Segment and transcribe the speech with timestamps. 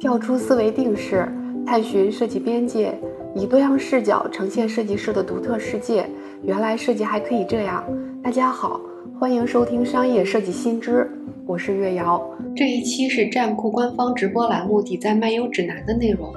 [0.00, 1.28] 跳出思维定式，
[1.66, 2.98] 探寻设计边界，
[3.34, 6.08] 以多样视角呈现设计师的独特世界。
[6.42, 7.84] 原来设计还可以这样。
[8.22, 8.80] 大家好，
[9.18, 11.02] 欢迎收听《商业设计新知》，
[11.46, 12.18] 我是月瑶。
[12.56, 16.32] 这一期是站酷官方直播栏目《底赞漫游指南》的内容。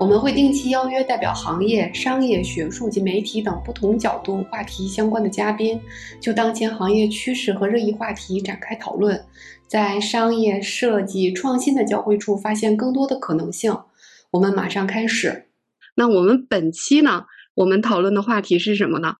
[0.00, 5.80] 我们会定期邀约代表行业、商业、学术及媒体等不同角度、话题相关的嘉宾，
[6.20, 9.20] 就当前行业趋势和热议话题展开讨论，
[9.66, 13.76] 在商业设计创新的交汇处发现更多的可能性。
[14.30, 15.46] 我们马上开始。
[15.96, 17.24] 那我们本期呢，
[17.56, 19.16] 我们讨论的话题是什么呢？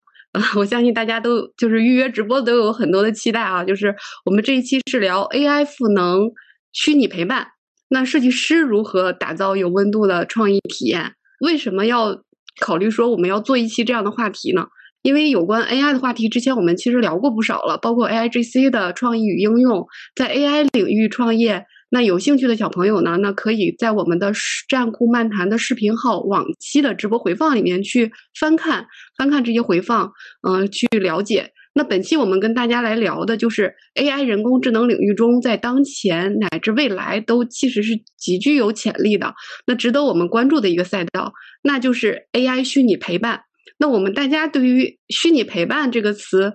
[0.57, 6.31] 我相信大家都就是预约直播都有很多的期待啊，就是我们这一期是聊 AI 赋能
[6.71, 7.49] 虚拟陪伴。
[7.89, 11.15] 那设计师如何打造有温度的创意体验？
[11.41, 12.23] 为什么要
[12.61, 14.67] 考虑说我们要做一期这样的话题呢？
[15.03, 21.65] 因为有关 AI 的话题，之前我们其实聊过不少了，包括 AIGC 的创意与应用，在 AI 领域创业。
[21.91, 24.33] 那有兴趣的小朋友呢，那可以在我们的
[24.69, 30.13] 站酷漫谈的视频号往期的直播回放里面去翻看，翻看这些回放，
[30.47, 31.53] 嗯，去了解。
[31.79, 39.33] 那本期我们跟大家来聊的就是 AI 人工智能领域中，在当前乃至未来都其实是极具有潜力的，
[39.65, 43.43] 那值得我们关注的一个赛道，那就是 AI 虚拟陪伴。
[43.79, 46.55] 那我们大家对于虚拟陪伴这个词，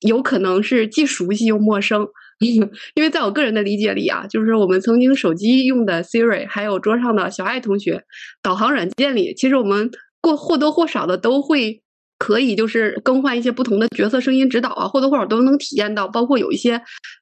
[0.00, 2.06] 有可能是既熟悉又陌生，
[2.38, 8.02] 因为在我个人的理解里啊，就是我们曾经手机用的 Siri，还有桌上的小爱同学，
[8.42, 11.80] 导航软件里，其实我们过或多或少的都会。
[12.20, 16.06] 可以就是更换一些不同的角色声音指导啊，或多或少都能体验到。
[16.06, 16.78] 包括有一些，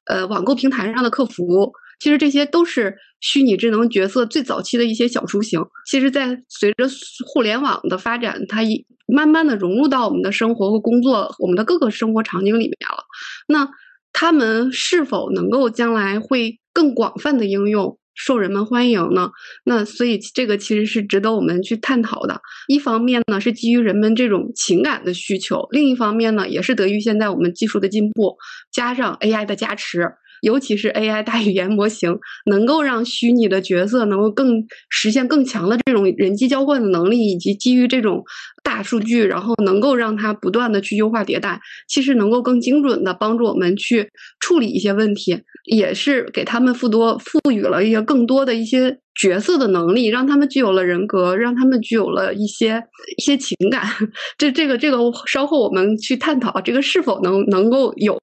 [0.07, 5.65] 呃，网购平台上的客服，其实这些都是虚拟智能角色最早期的一些小雏形。
[5.87, 6.89] 其实，在随着
[7.25, 13.05] 互联网的发展，它一慢慢的融入到我们的生活和工作，我们的各个生活场景里面了。
[13.47, 13.71] 那
[14.13, 17.97] 他们是否能够将来会更广泛的应用？
[18.19, 19.31] 受人们欢迎呢，
[19.65, 22.41] 那所以这个其实是值得我们去探讨的。
[22.67, 28.37] 一方面呢是基于人们这种情感的需求，另一方面呢也是得益于现在我们技术的进步，
[28.73, 30.13] 加上 AI 的加持。
[30.43, 38.23] 尤其是 AI 大语言模型，能够让虚拟的角色能够更实现更强的这种人机交换的能力，以及基于这种
[38.63, 44.11] 大数据，然后能够让它不断的去优化迭代，其实能够更精准的帮助我们去
[44.41, 48.99] 处理一些问题，也是给他们赋多赋予了一些更多的一些。
[49.19, 52.83] 角色的能力，让他们具有了人格，让他们具有了一些
[53.17, 53.83] 一些情感。
[54.39, 58.17] 这这个这个稍后我们去探讨这个是否能能够有。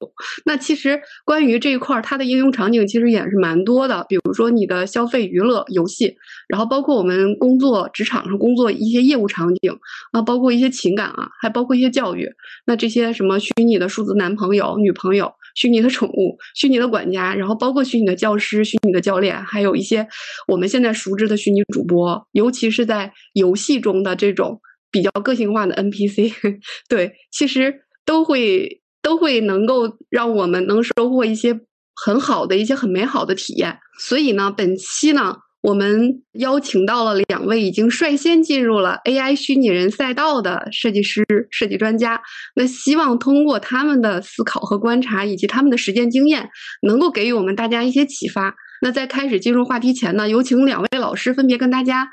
[0.45, 4.05] 那其实关于这一块儿，它的应用场景其实也是蛮多的。
[4.07, 6.15] 比如说你的消费、娱乐、游戏，
[6.47, 9.77] 然后包括我们工作职场上工作一些业务场景
[10.13, 12.29] 啊，包括一些情感啊，还包括一些教育。
[12.65, 15.33] 那这些什么虚拟的数字男朋友、女朋友。
[15.55, 20.07] 虚拟的宠物、虚拟的管家，然后包括虚拟的教师、虚拟的教练，还有一些
[20.47, 24.61] 我们现在熟知的虚拟主播，尤其是在游戏中的这种
[24.91, 26.33] 比较个性化的 NPC，
[26.87, 31.59] 对，其实都会都会能够让我们能收获一些
[31.95, 33.79] 很好的一些很美好的体验。
[33.99, 35.37] 所以呢，本期呢。
[35.65, 42.21] 我们邀请到了两位已经率先进入了 AI 虚拟人赛道的设计师、设计专家。
[42.55, 46.47] 那希望通过他们的思考和观察，以及他们的实践经验，
[46.83, 48.53] 能够给予我们大家一些启发。
[48.81, 52.07] 那在开始进入话题前呢，有请两位老师分别跟大家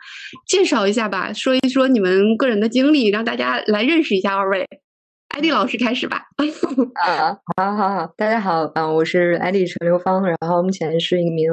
[0.48, 4.66] 介绍一下吧，说一说你们个人的经历，让大家来认识一下二位。
[5.32, 6.20] 艾迪老师开始吧。
[7.06, 11.50] 啊，好好好，大家好，嗯，我是艾迪陈刘芳，然后目前是一名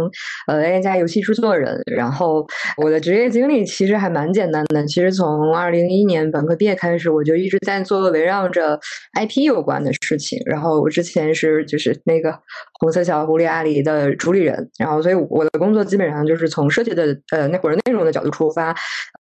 [0.47, 2.45] 呃 AI 加游戏制作人，然后
[2.75, 8.77] 我的职业经历其实还蛮简单的，其实从二零一一年本科毕业开始，我就一直在做围绕着
[9.17, 12.37] IP 有关的事情，然后我之前是就是那个
[12.81, 18.75] 红色小狐狸阿狸的主理人，然后所以我的工作基本上就是从设计的呃那会儿内容的角度出发。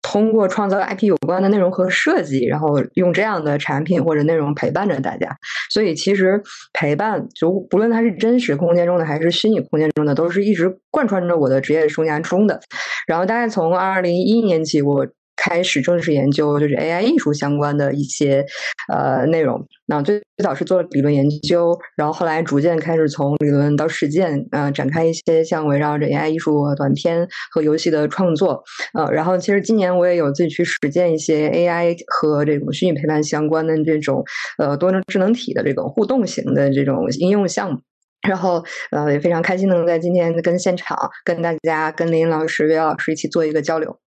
[0.04, 5.36] 通过创造 IP 有关的内容和设计，然后用这样的产品或者内容陪伴着大家。
[5.70, 6.42] 所以其实
[6.72, 12.60] 陪伴，就不论它是真实空间中的还是虚拟空间中的，都是一直贯穿着我的职业生涯中的。
[13.06, 15.06] 然后大概从二零一一年起，我。
[15.44, 18.44] 开始正式研究就是 AI 艺术相关的一些
[18.92, 19.66] 呃内容。
[19.86, 28.62] 那最最早是做了理论研究，然后后来逐渐开始从理论到实践，呃，展开一些像围绕着 AI 艺术短片和游戏的创作。
[28.94, 34.24] 呃，然后其实今年我也有自己去实践一些 AI 和这种虚拟陪伴相关的这种
[34.58, 37.80] 呃多能智能体的这种互动型的这种应用项目。
[38.28, 43.98] 然后呃也非常开心能在今天跟现场跟大家跟林老师、魏老师一起做一个交流。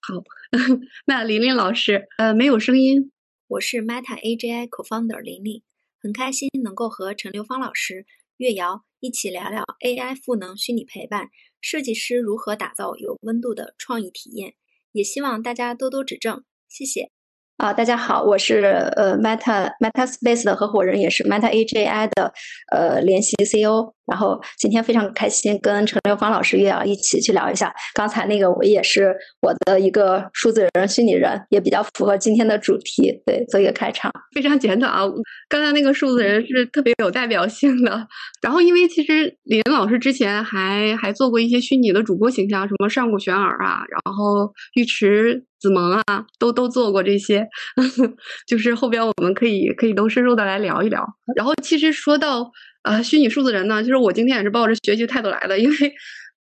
[0.00, 0.22] 好。
[1.06, 3.12] 那琳琳老师，呃，没有声音。
[3.48, 5.62] 我是 Meta AGI Co-founder 琳琳，
[6.00, 8.06] 很开心能够和陈刘芳老师、
[8.36, 11.30] 岳瑶一起聊聊 AI 赋能虚拟陪伴，
[11.60, 14.54] 设计师如何打造有温度的创意体验。
[14.92, 17.10] 也希望大家多多指正，谢谢。
[17.58, 18.62] 啊，大家好，我是
[18.94, 22.32] 呃 Meta Meta Space 的合伙人，也是 Meta AGI 的
[22.70, 23.92] 呃联席 CEO。
[24.06, 27.74] 然后今天非常开心，跟陈六芳老师约啊一起去聊一下。
[27.94, 29.12] 刚才那个我也是
[29.42, 34.10] 我的一个数字人、虚拟人，也比较符合今天的主题，对，做一个开场。
[34.32, 35.02] 非常简短啊，
[35.48, 38.06] 刚才那个数字人是特别有代表性的。
[38.40, 46.02] 然后因为其实李林老师之前还还做过一些虚拟的主播形象，什么上古玄耳啊，然后尉迟子萌啊，
[46.38, 47.46] 都都做过这些。
[48.46, 51.04] 就是后边我们可以可以都深入的来聊一聊。
[51.36, 52.50] 然后其实说到。
[52.82, 53.82] 啊，虚拟数字人呢？
[53.82, 55.92] 其实我今天也是抱着学习态度来的，因为，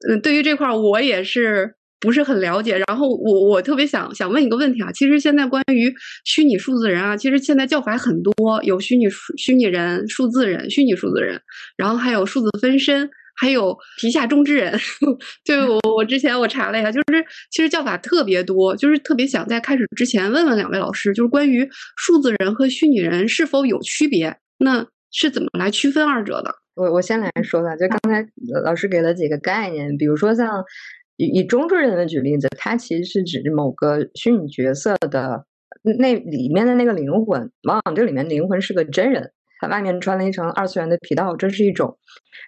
[0.09, 2.77] 嗯，对于这块我也是不是很了解。
[2.89, 9.05] 然后我我特别想想问一个问题啊，其实现在关于虚拟数字人啊，其实现在叫法很多，有虚拟
[9.37, 11.41] 虚拟人、数字人、虚拟数字人，
[11.77, 14.73] 然后还有数字分身，还有皮下中之人。
[15.45, 24.37] 就我我之前我查了一下，就是其实叫法特别多，就是特别想在开始之前问问两位老师，就是关于数字人和虚拟人是否有区别？
[24.59, 26.55] 那是怎么来区分二者的？
[26.75, 28.27] 我我先来说吧，就刚才
[28.65, 30.65] 老师给了几个概念，比如说像
[31.17, 35.45] 以以中之人的举例子，它其实是指某个虚拟角色的
[35.99, 39.31] 那里面的那个灵魂，往往这里面灵魂是个真人，
[39.69, 41.99] 外面穿了一层二次元的皮套，这是一种。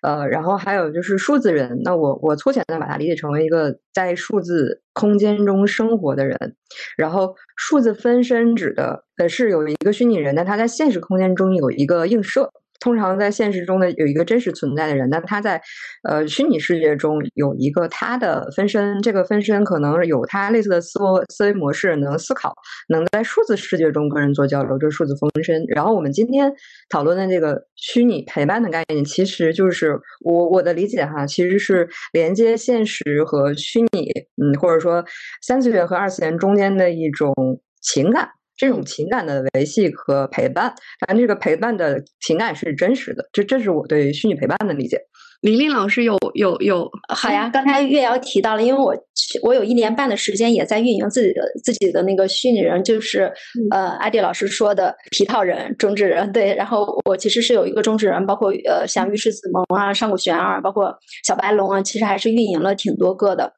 [0.03, 6.57] 呃，然后还有就是数字人，那我我粗浅的把它理解成为一个在数字空间中生活的人，
[6.97, 12.53] 然后数字分身指的呃是有一个虚拟人，但他在现实空间中有一个映射。
[12.81, 15.61] 通常在现实中的有一个真实存在的人，那他在
[16.09, 22.55] 呃虚拟世界中有一个他的分身，这个分身可能有他类似的思维思维模式，能思考，
[22.89, 25.65] 能在数字世界中跟人做交流，这是数字分身。
[25.69, 26.53] 然后我们今天
[26.89, 34.11] 讨论的这个虚拟陪伴的概念，其实就是我我的理解哈，其实是连接现实和虚拟，
[34.43, 35.05] 嗯，或者说
[35.43, 37.35] 三次元和二次元中间的一种
[37.81, 38.29] 情感。
[38.57, 40.73] 这种情感的维系和陪伴，
[41.07, 44.99] 反正这个陪伴的情感是真实的，这这是我对虚拟陪伴的理解。
[45.43, 48.97] 玲玲老师有有有，好呀，刚才月瑶提到了，因为我
[49.43, 53.31] 我有一年半的时间也在运营自己的自己的那个虚拟人，就是
[53.71, 60.93] 呃阿迪老师说的皮套人、中之人，对，然后我其实是有一个中之人，包括呃像尉迟子萌啊、上古玄二，包括
[61.23, 63.53] 小白龙啊，其实还是运营了挺多个的。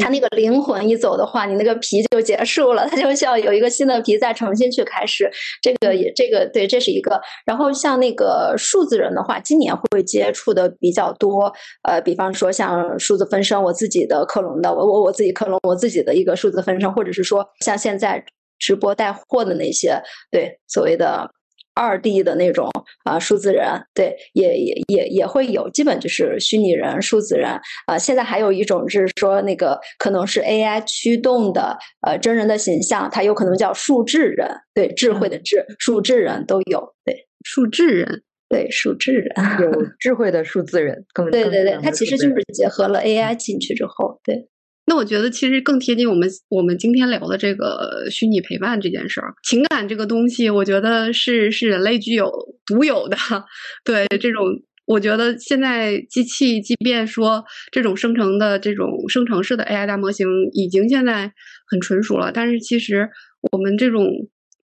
[0.00, 5.30] 他那个灵魂一走的话，你那个皮就结束了， 他就需要有一个新的皮再重新去开始。
[5.62, 7.20] 这个也这个对，这是一个。
[7.46, 11.52] 然后像那个数字人的话，今年会接触的比较多。
[11.82, 18.24] 呃，比方说像数字分身，我自己的克隆的，我我我自己克隆我自己的一个数字分身，或者是说像现在
[18.58, 19.98] 直播带货的那些，
[20.30, 21.30] 对所谓的。
[21.78, 22.68] 二 D 的那种
[23.04, 23.64] 啊，数字人，
[23.94, 27.48] 对，也也也也会有，基本就是虚拟人、数字人。
[27.86, 27.96] 啊。
[27.96, 39.70] 现在还有一种是说，那个可能是 AI 驱动的呃真人的形象，它有可能叫数智人，对，智慧的智，数智人都有，对，数智人，对，数智人，有。
[40.00, 44.48] 智慧的数字人，更对对对，它其实就是结合了 AI 进去之后，对。
[44.88, 52.32] 那我觉得其实更贴近我们我们今天聊的这个虚拟陪伴这件事儿，情感这个东西，我觉得是是人类具有
[52.64, 53.14] 独有的。
[53.84, 54.46] 对这种，
[54.86, 61.30] 我觉得现在机器即便说这种生成的这种生成式的 AI 大模型已经现在
[61.70, 63.10] 很纯熟了，但是其实
[63.52, 64.08] 我们这种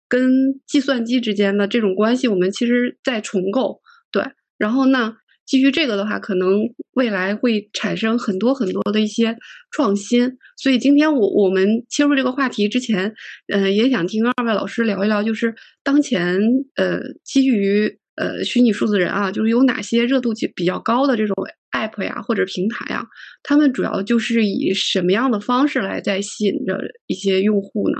[0.07, 3.81] 跟计算机之间的这种关系，我们其实在重构。
[4.09, 4.23] 对，
[4.57, 5.15] 然后呢？
[5.45, 6.61] 基于这个的话，可能
[6.93, 9.35] 未来会产生很多很多的一些
[9.71, 10.37] 创新。
[10.57, 13.13] 所以今天我我们切入这个话题之前，
[13.53, 16.39] 嗯，也想听二位老师聊一聊，就是当前
[16.75, 21.35] 呃基于呃虚拟数字人啊，就是有哪些热度比较高的这种
[21.71, 23.05] app 呀或者平台呀，
[23.41, 27.97] 他们主要就是以什么样的方式来在吸引着一些用户呢？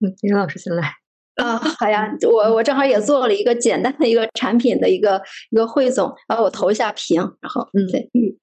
[0.00, 1.01] 嗯，李老师先来。
[1.36, 5.20] 啊，好呀，我我正好也做了一个简单的一个产品的一个
[5.50, 8.36] 一个汇总，然后我投一下屏，然后嗯对嗯，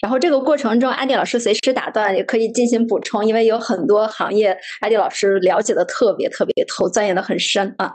[0.00, 7.92] 然后这个过程中，安迪老师随时打断也可以进行补充，因为有很多行业，安迪老师了解的特别特别透，钻研的很深啊。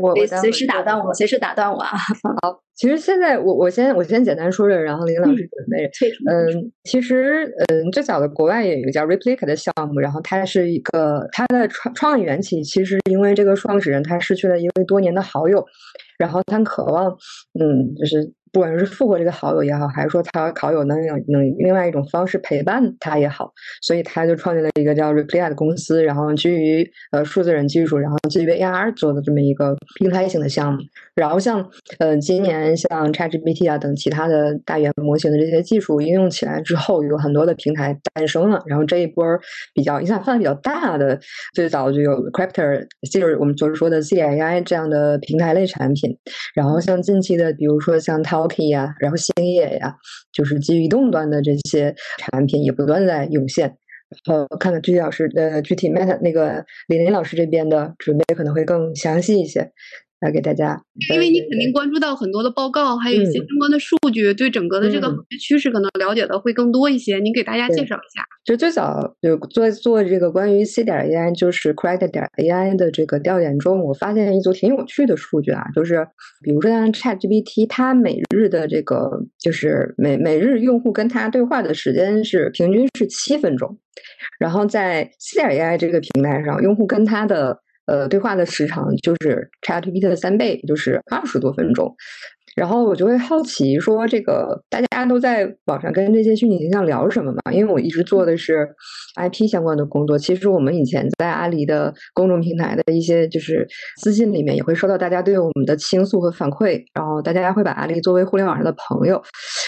[0.00, 1.90] 我随时打断我，随时打断我啊！
[2.40, 5.90] 好，其实现在我我先我先简单说说，然后林老师准备。
[6.30, 15.64] 嗯，其实嗯，最早的国外也有一个叫 Replica 的项目，然后它是一个它的创创意缘起，其实因为这个创始人他失去了一位多年的好友，
[16.18, 17.06] 然后他渴望
[17.58, 18.32] 嗯，就是。
[18.56, 30.78] 不管是复活这个好友也好，还是说他好友能有能另外一种方式陪伴他也好，所以他就创建了一个叫 Replay 的公司，然后基于呃数字人技术，然后基于 AR 做的这么一个平台型的项目。
[31.14, 38.62] 然后像呃今年像 ChatGPT 啊等其他的大语言模型的这些技术应用起来之后，有很多的平台诞生了。
[38.64, 39.22] 然后这一波
[39.74, 41.20] 比较影响范围比较大的，
[41.52, 46.16] 最早就有 Cryptor，就是我们就是说的 C AI 这样的平台类产品。
[46.54, 49.96] 然后像近期的，比如说像 OK 呀，然后星野呀，
[50.32, 53.76] 就是基于移动端的这些产品也不断在涌现。
[54.24, 59.72] 然后看看具体老师呃具体 Meta 那个李林老师这边的准备可能会更详细一些。
[60.26, 60.80] 来给大家，
[61.12, 67.18] 因为你肯定关注到很多的报告，还有一些相关的数据，对整个的这个行业趋势可能了解的会更多一些。
[67.20, 68.24] 您给大家介绍一下。
[68.44, 76.06] 就最早就做做这个关于 C 点 AI，就是 Correct 点 AI 的这个调研中，我发现一组挺有趣的数据啊，就是
[76.42, 83.78] 比如说像 ChatGPT，它每日的这个就是每每日用户跟它对话的时间是平均是七分钟，
[84.38, 91.94] 然后在 C 点 AI 这个平台上，用户跟它的呃，对话的时长就是 ChatGPT 的三倍，就是二十多分钟。
[92.54, 97.52] 然后我就会好奇说，这个大家都在网上跟这些虚拟形象聊什么嘛？
[97.52, 98.66] 因为我一直做的是
[99.16, 100.16] IP 相关的工作。
[100.16, 103.68] 其实我们以前在阿里的公众平台的一些就是
[104.00, 106.82] 私信里面，也会收到大家对我们的倾诉和反馈。
[106.94, 109.22] 然后大家会把阿里作为互联网上的朋友。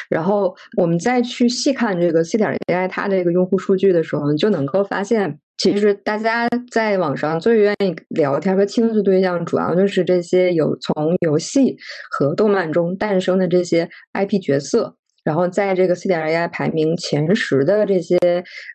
[0.09, 5.39] 然后我们再去细看这个 C 点 AI 它这个用户数据的时候，就能够发现。
[5.59, 11.77] 其实大家在网上最愿意聊天和倾诉对象，主要就是这些有从游戏
[12.12, 14.95] 和动漫中诞生的这些 IP 角色。
[15.25, 18.17] 然后在这个 C 点 AI 排名前十的这些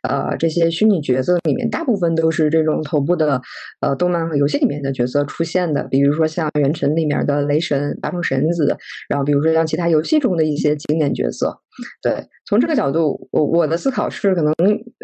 [0.07, 3.41] 呃这些虚拟角色里面，大部分都是这种头部的
[3.79, 5.87] 呃动漫和游戏里面的角色出现的。
[5.89, 8.77] 比如说像《原神》里面的雷神、八重神子，
[9.09, 11.57] 然后比如说像其他游戏中的一些经典角色。
[12.01, 12.15] 对，
[12.45, 14.53] 从这个角度，我我的思考是，可能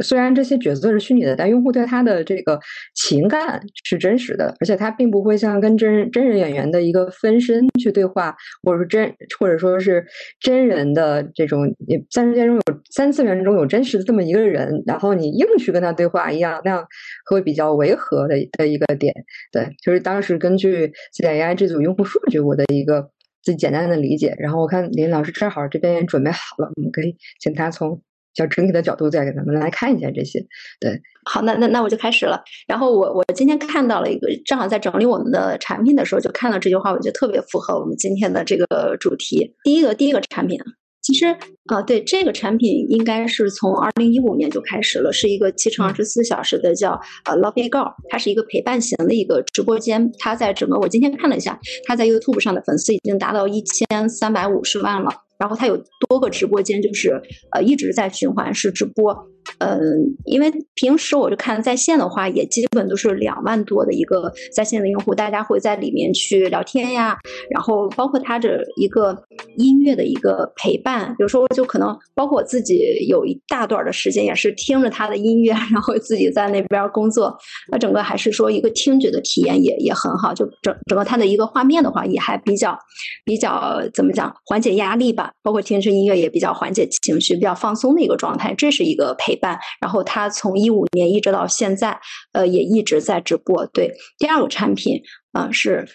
[0.03, 2.59] 虽然这些角色是虚拟的，但用户对他的这个
[2.95, 10.05] 情感是真实的，而且他并不会像跟真真人演员的一个分身去对话，或者说真或者说是
[10.39, 11.63] 真人的这种，
[12.11, 16.85] 三次元中有三次元中有真实的这么一个人，然后你硬去跟他对话一样，那样
[17.29, 19.13] 会比较违和的的一个点。
[19.51, 23.09] 对，就是当时根据 C AI 这组用户数据，我的一个。
[23.41, 28.01] 最简单的理解，然后我看林老师正好这边也准备好了，我们可以请他从
[28.33, 30.39] 小整体的角度再给咱们来看一下这些。
[30.79, 32.41] 对，好，那那那我就开始了。
[32.67, 39.55] 然后我我今天看到了一个，正好在整理我们的产品的时候，就看到这句话，我觉得特别符合我们今天的这个主题。
[39.63, 40.59] 第一个第一个产品。
[41.01, 41.25] 其实，
[41.71, 50.11] 呃，对这个产品应该是从二零一五年就开始了，是一个七乘二十四小时的叫呃 Lobby Girl，它是一个陪伴型的一个直播间。
[50.19, 55.09] 它在整个我今天看了一下，它在 YouTube 上的粉丝已经达到一千三百五十万了。
[55.39, 57.21] 然后它有多个直播间，就是
[57.53, 59.15] 呃一直在循环是直播。
[59.57, 67.17] 嗯，因为平时我就看在线的话，也基本都是两万多的一个在线的用户，大家会在里面去聊天呀，
[67.49, 69.17] 然后包括它的一个
[69.57, 77.35] 音乐的一个陪伴，有时候就可能包括我自己有一大段的时间也是听着它的音乐，然后自己在那边工作，
[77.71, 82.77] 那整个还是说一个听觉的体验也也很好，就整整个它的一个画面的话也还比较
[83.25, 89.38] 比较怎么讲缓解压力吧，包括听着音乐也比较缓解情绪，比较放松的一个状态，这是一个陪。
[89.39, 91.99] 伴，然后他从一五年一直到现在，
[92.33, 93.65] 呃，也一直在直播。
[93.73, 95.87] 对，第二个产品，啊，是。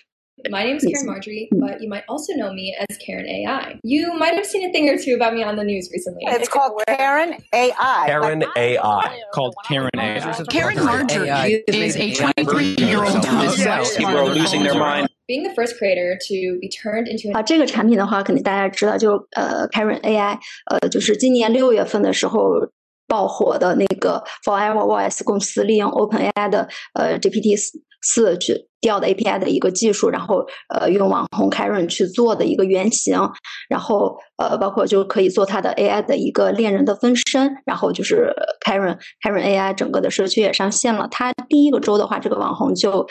[0.51, 3.79] My name is Karen Marjorie, but you might also know me as Karen AI.
[3.83, 6.21] You might have seen a thing or two about me on the news recently.
[6.27, 8.05] It's called Karen AI.
[8.07, 9.11] Karen AI.
[9.33, 10.21] Called Karen AI.
[10.51, 13.23] Karen Marjorie is a 23 year old
[13.97, 15.09] People are losing their mind.
[15.27, 20.37] Being the first creator to be turned into 啊，这个产品的话，肯定大家知道，就呃，Karen AI，
[20.67, 22.69] 呃，就是今年六月份的时候。
[23.07, 27.57] 爆火的那个 Forever Voice 公司利用 OpenAI 的呃 GPT
[28.03, 33.19] 四去调的 API 的一个技术，然后呃用网红 Karen 去做的一个原型，
[33.69, 38.31] 然后呃包括就可以做它的 AI 的一个恋人的分身，然后就是
[38.67, 41.09] Karen Karen AI 整个的社区也上线了。
[41.11, 43.07] 它第一个周的话，这个网红就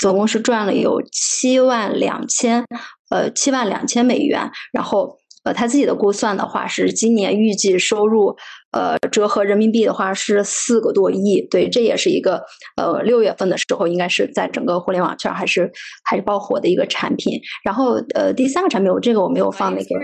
[0.00, 2.64] 总共是赚了有七万两千
[3.10, 5.18] 呃七万两千美元，然后。
[5.44, 8.36] 呃，他自己的估算的话是今年预计收入，
[8.72, 11.40] 呃，折合人民币的话是四个多亿。
[11.50, 12.42] 对，这也是一个
[12.76, 15.70] 呃六月份的时候应该是在整个互联网圈还是
[16.04, 17.40] 还是爆火的一个产品。
[17.64, 19.94] 然后呃，第三个产品我这个我没有放那个，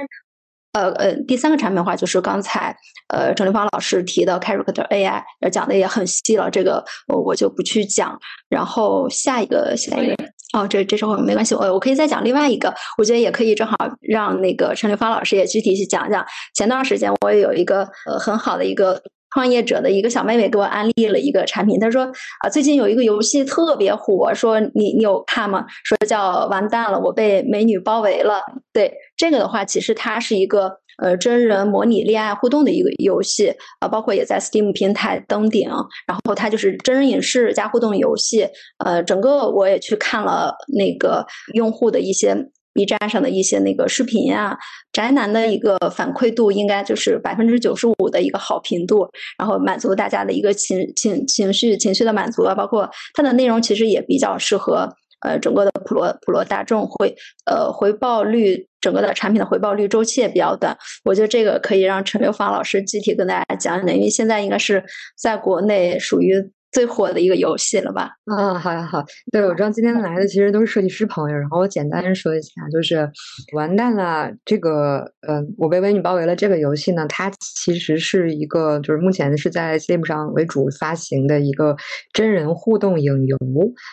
[0.73, 2.77] 呃呃，第三个产品的话就是刚才
[3.09, 8.19] 呃郑立芳老师提的 Character AI，讲的也很细了，这个我我就不去讲。
[8.49, 10.15] 然后下一个下一个。
[10.55, 16.25] 哦，这这时候没关系，我我可以再讲另外一个，我觉得也可以正好让那个陈刘芳老师也具体去讲讲。
[16.55, 22.05] 前段时间我也有一个呃很好的一个创业者的一个小妹妹给我安利了一个产品，她说
[22.41, 25.67] 啊最近有一个游戏特别火，说你你有看吗？
[25.85, 28.41] 说叫完蛋了，我被美女包围了。
[28.73, 30.81] 对这个的话，其实它是一个。
[30.99, 35.69] 呃，真人模拟恋爱互动的一个游戏啊，包括也在 Steam 平台登顶。
[36.07, 38.49] 然后它就是真人影视加互动游戏。
[38.85, 42.37] 呃，整个我也去看了那个用户的一些
[42.75, 44.57] B 站上的一些那个视频啊，
[44.93, 54.89] 宅男的一个反馈度应该就是百分之九十五的一个好评度，然后满足大家的一个情情情绪情绪的满足啊，包括它的内容其实也比较适合。
[55.21, 57.13] 呃，整个的普罗普罗大众会
[57.45, 60.77] 呃回报率，整个的产品的回报率周期也比较短。
[61.05, 64.85] 我觉得这个可以让陈刘芳老师具体跟大家讲讲，因为现在应该是
[65.17, 66.51] 在国内属于。
[66.71, 68.11] 最火的一个游戏了吧？
[68.27, 73.11] 啊，好呀好，对我知道今天来的其实都是设计师朋友，然后我简单说一下，就是
[73.55, 76.37] 完蛋了，这个呃，我被美女包围了。
[76.37, 81.75] 这个游戏呢，它其实是一个，就是目前是在 Steam 上为主发行的一个
[82.13, 83.39] 真人互动影游，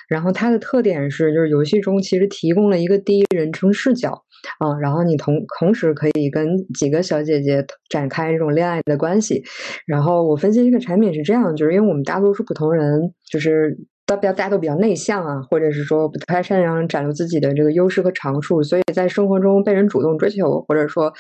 [0.10, 4.26] 然后它的特点是，就是游戏中其实提供了一个第一人称视角。
[4.60, 9.44] 啊，然后你同同时可以跟几个小姐姐展开这种恋爱的关系。
[9.86, 21.12] 然后我分析这个产品是这样，就是因为我们大多数普通人就是大比较大家都比较内向啊，或者是说不太擅长展露自己的这个优势和长处，所以在生活中被人主动追求，或者说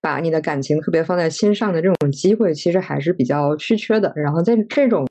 [0.00, 4.12] 把你的感情特别放在心上的这种机会，其实还是比较稀缺的。
[4.16, 5.06] 然后在这种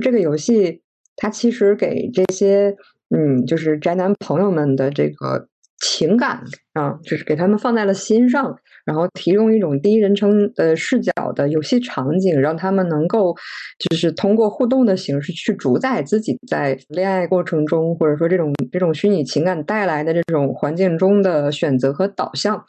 [0.00, 0.80] 这个游戏，
[1.16, 2.74] 它其实给这些
[3.14, 5.48] 嗯，就是宅男朋友们的这个。
[5.86, 13.34] 情感啊，就是给他们放在了心上，然后提供一种第一人称的视角的游戏场景，让他们能够
[13.78, 22.64] 就是通过互动的形式去主宰自己在恋爱过程中，或者说这种这种虚拟情感带来的这种环境中的选择和导向。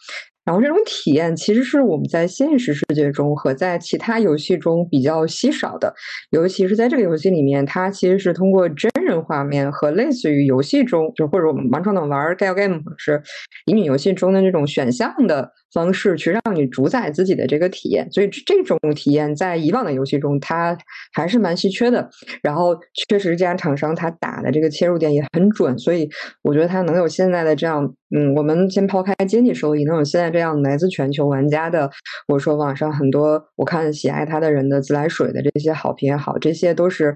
[0.45, 5.93] 然后这种体验其实是我们在现实世界中和在其他游戏中比较稀少的，
[6.29, 13.21] 尤其是在这个游戏里面，它其实是通过真人画面和类似于游戏中，就或者我们王创等玩 gal game 是
[13.65, 15.51] 乙女游戏中的那种选项的。
[15.75, 20.75] 方式去让你主宰自己的这个体验，所以这种体验在以往的游戏中它
[21.13, 22.09] 还是蛮稀缺的。
[22.41, 22.75] 然后
[23.09, 26.09] 确实这家厂商他打的这个切入点也很准，所以
[26.41, 31.89] 我觉得他能有现在的这样，嗯，我们先抛开经济收益，能有现在这样来自全球玩家的，
[32.29, 37.13] 我说网上很多我看喜爱他的人的自来水的这些好评也好，这些都是。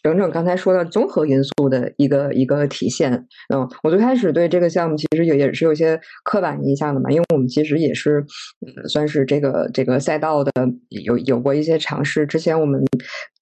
[0.00, 3.12] 整整刚才说的综合因素的一个一个体现，
[3.52, 8.24] 嗯，我最开始对这个项目其实也也是有些刻板印象的嘛，因为我们其实也是
[8.88, 10.52] 算是这个这个赛道的
[10.88, 12.80] 有有过一些尝试，之前我们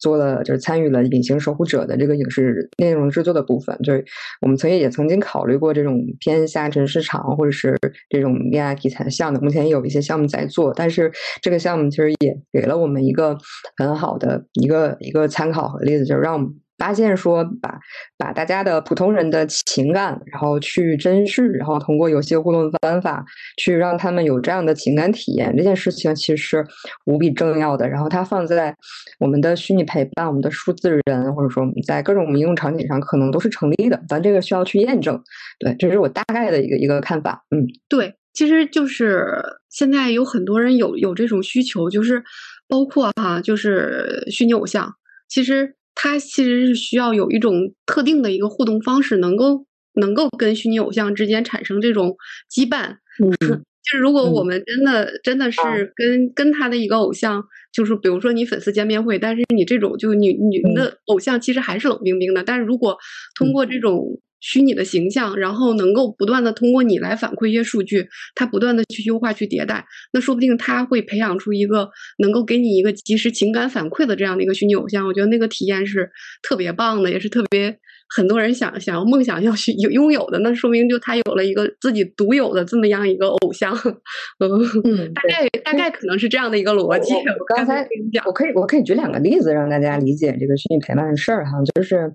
[0.01, 4.05] 做了就是参与了《隐形守护者》的这个影视内容制作的部分，就是
[4.41, 13.37] 我们曾经也曾经考虑过这种偏下沉市场或者是这种恋爱题材的项目，目前也有一些项目在做，但是这个项目其实也给了我们一个
[13.77, 16.49] 很好的一个一个参考和例子，就是让我们。
[16.79, 17.79] 发现说把
[18.19, 23.25] 把大家的普通人的情感，然后去珍视，然后通过游戏互动的方法
[23.57, 26.67] 去让他们有这样的情感体验，这件事情其实是
[27.07, 27.89] 无比重要的。
[27.89, 28.77] 然后它放在
[29.19, 34.03] 我们的虚拟陪伴、我们的数字人，或者说我们在各种应用场景上，可能都是成立的。
[34.07, 35.19] 咱这个需要去验证。
[35.59, 37.43] 对，这是我大概的一个一个看法。
[37.51, 42.23] 嗯，对，其实就是现在有很多人有有这种需求，就是
[42.69, 44.93] 包括哈，就是虚拟偶像，
[45.27, 45.76] 其实。
[45.97, 52.15] 它其实是需要有一种特定的一个互动方式，能够能够跟虚拟偶像之间产生这种
[52.49, 52.99] 羁绊。
[53.19, 55.61] 嗯，就是如果我们真的真的是
[55.97, 62.45] 跟跟他的一个偶像，就是比如说你粉丝见面会，但是你这种就你你的偶像其实还是冷冰冰的。
[62.45, 62.97] 但是如果
[63.35, 64.21] 通过这种。
[64.41, 75.07] 虚拟的形象，然后能够不断的通过你来反馈一些数据，它不断的去优化、去迭代，那说不定它会培养出一个能够给你一个及时情感反馈的这样的一个虚拟偶像。
[75.07, 76.11] 我觉得那个体验是
[76.43, 77.77] 特别棒的，也是特别
[78.15, 80.39] 很多人想想要梦想要去有拥有的。
[80.41, 83.75] 那说明就他有了一个自己独有的这么样一个偶像。
[84.85, 87.15] 嗯，大概大概可能是这样的一个逻辑。
[87.15, 87.87] 我刚才
[88.27, 92.13] 我可以我可以举两个例子让大家理解这个虚拟陪伴的事儿哈，就是。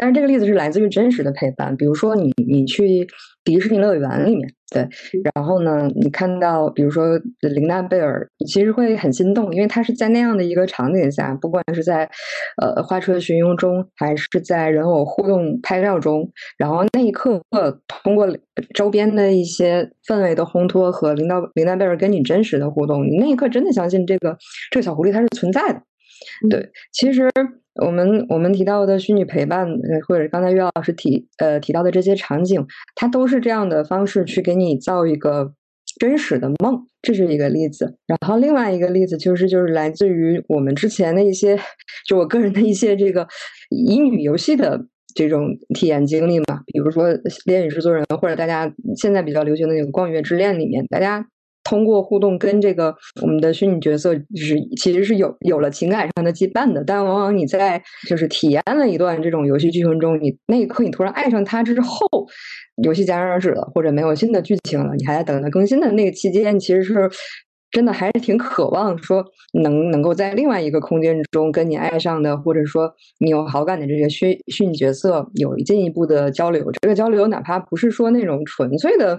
[0.00, 3.04] 但是这个例子是来自于真实的陪伴，比如说你你去
[3.42, 4.88] 迪士尼乐园里面，对，
[5.34, 12.08] 然后呢，你看到比如说琳娜贝尔，其实会很心动，因为她是在那样的一个场景下，不管是在
[12.62, 17.42] 呃花车巡游中，还是在人偶互动拍照中，然后那一刻
[18.04, 18.28] 通过
[18.74, 24.36] 周边的一些氛围的烘托和琳娜琳娜贝尔跟你真实的互动，你那一刻真的相信这个
[24.70, 25.82] 这个小狐狸它是存在的。
[26.50, 27.30] 对，其实
[27.84, 29.66] 我们我们提到的虚拟陪伴，
[30.06, 35.52] 或者刚才岳老师提呃提到的这些场景，它都是这样的方式去给你造一个
[36.00, 37.96] 真实的梦，这是一个例子。
[38.06, 41.58] 然后另外一个例子就是就是来自于我们之前的一些，
[42.08, 43.26] 就我个人的一些这个
[43.70, 47.08] 英语游戏的这种体验经历嘛，比如说
[47.44, 51.26] 《恋与制作人》，或者大家现在比较流行的那个《光与月之恋》里面，大家。
[51.68, 62.08] 通过互动跟这个我们的虚拟角色就是其实是有有了情感上的羁绊的，但往往你在就是体验了一段这种游戏剧情中，你那一刻你突然爱上他之后，
[62.82, 67.10] 游戏戛然而止了，或者没有新的剧情了，你还在等它更新的那个期间，其实是。
[67.70, 76.70] 真的还是挺渴望说能能够在另外一个空间中跟你爱上的，或者说你有好感的这些虚虚拟角色有进一步的交流。
[76.80, 79.16] 这个交流哪怕不是说那种纯粹的，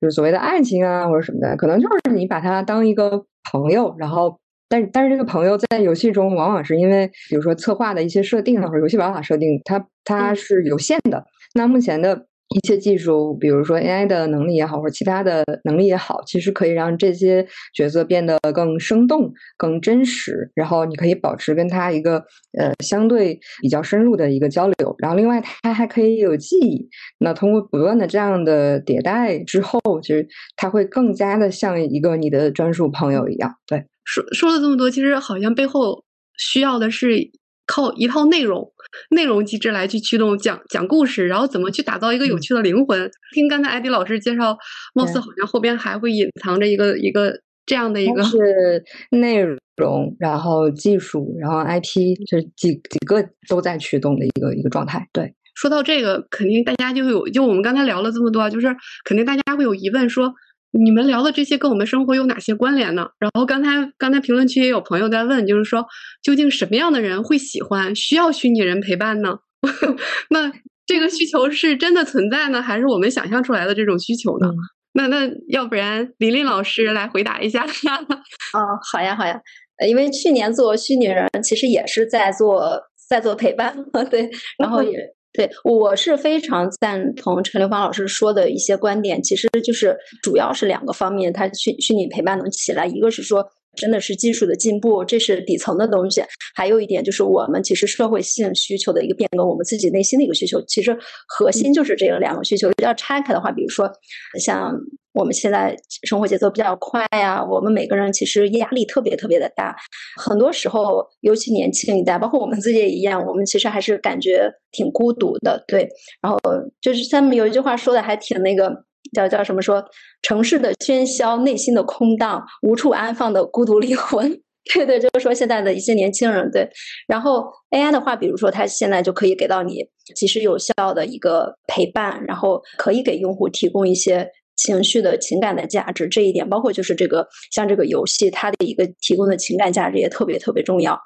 [0.00, 3.94] 就是所谓的爱情啊或者什么的，可能就是你把它当一个朋友。
[3.98, 11.24] 然后，但但是这个朋友在游戏中往往是因为，比如说策划的一些设定或者游戏玩法设定，它它是有限的。
[11.54, 12.26] 那目前的。
[12.52, 20.50] 一切技术，比如说 AI 的能力也好，或者其他的能力也好，其实可以让这些角色变得更生动、更真实。
[20.54, 22.16] 然后你可以保持跟他一个
[22.58, 24.96] 呃相对比较深入的一个交流。
[24.98, 26.88] 然后另外，它还可以有记忆。
[27.18, 33.54] 那通过不断的这样的迭代之后，其实它会更加的像一个你的专属朋友一样。
[33.64, 36.02] 对，说说了这么多，其实好像背后
[36.36, 37.30] 需要的是。
[37.70, 38.68] 靠一套内容
[39.10, 43.08] 内容机制来去驱动讲讲故事，然后怎么去打造一个有趣的灵魂？
[43.32, 44.58] 听刚才艾迪老师介绍，
[44.92, 47.32] 貌似好像后边还会隐藏着一个一个
[47.64, 49.40] 这样的一个是内
[49.76, 55.08] 容，然后技术，然后 IP，就是几几个都在驱动的一个一个状态。
[55.12, 58.66] 对，说到这个，肯定大家就有就我们刚才聊了这么多，就是
[59.04, 60.34] 肯定大家会有疑问说。
[60.72, 63.08] 你们聊的这些跟我们生活有哪些关联呢？
[63.18, 65.84] 然后刚才刚才评论区也有朋友在问，就是说
[66.22, 69.38] 究竟什么样的人会喜欢需要虚拟人陪伴呢？
[70.30, 70.52] 那
[70.86, 74.48] 这个需求是真的存在呢，还是我们想象出来的这种需求呢？
[74.92, 77.64] 那那要不然琳琳老师来回答一下。
[78.54, 78.58] 哦，
[78.92, 79.40] 好呀好呀，
[79.88, 83.76] 因为去年做虚拟人其实也是在做在做陪伴，
[84.10, 84.98] 对，然后也。
[85.32, 93.48] 对，我是非常赞同陈刘芳老师说的一些观点，其实就是主要是两个方面，它虚虚拟陪伴能起来，一个是说
[93.80, 96.22] 真的是技术的进步，这是底层的东西，
[96.54, 102.70] 还有一点就是我们其实社会性需求的一个变更，我们自己内心的一个需求，其实核心就是这个两个需求。
[102.82, 103.90] 要拆开的话，比如说
[104.38, 104.78] 像。
[105.12, 109.74] 我们现在生活节奏比较快呀，我们每个人其实压力特别特别的大，
[110.16, 115.88] 很多时候，尤其年轻一代，包括我们自己也一样，我们其实还是感觉挺孤独的，对。
[116.22, 116.38] 然后
[116.80, 118.70] 就是他们有一句话说的还挺那个，
[119.12, 119.84] 叫叫什么说，
[120.22, 124.40] 城市的喧嚣，内心的空荡，无处安放的孤独灵魂。
[124.74, 126.68] 对对，就是说现在的一些年轻人，对。
[127.06, 129.84] 然后 AI 的话，比如说它现在就可以给到你
[130.14, 134.30] 及时有效的一个陪伴，然后可以给用户提供一些。
[134.56, 141.00] 情绪的情感的价值这一点，包括就是这个像这个游戏，它的一个提供的情感价值也特别特别重要。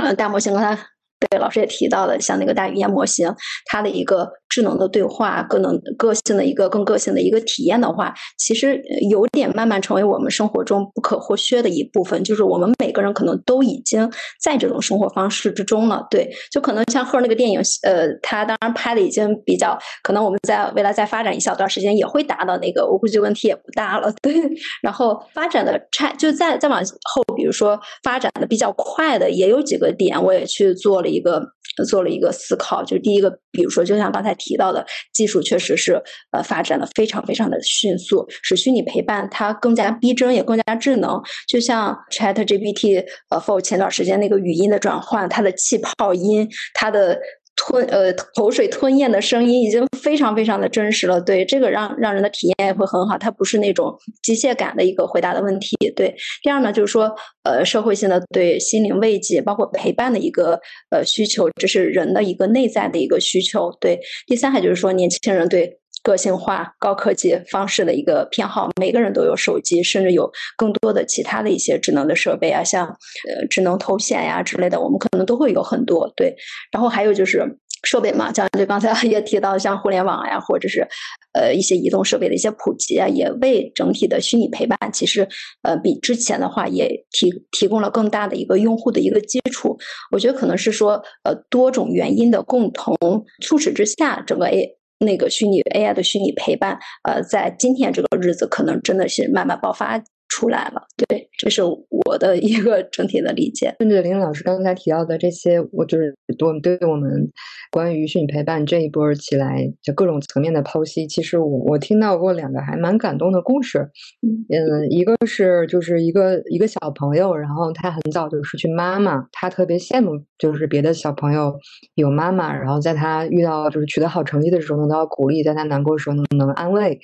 [0.00, 0.80] 嗯，大模型刚才。
[1.20, 3.32] 对，老师也提到了，像那个大语言模型，
[3.66, 12.24] 它的一个智能的对话，更能个性的一个更个性的一个体验的话，其实有点慢慢成为我们生活中不可或缺的一部分。
[12.24, 14.10] 就是我们每个人可能都已经
[14.42, 16.06] 在这种生活方式之中了。
[16.10, 24.10] 对，就可能像赫那个电影，呃，他当然拍的已经比较，可能我们在未来再发展一小段时间也会达到那个，我估计问题也不大了。
[24.22, 24.34] 对，
[24.82, 31.09] 然后发展的差，就再再往后，比如说发展的比较快的，也有几个点，我也去做了。
[31.10, 31.42] 一个
[31.88, 41.20] 做了一个思考，就第一个，比如说，就像刚才提到的，技术确实是呃发展的非常非常的迅速，使虚拟陪伴它更加逼真，也更加智能。
[41.48, 47.18] 就像 Chat GPT，呃，for 前段时间那个语音的转换，它的气泡音，它的。
[47.60, 55.76] 吞呃口水吞咽的声音已经非常非常的真实了，对这个让让人的体验也会很好，它不是那种机械感的一个回答的问题。
[55.94, 60.58] 对，第二呢就是说呃社会性的对心灵慰藉包括陪伴的一个
[60.90, 63.70] 呃需求，这是人的一个内在的一个需求。
[63.78, 65.76] 对，第三还就是说年轻人对。
[66.10, 76.12] 个性化、高科技方式的一个偏好，每个人都有手机，甚至有更多的其他的一些智能的设备啊，像呃智能头显呀之类的，我们可能都会有很多。
[76.16, 76.34] 对，
[76.72, 77.44] 然后还有就是
[77.84, 80.86] 设备嘛，像就刚才也提到，像互联网呀，或者是
[81.32, 85.28] 呃一些移动设备的一些普及啊，也为整体的虚拟陪伴，其实
[85.62, 89.78] 呃比之前的话也提提供了更大的一个用户的一个基础。
[90.10, 92.96] 我觉得可能是说呃多种原因的共同
[93.40, 94.79] 促使之下，整个 A。
[95.00, 100.02] 那个虚拟 AI 的虚拟陪伴，呃，在今天这个日子，可能真的是慢慢爆发。
[100.30, 100.80] 出来了。
[100.96, 103.74] 对，这是我的一个整体的理解。
[103.78, 107.30] 顺着林老师刚才提到的这些，我就是我们对我们
[107.70, 111.06] 关于虚拟陪伴这一波起来就各种层面的剖析。
[111.06, 113.90] 其实我我听到过两个还蛮感动的故事。
[114.22, 121.52] 嗯，一个是就是一个一个小朋友，然后他很早就失去妈妈，他特别羡慕就是别的小朋友
[121.94, 127.00] 有妈妈，然后在他遇到就是取得好成绩的时候能得到鼓励，在他难过的时候能能安慰。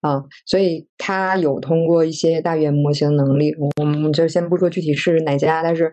[0.00, 5.92] 啊，所以他有通过一些大语言模型能力，我们就先不说具体是哪家，但是，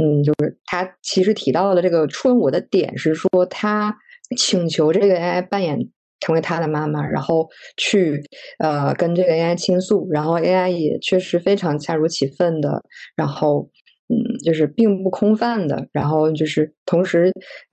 [0.00, 3.96] 嗯，就是他其实提到的这个戳我的点是说，他
[4.36, 5.78] 请求这个 AI 扮演
[6.20, 8.22] 成为他的妈妈，然后去
[8.58, 12.82] 呃跟这个 AI 倾诉，然后 AI 也确实非常恰如其分的，
[13.16, 13.70] 然后。
[14.12, 17.30] 嗯，就是并不空泛的，然后就是同时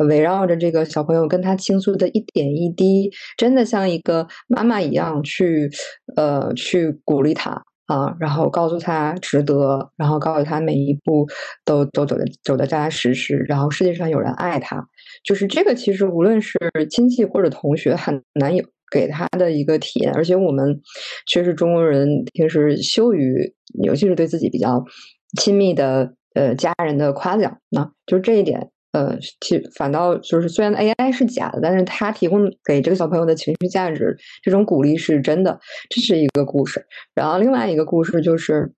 [0.07, 5.67] 围绕着这个小朋友跟他倾诉的一点一滴，真的像一个妈妈一样去
[6.15, 11.27] 呃去鼓励他啊，然后告诉他值得，然后告诉他每一步
[11.65, 14.87] 都都走的走的扎扎实实，然后世界上有人爱他，
[15.23, 16.57] 就是这个其实无论是
[16.89, 20.79] 亲戚或者同学很难有给他的一个体验，而且我们
[21.25, 24.83] 确实中国人平时羞于，尤其是对自己比较
[25.39, 26.13] 亲密的。
[26.33, 36.85] 呃，家人的夸奖，那就这一点，呃，其反倒就是虽然 AI 是假的，但是它提供给这个小朋友的情绪价值，这种鼓励是真的，这是一个故事。
[37.13, 38.71] 然后另外一个故事就是。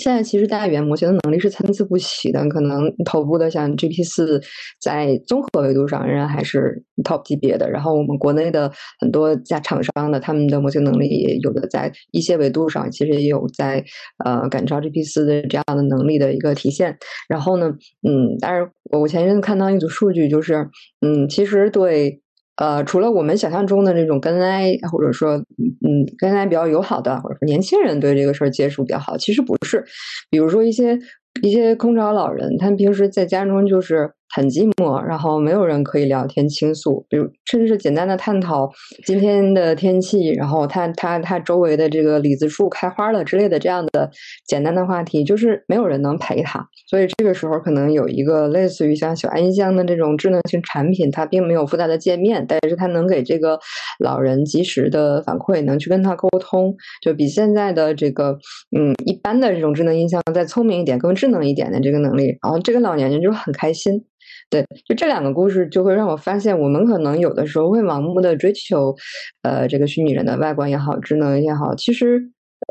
[0.00, 4.40] 现在其实大语言模型的能力是参差不齐的，可能头部的像 G P 四，
[4.80, 7.70] 在综合维度上仍然还是 top 级别的。
[7.70, 13.84] 然后我们国内的很多家厂商的他们的模型能力也有的在一些维度上，其实也有在
[14.24, 16.98] 呃赶超 G P 四的这样的能力的一个体现。
[17.28, 17.68] 然后呢，
[18.02, 20.68] 嗯，但是我前一阵看到一组数据，就是
[21.00, 22.20] 嗯，其实对。
[22.56, 29.84] 呃，除了我们想象中的那种跟 AI，或者说，嗯，跟 AI 比较友好的，或者说年轻人对这个事儿接触比较好，其实不是。
[30.30, 30.98] 比如说一些
[31.42, 34.10] 一些空巢老人，他们平时在家中就是。
[34.34, 38.68] 很寂寞，然后没有人可以聊天倾诉，比如甚至是简单的探讨
[39.06, 44.10] 今天的天气，然后他他他周围的这个李子树开花了之类的这样的
[44.44, 46.68] 简单的话题，就是没有人能陪他。
[46.88, 53.58] 所以这个时候可能有一个类似于像小音箱的这种智能性产品，它并没有复杂的界面，但是它能给这个
[54.00, 58.36] 老人及时的反馈，能去跟他沟通，就比现在的这个
[58.76, 64.04] 嗯一般的这种智能音箱再聪明一点、更智能一点的这个能力，然后这个老年人就很开心。
[64.50, 68.94] 对，就这两个故事，就会让我发现，我们可能有的时候会盲目的追求，
[69.42, 72.22] 呃，这个虚拟人的外观也好，智能也好，其实，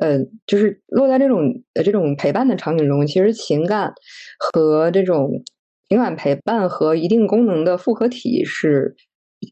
[0.02, 3.94] 呃，就是落在这种呃这种陪伴的场景中，其实情感
[4.40, 5.30] 和这种
[5.90, 8.96] 情感陪伴和一定功能的复合体是。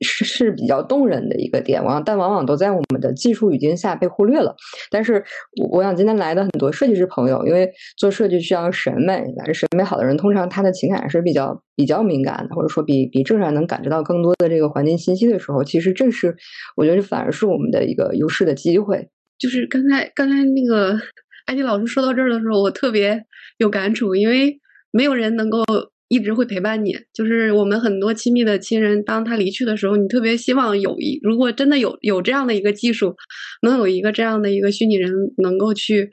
[0.01, 4.55] 是是比较动人的一个点，往但往往都在我们的技术语境下被忽略了。
[4.89, 5.23] 但是，
[5.61, 9.23] 我我想今天来的很多设计师朋友，因为做设计需要审美，
[9.53, 16.35] 审美好的人通常他的情感是比较比较敏感的，或者说比比正常人能感知到更多的这个环境信息的时候，其实这是
[16.75, 19.09] 我觉得反而是我们的一个优势的机会。
[19.37, 20.95] 就是刚才刚才那个
[21.47, 23.23] 艾迪老师说到这儿的时候，我特别
[23.57, 24.59] 有感触，因为
[24.91, 25.63] 没有人能够。
[26.11, 33.15] 一直会陪伴你，就是我们很多亲密的亲人，当他离去的时候，你特别希望有一，如果真的有有这样的一个技术，
[33.61, 36.11] 能有一个这样的一个虚拟人能够去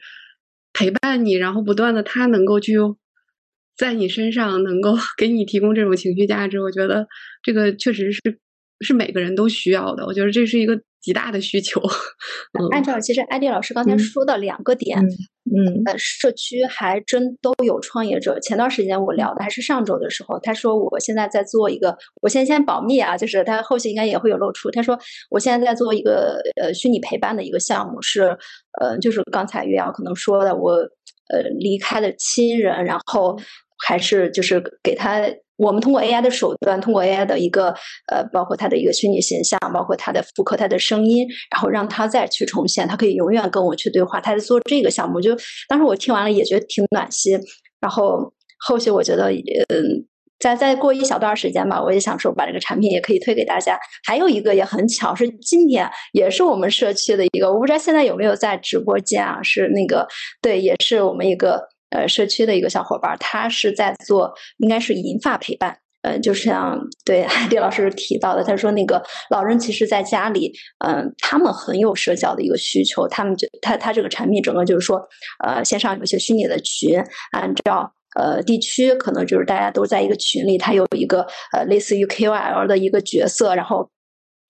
[0.73, 2.75] 陪伴你，然后不断的他能够去
[3.77, 7.09] 在你身上能够给你提供这种情绪价值，我觉得
[7.43, 8.21] 这个确实是
[8.81, 10.81] 是每个人都需要的，我觉得这是一个。
[11.01, 11.81] 极大的需求。
[12.73, 18.39] 按照其实艾迪老师刚才说的两个点，嗯，呃，社区还真都有创业者。
[18.41, 24.71] 前段时间我聊的还是上周的时候，他说我现在在做一个，我先先保密啊，就是他后续应该也会有露出。
[24.71, 24.99] 他说
[25.31, 28.37] 我现在在做一个呃虚拟陪伴的一个项目，是
[28.81, 30.73] 呃就是刚才月瑶可能说的，我
[31.31, 33.39] 呃离开的亲人，然后
[33.87, 35.23] 还是就是给他。
[35.59, 37.75] 我们通过 AI 的手段，通过 AI 的一个
[38.13, 44.21] 呃，包括他的一个虚拟形象，包括他的复刻他的声音，然后让他再去重现，他可以永远跟我去对话。
[44.21, 45.37] 他在做这个项目，就
[45.69, 47.41] 当时我听完了也觉得挺暖心。
[47.81, 50.07] 然后后续我觉得，嗯，
[50.39, 53.77] 再再过一小段时间吧，我也想说把这个产品也可以推给大家。
[54.07, 59.43] 还有一个也很巧，是今天也是我们社区的一个，我不知道现在有没有在直播间啊？
[59.43, 60.07] 是那个
[60.41, 61.69] 对，也是我们一个。
[61.91, 65.79] 呃，社区的一个小伙伴，他是在做，应该是银发陪伴。
[66.03, 70.53] 呃，就像对 迪老师提到的，他说那个老人其实在家里，
[70.87, 73.09] 嗯，他们很有社交的一个需求。
[73.09, 75.01] 他们就他他这个产品整个就是说，
[75.45, 83.91] 呃，线上有些虚拟的群，按照呃地区，可能就是大家都在一个群里，他有一个呃类似于 KOL 的一个角色，然后。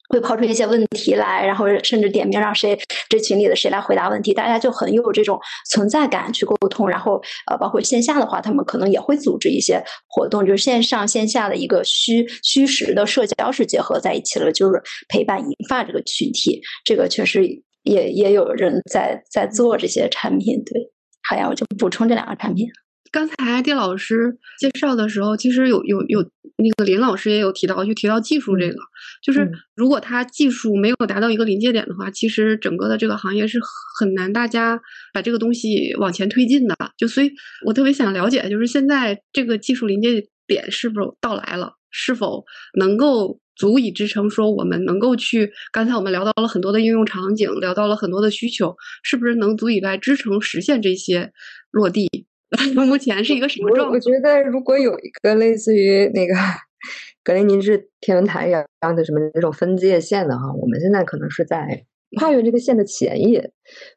[0.09, 5.39] 会抛出一些问题来，然后甚至点名让谁这群里的谁来回答问题，大家就很有这种
[5.71, 6.89] 存在感去沟通。
[6.89, 16.61] 然后呃，包括线下的话，他们可能也会组织一些活动，就是线上线下的一个虚虚实的社交是结合在一起了，就是陪伴引发这个群体。
[16.85, 17.47] 这个确实
[17.83, 20.63] 也也有人在在做这些产品。
[20.65, 20.91] 对，
[21.29, 22.67] 好呀，我就补充这两个产品。
[23.11, 26.23] 刚才丁老师介绍的时候，其实有有有
[26.57, 28.77] 那个林老师也有提到，就提到技术这个，
[29.23, 33.59] 就是如果他技术没有达到一个临界点的话，其实整个的这个行业是
[33.99, 34.81] 很难大家
[35.13, 36.77] 把这个东西往前推进的。
[36.97, 37.31] 就所以，
[37.65, 41.75] 我特别想了解，就是现在这个技术临界点是否到来了？
[41.91, 42.45] 是否
[42.79, 45.51] 能够足以支撑说我们能够去？
[45.73, 51.33] 刚才我们聊到了很多的应用场景，聊到了很多的需求，是不是能足以来支撑实现这些
[51.71, 52.27] 落地？
[52.87, 53.95] 目前是一个什么状况？
[53.95, 56.35] 我觉得如果有一个类似于那个
[57.23, 58.65] 格林尼治天文台一样
[58.97, 61.85] 的什么那种分界线的哈，我们现在可能是在
[62.19, 63.51] 跨越这个线的前夜。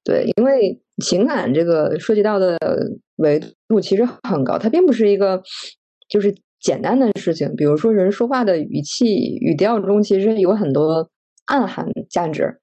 [0.03, 2.57] 对，因为情感这个涉及到的
[3.15, 5.41] 维度其实很高，它并不是一个
[6.09, 7.55] 就是简单的事情。
[7.55, 11.09] 比如说人说话的语气语调中，其实有很多
[11.45, 12.57] 暗含价值。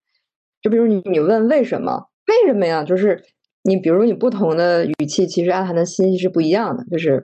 [0.61, 2.09] 就比如你你问为什么？
[2.27, 2.85] 为什么呀？
[2.85, 3.23] 就是。
[3.69, 6.85] 你比如你不同的语气，其实暗含的信息是不一样的。
[6.91, 7.23] 就是，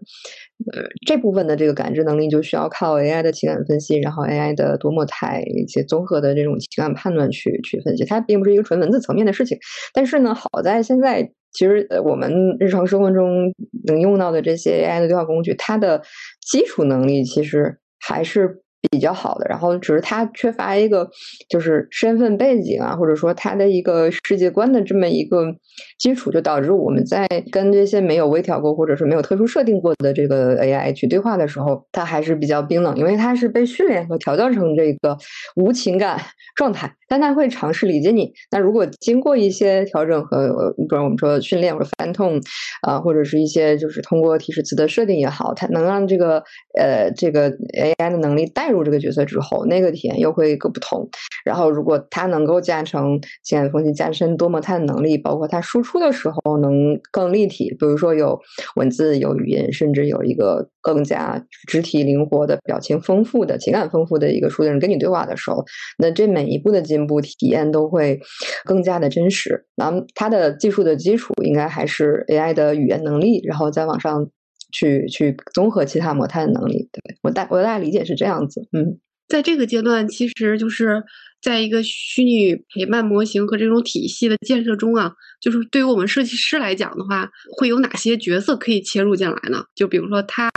[0.72, 8.04] 呃，这部分的这个感知能力就需要靠 AI 的情感分析，然后 AI 的多模态一些综合的这种情感判断去去分析。
[8.04, 9.57] 它并不是一个纯文字层面的事情。
[9.92, 12.30] 但是呢，好在现在其实我们
[12.61, 13.52] 日常生活中
[13.87, 16.02] 能用到的这些 AI 的对话工具，它的
[16.46, 18.61] 基础能力其实还是。
[18.90, 21.09] 比较好的，然后只是他缺乏一个
[21.49, 25.55] 就是身份背景啊，或者说他的一个世界观的这么一个
[25.99, 35.16] 基础，就导致我们在跟这些没有微调过或者是没有特殊设定过的这个 AI 去对话的时候，它还是比较冰冷，因为它是被训练和调教成这个
[35.57, 36.20] 无情感
[36.57, 36.92] 状态。
[37.07, 38.33] 但他会尝试理解你。
[38.51, 42.40] 那如果经过一些调整和，比如我们说训练或者翻痛
[42.81, 46.42] 啊，或者是一些就是通过提示词的设定也好，它能让这个
[46.77, 51.09] 呃这个 AI 的能力带入这个角色之后，那个体验又会各不同。
[51.45, 58.39] 然后如果它能够加成情感分析、加深多模态的能力，包括它输出的时候能更立体，比如说有
[58.77, 65.65] 文字、有语音，甚至有一个更加肢体灵活的表情丰富的情感丰富的一个数字人跟你对话的时候，
[65.99, 68.19] 那这每一步的进步体验都会
[68.65, 69.65] 更加的真实。
[69.77, 74.27] 那它的技术的基础应该还是 AI 的语言能力，然后再往上
[74.75, 76.89] 去去综合其他模态的能力。
[76.93, 78.61] 对我大我大概理解是这样子。
[78.73, 81.05] 嗯，在这个阶段，其实就是
[81.41, 89.65] 在一个虚拟陪伴模型和这种体系的建设中啊，就是对于我们设计师来讲的话，会有哪些角色可以切入进来呢？
[89.77, 90.51] 就比如说他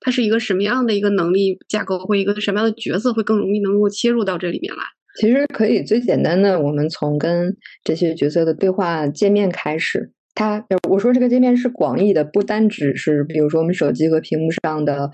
[0.00, 4.82] 他是一个什么样的一个能力架构，或一个什么样的角色会更容易能够切入到这里面来？
[5.20, 7.54] 其实可以最简单的，我们从跟
[7.84, 10.10] 这些角色的对话界面开始。
[10.34, 15.10] 它，我说这个界面是广义的，不单只是比如说我们手机和屏幕上的。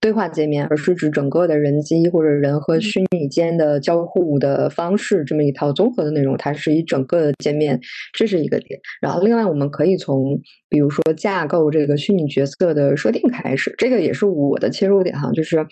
[0.00, 7.80] 对话界面，而是指整个的人机或者人和虚拟间的交互的方式，这么一套综合的内容，它是一整个的界面，
[8.12, 8.78] 这是一个点。
[9.00, 15.30] 然后，另外我们可以从比如说架构这个虚拟角色的设定开始，这个也是我的切入点哈。
[15.32, 15.64] 就是，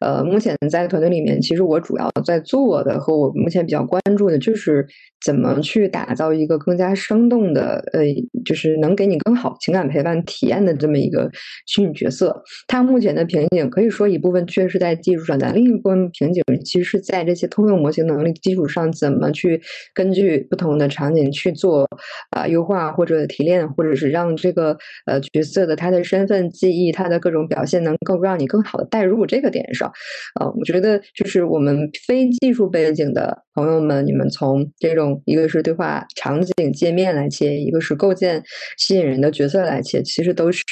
[0.00, 4.86] 呃，目前在团队里面，其实我主要在做的和我目前比较关注的就是
[5.24, 8.02] 怎么去打造一个更加生动的，呃，
[8.44, 11.30] 就是能给你更好情感陪伴体验的这么一个
[11.66, 12.42] 虚拟角色。
[12.66, 19.60] 它目前的瓶也可以说一部分确实在技术上，但另一部分瓶颈其实是在这些通用模型能力基础上，怎么去
[19.94, 21.86] 根据不同的场景去做
[22.30, 29.92] 啊优化或者提炼，或者是让这个呃角色的他的身份记忆、他的各种表现能够让你更好的带入这个点上。
[30.40, 38.42] 呃，我觉得就是我们非技术背景的朋友们，你们从这种一个是对话场景界面来切，一个是构建
[38.78, 40.62] 吸引人的角色来切，其实都是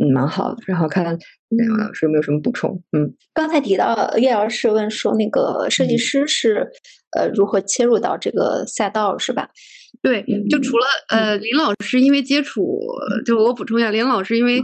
[0.00, 0.62] 嗯蛮好的。
[0.66, 1.18] 然后看。
[1.50, 2.82] 两位老师有没有什么补充？
[2.92, 6.68] 嗯，刚才提到叶老师问说，那个设计师是
[7.16, 9.48] 呃如何切入到这个赛道，是吧？
[10.02, 12.78] 对，就除了呃林老师，因为接触，
[13.24, 14.62] 就我补充一下，林老师因为。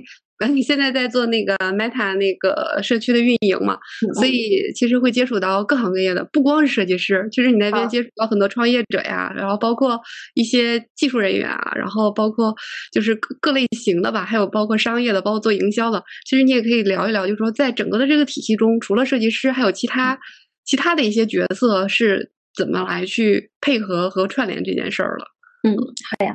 [0.52, 3.78] 你现在在做那个 Meta 那个社区的运营嘛？
[4.14, 9.98] 所以其实会接触到各行各业的，不光是设计师，其实你那边接触到很多创业者呀，然后包括
[10.34, 12.54] 一些技术人员啊，然后包括
[12.92, 16.02] 就是各各类型的吧，还有包括商业的，包括做营销的。
[16.26, 20.18] 其实你也可以聊一聊，就是说在整个的这个体系中，除了设计师，还有其他
[20.64, 25.26] 其他的一些角色是怎么来去配合和串联这件事儿了。
[25.62, 26.34] 嗯，好呀，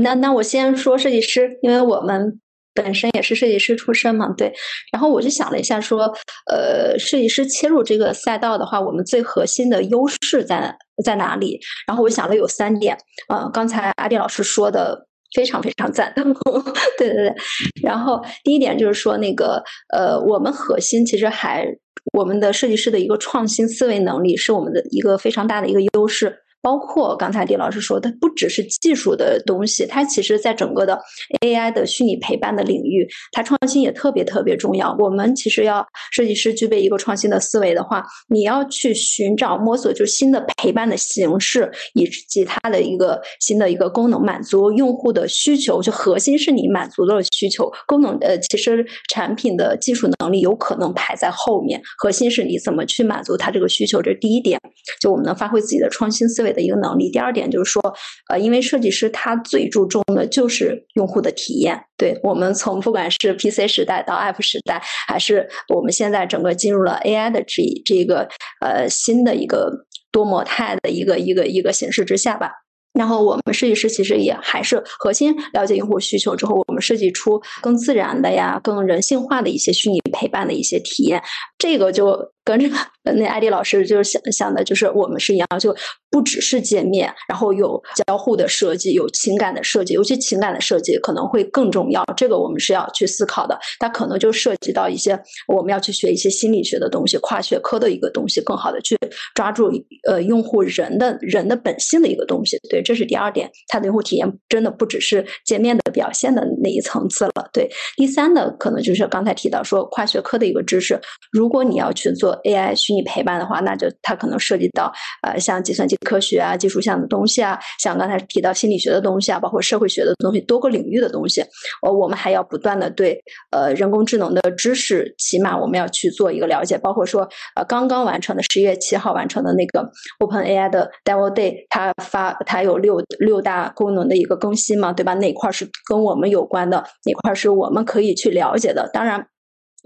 [0.00, 2.40] 那那我先说设计师，因为我们。
[2.74, 4.52] 本身也是设计师出身嘛，对。
[4.92, 6.04] 然后我就想了一下，说，
[6.50, 11.58] 呃，设计师切入这个赛道的话，我们最核心的优势在在哪里？
[11.86, 12.96] 然后我想了有三点，
[13.28, 16.12] 呃，刚才阿迪老师说的非常非常赞，
[16.98, 17.34] 对对对。
[17.82, 19.62] 然后第一点就是说，那个，
[19.92, 21.66] 呃，我们核心其实还
[22.12, 26.36] 我们的设计师的一个创新思维能力是我们的一个非常大的一个优势。
[26.62, 31.00] 包括刚才李老师说的，不只是技术的东西，它其实在整个的
[31.40, 34.94] AI 的虚拟陪伴的领域，它创新也特别特别重要。
[34.98, 45.80] 我们其实要设计师具备一个创新的思维的话，你要去寻找摸索就是新的陪伴的形式，以及它的一个新的一个功能，满足用户的需求。
[45.80, 54.60] 就核心是你满足了需求，功能呃，其实产品的技术能力有可能排在后面，核心是你怎么去满足它这个需求，这是第一点。
[55.00, 56.49] 就我们能发挥自己的创新思维。
[56.52, 57.10] 的一个能力。
[57.10, 57.82] 第二点就是说，
[58.28, 61.80] 呃，因为设计师他最注重的就是用户的体验。
[61.96, 68.28] 对我们从不管是 PC 时代到 App 时代，还是我们现在整个进入了 AI 的这这个
[68.60, 69.70] 呃新的一个
[70.10, 72.50] 多模态的一个一个一个形式之下吧。
[72.92, 81.22] 然后我们设计师其实也还是核心了解用户需求之后，我们设计出更自然的呀、更人性化的一些虚拟陪伴的一些体验。
[81.58, 82.32] 这个就。
[82.44, 85.74] 跟这个那艾迪老师就是想想的，就是我们是一样，就
[86.10, 92.04] 不只是界面，然后有交互的设计，有情感的设计，尤其情感的设计可能会更重要。
[92.16, 93.58] 这个我们是要去思考的。
[93.78, 95.18] 它可能就涉及到一些
[95.48, 98.96] 我们要去学一些心理学的东西，跨学科的一个东西，更好的去
[99.34, 99.70] 抓住
[100.08, 102.58] 呃用户人的人的本性的一个东西。
[102.68, 107.48] 对，这是第二点，它的用户体验真的不只是界面的表现的那一层次了。
[107.52, 112.29] 对，第三呢，可能就是刚才提到说跨学科的一个知识，如果你要去做。
[112.44, 121.40] AI 虚拟陪伴的话，那就它可能涉及到呃，像计算机科学啊、技术项的东西啊，像刚才提到心理学的东西啊，包括社会学的东西，多个领域的东西。
[121.82, 123.20] 呃，我们还要不断的对
[123.50, 126.78] 呃人工智能的知识，起码我们要去做一个了解。
[126.78, 135.14] 包括说呃，刚刚完成的十一月七号完成的那个 Open AI 的 Devil Day，它发它有六六大功能的一个更新嘛，对吧？
[135.14, 136.84] 哪块是跟我们有关的？
[137.04, 138.88] 哪块是我们可以去了解的？
[138.92, 139.26] 当然。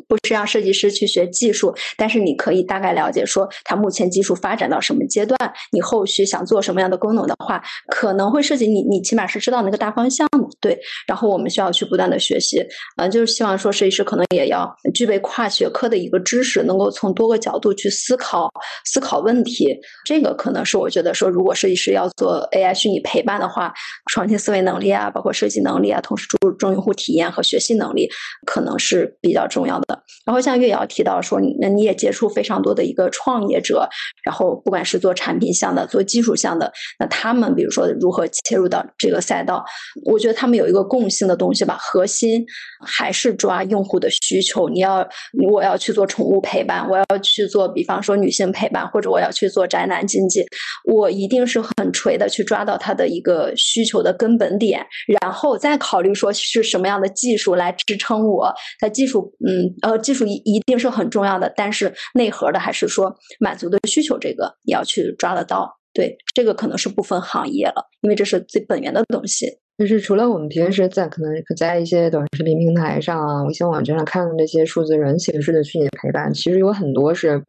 [0.09, 5.38] 不是让设计师去学技术，但是你可以大概了解说，它目前技术发展到什么阶段，
[5.72, 10.28] 你后续想做什么样的功能的话，可能会涉及你，你起码是知道那个大方向，
[10.65, 10.81] 对。
[11.07, 12.65] 然后我们需要去不断的学习，
[12.97, 18.51] 嗯，就是希望说设计师可能也要具备跨学科的一个知识，能够从多个角度去思考
[18.87, 19.79] 思考问题。
[20.07, 23.75] 这个可能是我觉得说，如果设计师要做 AI 虚拟陪伴的话，
[24.11, 28.09] 创新思维能力啊，包括设计能力啊，同时注重用户体验和学习能力，
[28.47, 30.03] 可能是比较重要的。
[30.25, 33.87] 然后像岳瑶提到说，那你也接触非常多的一个创业者，
[34.25, 39.62] 然后不管是做产品项的，做技术项的，那他们比如说如何切入到这个赛道，
[40.07, 42.44] 我觉得他们有一个共性的东西吧，核心
[42.86, 44.68] 还是抓用户的需求。
[44.68, 45.07] 你要
[45.50, 50.44] 我要去做宠物陪伴，我要去做，比方说女性陪伴，或者我要去做宅男经济，
[50.84, 54.84] 我一定是很锤的去抓到他的一个需求的根本点，
[55.20, 59.64] 然后再考虑说是什么样的技术来支撑我，在技术嗯。
[59.82, 65.70] 呃，技术一一定是很重要的，但是内核的还是说满足的需求，这个你要去抓得到。
[65.92, 69.46] 对，这个可能是不分行业了，因为这是最本源的东西。
[69.77, 77.43] 就是除了我们平时在可能在一些短视频平台上啊、微信网站上看的这些数字人形式的虚拟陪伴，其实有很多是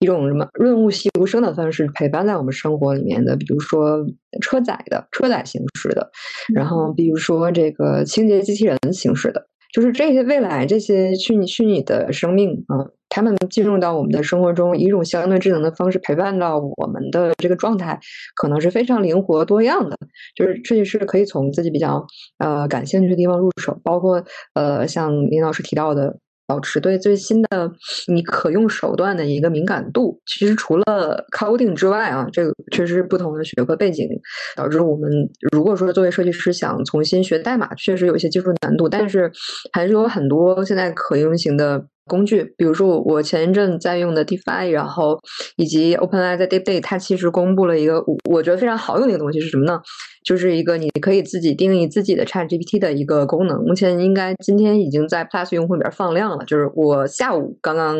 [0.00, 4.04] 一种什么润物细无声的方式陪伴在我们生活里面的，比如说
[4.42, 6.10] 车载的车载形式的，
[6.52, 9.46] 然后比如说这个清洁机器人形式的。
[9.70, 12.88] 就是这些未来这些虚拟虚拟的生命啊，
[13.18, 17.98] 他们进入到我们的生活中，以一种相对智能的方式陪伴到我们的这个状态，
[18.36, 19.96] 可能是非常灵活多样的。
[20.36, 22.06] 就是设计师可以从自己比较
[22.38, 26.16] 呃感兴趣的地方入手，包括呃像林老师提到的。
[26.50, 27.70] 保持对最新的
[28.06, 34.08] 你可用手段的一个敏感度，其实除了 coding 之外啊，这个确实不同的学科背景
[34.56, 35.10] 导致我们
[35.52, 39.30] 如果说作为设计师想重新学代码，确实有一些技术难度，但是
[39.74, 41.84] 还是有很多现在可用型的。
[42.08, 45.16] 工具，比如说我前一阵在用的 DeFi，然后
[45.56, 49.80] 以及 OpenAI 在 DeepDay，它其实公布了一个我觉得非常好用的一个东西是什么呢？
[50.24, 53.62] 就是一个你可以自己定义自己的 ChatGPT 的一个功能。
[53.64, 57.96] 目前应该今天已经在 Plus 用户里边放量了，就是我下午刚刚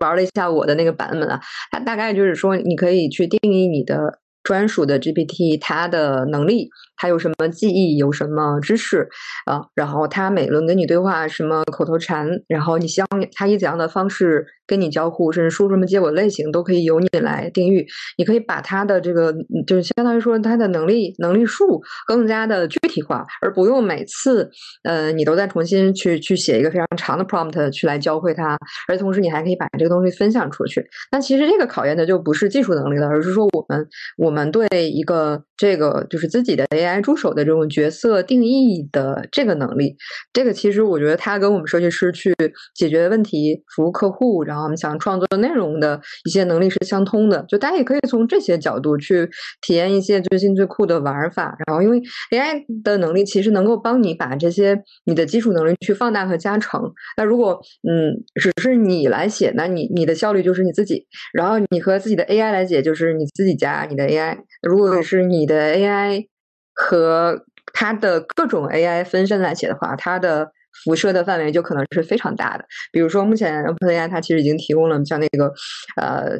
[0.00, 1.38] 玩了一下我的那个版本啊，
[1.70, 4.20] 它大概就是说你可以去定义你的。
[4.44, 6.68] 专属的 GPT，它的能力，
[7.02, 9.08] 还有什么记忆，有什么知识
[9.44, 9.60] 啊？
[9.74, 17.84] 然后他每轮跟你对话什么口头禅，然后你希望它以怎样的方式跟你交互，甚至输入什么结果类型都可以由你来定义。
[18.16, 19.34] 你可以把他的这个，
[19.66, 24.48] 就是相当于说他的能力能力数更加的具体化，而不用每次
[24.84, 30.86] 呃你都在重新去去写一个非常长的 prompt 去来教会他，而同时你还可以把这个东西分享出去。
[31.10, 39.96] 那其实这个考验的就不是技术能力了，而是说我们我们对一个这个就是自己的 AI 助手的这种角色定义的这个能力。
[40.32, 42.34] 这个其实我觉得它跟我们设计师去
[42.74, 47.44] 解决问题、服务客户，然后我们想创作内容的一些能力是相通的。
[47.48, 49.28] 就大家也可以从这些角度去
[49.60, 51.56] 体验一些最新最酷的玩法。
[51.66, 52.00] 然后因为
[52.32, 56.92] AI 的能力其实能够帮你把这些你的基础能力去放大和加成。
[57.16, 61.06] 那如果嗯只是你来写，那你你的效率就是你自己。
[61.32, 64.38] 然后你和自己的 AI 来写，就是你自己加你的 AI。
[64.62, 66.26] 如果是你的 AI
[66.74, 70.50] 和它的各种 AI 分身来写的话，它的
[70.84, 72.64] 辐射的范围就可能是非常大的。
[72.90, 75.52] 比如说，目前 OpenAI 它其实已经提供了像那个
[76.00, 76.38] 呃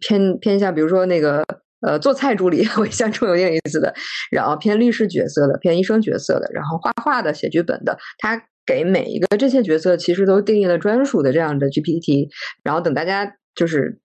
[0.00, 1.44] 偏偏向，比如说那个
[1.86, 3.92] 呃做菜助理， 我象中有点意思的，
[4.30, 12.28] 然后偏律师角色的，偏医生角色的，然后画画的，写剧本的，它给每一个这些角色其实都定义了专属的这样的 GPT。
[12.62, 13.98] 然后等大家就是。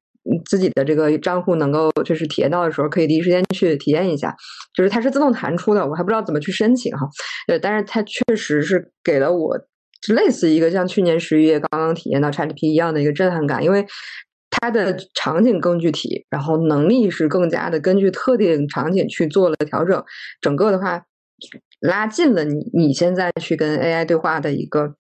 [0.46, 4.36] 自己的这个账户能够就是体验到的时候，可以第一时间去体验一下。
[4.74, 7.08] 就是它是自动弹出的，我还不知道怎么去申请哈。
[7.48, 9.58] 呃，但是它确实是给了我
[10.10, 13.86] 类似一个像去年十一月刚刚体验到 ChatGPT 一样的一个震撼感，因为
[14.52, 20.04] 它的场景更具体，然后能力是更加的根据特定场景去做了调整。
[20.40, 21.04] 整个的话
[21.80, 24.96] 拉近了你你现在去跟 AI 对话的一个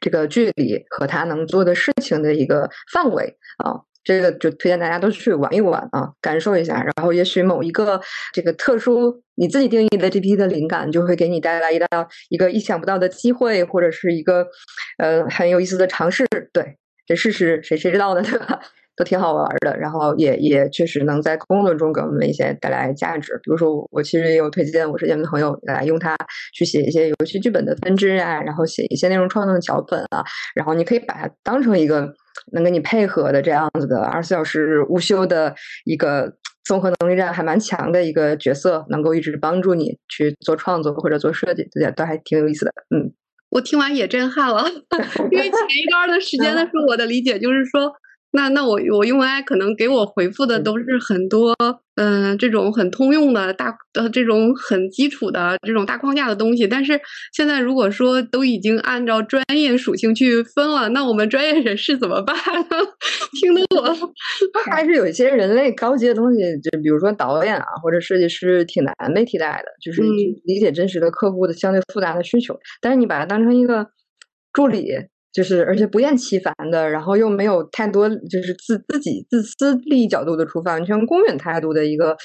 [0.00, 3.82] 这个距离和它能做的事情的一个范围啊。
[4.06, 8.00] 这个就推荐大家都去玩一玩啊，感受一下，然后也许某一个
[8.32, 11.88] 这个特殊你自己定义的 GPT 的灵感，就会给你带来一道
[12.28, 14.46] 一个意想不到的机会，或者是一个
[14.98, 16.24] 呃很有意思的尝试。
[16.52, 18.22] 对，这试试谁谁知道呢？
[18.22, 18.60] 对吧？
[18.94, 23.32] 都挺好玩的，然后也也确实能在工作中给我们一些带来价值。
[23.42, 26.16] 比如说，我其实也有推荐我身边的朋友来用它
[26.54, 32.14] 去写一些游戏剧本的分支啊，然后写一些内容创作的脚本啊，然后你可以把它当成一个。
[32.52, 36.32] 能跟你配合的这样子的二十四小时无休的一个
[36.64, 42.72] 综合能力站还蛮强的一个角色，能够一直帮助你去做创作或者做设计，这些都还挺有意思的。
[42.94, 43.12] 嗯，
[43.50, 44.64] 我听完也震撼了，
[45.30, 47.92] 因为前一段的时间的时候，我的理解就是说。
[48.32, 51.74] 那那我我用 AI 可能给我回复的都是很多嗯
[52.38, 57.00] 这种很通用的大呃这种很基础的这种大框架的东西，但是
[57.32, 62.36] 现在如果说都已经按照专业属性去分了，那我们专业人士怎么办？
[63.40, 63.82] 听得我
[64.70, 70.02] 还是有一些人类高级的东西，就比如说导演啊或者设计师挺难被替代的，就是
[70.44, 73.86] 理解真实的客户的相对复杂的需求，但是你把它当成一个
[74.52, 74.92] 助理。
[75.36, 82.16] 就是，而且不厌其烦的，然后又没有太多就是自自己自私利益角度的出发，完全公允态度的一个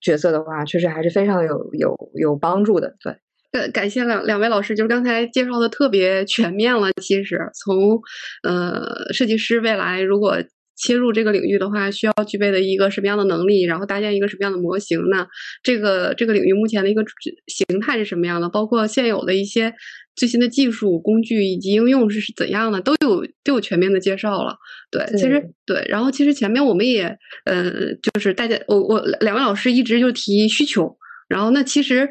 [0.00, 2.92] 角色的话，确实还是非常有有有帮助的。
[3.04, 3.14] 对，
[3.52, 6.88] 感感谢两两位老师，就是刚才介绍的特别全面了。
[7.00, 8.00] 其实从
[8.42, 10.36] 呃设计师未来如果。
[10.76, 15.00] 切入这个领域的话，需要具备的一个什么样的能力，然后搭建一个什么样的模型？
[15.10, 15.26] 那
[15.62, 17.02] 这个这个领域目前的一个
[17.46, 18.48] 形态是什么样的？
[18.48, 19.74] 包括现有的一些
[20.14, 24.56] 最新的技术工具以及应用是怎样的，都有都有全面的介绍了。
[24.90, 27.70] 对，其实对，然后其实前面我们也呃，
[28.02, 30.96] 就是大家我我两位老师一直就提需求，
[31.28, 32.08] 然后那其实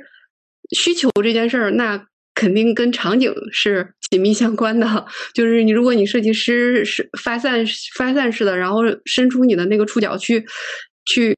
[0.76, 2.08] 需求这件事儿那。
[2.36, 7.66] 肯定跟场景是紧密相关的，就是你如果你设计师是发散
[7.98, 10.46] 发散式的，然后伸出你的那个触角去
[11.06, 11.34] 去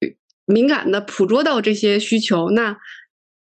[0.47, 2.75] 敏感的捕捉到这些需求，那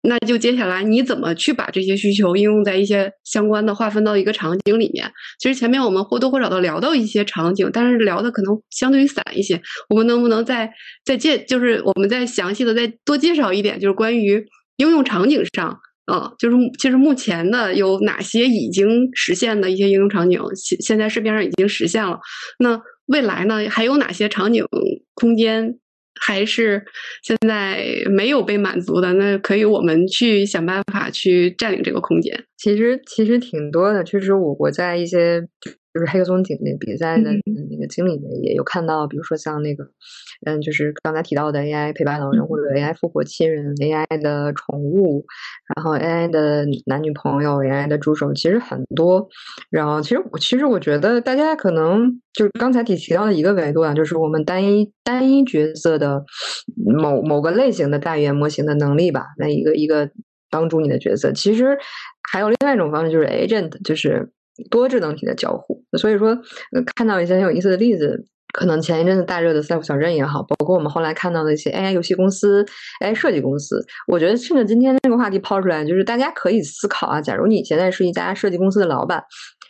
[0.01, 5.11] 那就接下来你怎么去把这些需求应用在一些相关的划分到一个场景里面？
[5.39, 9.61] 其实前面我们或多或少的聊到一些场景，但是聊的可能相对于散一些。
[9.89, 10.69] 我们能不能再
[11.05, 14.45] 再介，就是我们再详细的再多介绍一点，就是关于
[14.77, 15.79] 应用场景上。
[16.11, 22.19] 嗯，就是其实目前的有哪些已经实现的一些应用场景，现现在市面上已经实现了。
[22.59, 24.65] 那未来呢，还有哪些场景
[25.13, 25.77] 空间
[26.19, 26.83] 还是
[27.23, 29.13] 现在没有被满足的？
[29.13, 32.45] 那可以我们去想办法去占领这个空间。
[32.57, 35.41] 其实其实挺多的，确实我我在一些。
[35.97, 39.83] 就是黑客松井那比赛的那个经理们也有看到，比如说像那个，
[40.45, 45.25] 嗯，就是刚才提到的 AI 陪伴老人或者 AI 复活亲人、AI 的宠物，
[45.75, 49.27] 然后 AI 的男女朋友、AI 的助手，其实很多。
[49.71, 56.23] 然后其实我其实我觉得大家可能就是刚才提提到的一个维度啊，就是我们单一单一角色的
[56.75, 60.11] 某某个类型的大语言模型的能力吧，那一个一个
[60.51, 61.31] 帮助你的角色。
[61.31, 61.75] 其实
[62.31, 64.31] 还有另外一种方式，就是 agent，就是。
[64.69, 65.83] 多智能体的交互。
[65.97, 68.25] 所以说，呃看到一些很有意思的例子。
[68.53, 72.65] 可能前一阵子大热的 Self 小镇也好，包括我们后来看到的一些 AI 游戏公司、
[73.03, 79.21] AI 设计公司，我觉得趁着今天这个话题抛出来，就是大家可以思考啊，假如你现在是一家设计公司的老板，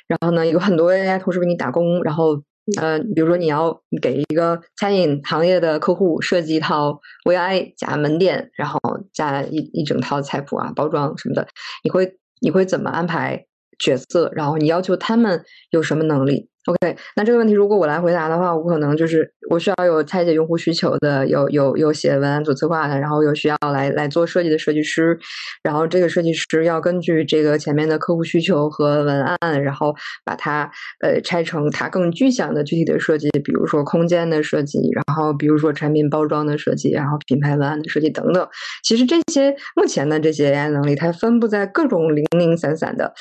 [0.07, 2.41] 然后呢有很多 AI 同事为你打工，然后
[2.79, 8.79] 呃，比如说你要给一个餐饮行业的客户设计一套 VI 加门店，然后
[9.11, 11.45] 加一一整套菜谱啊、包装什么的，
[11.83, 13.46] 你会你会怎么安排
[13.79, 14.31] 角色？
[14.35, 25.17] 然后你要求他们有什么能力？OK，那这个问题如果我来回答的话，我可能就是我需要有拆解用户需求的，有有有写文案做策划的，然后有需要来来做设计的设计师，
[25.63, 30.69] 然后这个设计师要根据这个前面的客户需求和文案，然后把它
[30.99, 38.45] 呃拆成它更具象的具体的设计，比如说空间的设计，然后比如说产品包装的设计，然后品牌文案的设计等等。
[38.83, 43.13] 其实这些目前的这些 AI 能力，它分布在各种零零散散的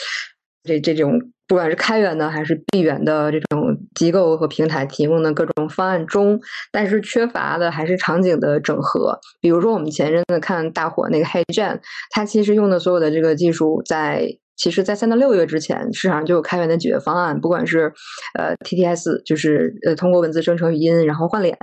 [0.66, 1.18] 这这种。
[1.48, 6.40] 不管是开源的还是闭源的这种机构和平台提供的各种方案中，
[6.72, 9.16] 但是缺乏的还是场景的整合。
[9.40, 11.78] 比如说，我们前阵子看大火那个 HeyGen，
[12.10, 17.40] 它其实用的所有的这个技术，在其实，在三到六月之前，市场上就有开源的解决方案。
[17.40, 17.92] 不管是
[18.36, 21.56] 呃 TTS，就是呃通过文字生成语音，然后换脸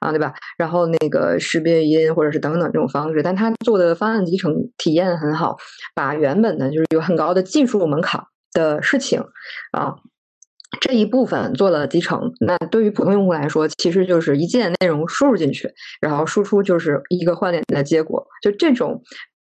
[0.00, 0.34] 啊，对吧？
[0.58, 5.56] 然后那个识别语音或者是等等这种方式，但它做的方案集成体验很好，
[5.94, 8.20] 把原本的就是有很高的技术门槛。
[8.52, 9.20] 的事情
[9.72, 9.96] 啊，
[10.80, 12.32] 这一部分做了集成。
[12.40, 18.26] 那对于普通用户来说，其实就是一键内容输入进去，然后输出就是一个换脸的结果。
[18.42, 19.02] 就这种。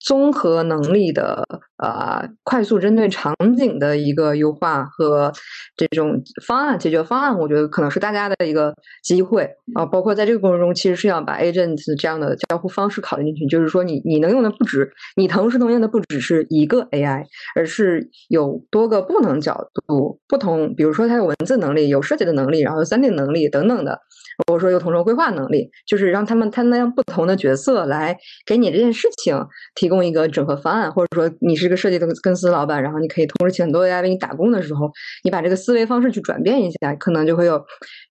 [0.05, 1.43] 综合能力的
[1.77, 5.33] 呃，快速针对场景的一个优化和
[5.75, 9.85] 这种方案解决方案，我觉得可能是大家的一个机会啊。
[9.85, 13.47] 包括在这个过程中，其实是要把 agent 这样的交互方式考虑进去。
[13.47, 17.25] 就是说，你你能用的不止，你同时能用的不只是一个 AI，
[17.55, 23.99] 而是有多个不同角度、不同，比如说它有文字能力、有设计的能力，然后三 D 能力等等的。
[24.47, 29.41] 或者说有统筹规划能力，就是让他们担当不同的角色来给你这件事情
[29.75, 34.91] 提供一个整合方案，或者说你是一个设计的公司老板，然后你可以同时请很多 AI 为你打工的时候，
[35.23, 37.63] 你把这个思维方式去转变一下，可能就会有。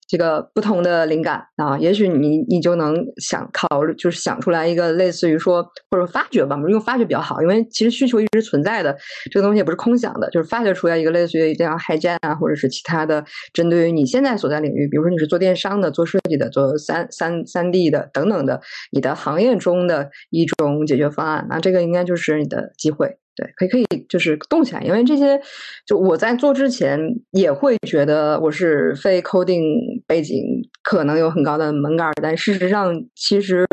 [0.08, 8.96] 这个不同的灵感啊，也许你你就能想考虑，就是想出来一个类似于说或者发掘吧，我们用发掘比较好，因为其实需求一直存在的，
[9.30, 18.60] 这个东西也不是空想的，就是发掘出来一个类似于这样 Hi j 啊，或者是其他的针对于你现在所在领域，比如说你是做电商的、做设计的、做三三三 D 的等等的，
[18.92, 23.16] 你的行业中的一种解决方案，那这个应该就是你的机会。
[23.36, 25.40] 对，可以可以，就是动起来，因为这些，
[25.84, 26.96] 就我在做之前
[27.32, 30.40] 也会觉得我是非 coding 背景，
[30.84, 33.66] 可能有很高的门槛，但事实上，其实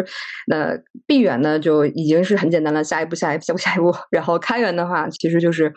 [0.47, 3.93] 那闭源呢就已经是很简单了，下一步，下一步，下一步，下一步。
[4.09, 5.71] 然后开源的话，其实就是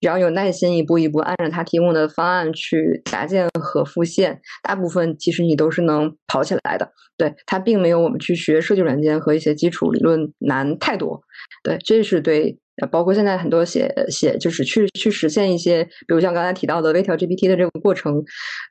[0.00, 6.90] 只要有耐心，一步一步按照他提供的方案去搭建和复现，大部分其实你都是能跑起来的。
[7.16, 11.20] 对，它并没有我们去学设计软件和一些基础理论难太多。
[11.62, 12.58] 对，这是对。
[12.86, 18.22] 包括现在很多写写就是去去实现一些，比如像刚才提到的微调 GPT 的这个过程，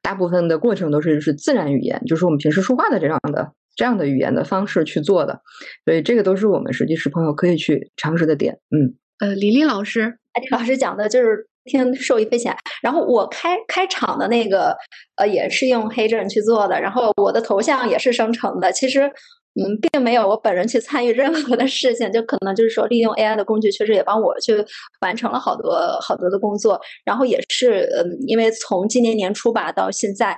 [0.02, 5.42] 大部分的过程都是是自然语言，就是我们平时说话的这样的这样的语言的方式去做的，
[5.86, 8.58] 所以这个都是我们设计师朋友可以去尝试的点。
[8.72, 12.56] 嗯，呃，李丽老师，艾迪老师讲的就是听受益匪浅。
[12.82, 14.76] 然后我开开场的那个
[15.18, 19.12] 呃也是用黑证去做的，然后我的头像也是生成的，其实。
[19.60, 24.54] 嗯，并没有我本人去参与任何的事情，就可能就是说利用 AI 的工具，确实也帮我去
[25.02, 26.80] 完成了好多好多的工作。
[27.04, 30.38] 然后也是，嗯，因为从今年年初吧到现在，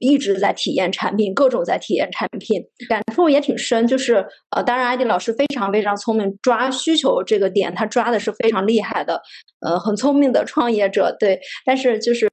[0.00, 3.86] 一直在体验产品，各种在体验产品，感触也挺深。
[3.86, 9.20] 就是呃，当然艾迪老师非常非常聪明，抓需求这个点他抓的是非常厉害的，
[9.60, 11.16] 呃，很聪明的创业者。
[11.18, 12.28] 对，但是就是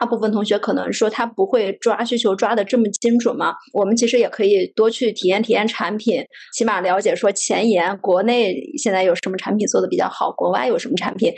[0.00, 3.54] 大部分同学可能说他不会抓需求抓的这么精准嘛。
[3.74, 5.60] 我们其实也可以多去体验体验。
[5.68, 6.24] 产品
[6.56, 11.30] 起码了解说前沿，国内现在有什么产品做的比较好，国外有什么产品？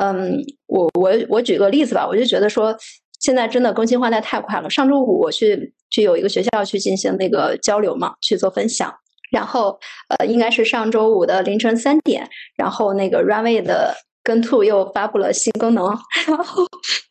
[0.00, 2.74] 嗯，我我我举个例子吧，我就觉得说
[3.20, 4.70] 现在真的更新换代太快了。
[4.70, 8.90] 上周五我去去有一个学校去进行那个交流嘛，去做分享，
[9.30, 13.94] 然后呃应该是上周五的凌晨三点，然后那个 Runway 的。
[14.26, 15.86] 跟兔又发布了新功能，
[16.26, 16.64] 然后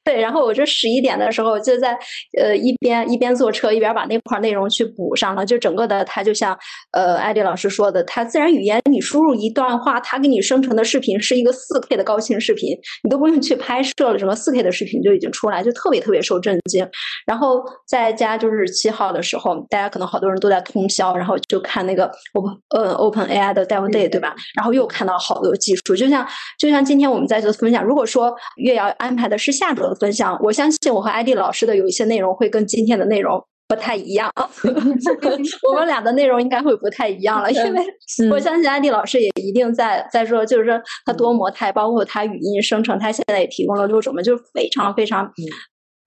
[0.04, 1.98] 对，然后我这十一点的时候就在
[2.38, 6.56] 呃一边一边坐车一边把那块内容去补上了，就整个的它就像
[6.92, 16.86] 呃艾迪老师说的，它自然语言你输入一段话，它给你生成的视频是一个四 K 的高清视频，你都不用去拍摄了，什么四 K 的视频就已经出来，就特别特别受震惊。
[17.26, 24.36] 然后在家就是七号的时候，大家可能好多人都在通宵，然后就看那个 Open 呃 Open AI 的 Dev Day 对吧？
[24.56, 26.28] 然后又看到好多技术，就像
[26.60, 27.05] 就像今天。
[27.06, 27.84] 天我们在做分享。
[27.84, 34.32] 如果说月瑶安排的是下周的分享，我相信我和艾迪老师的有一些内容会跟今天的内容不太一样。
[35.70, 37.84] 我们俩的内容应该会不太一样了，因为
[38.32, 45.32] 我相信艾迪老师也一定在在说，就是说他多模态，包括他语音生成，他现在也提供了六种嘛，就是非常非常。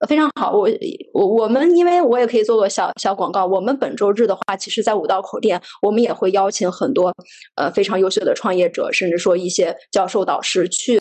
[0.07, 0.69] 非常好，我
[1.13, 3.45] 我我们因为我也可以做个小小广告。
[3.45, 7.13] 我们本周日的话，其实，在五道口店，我们也会邀请很多
[7.55, 10.99] 呃非常优秀的创业者，甚至说一些教授导师去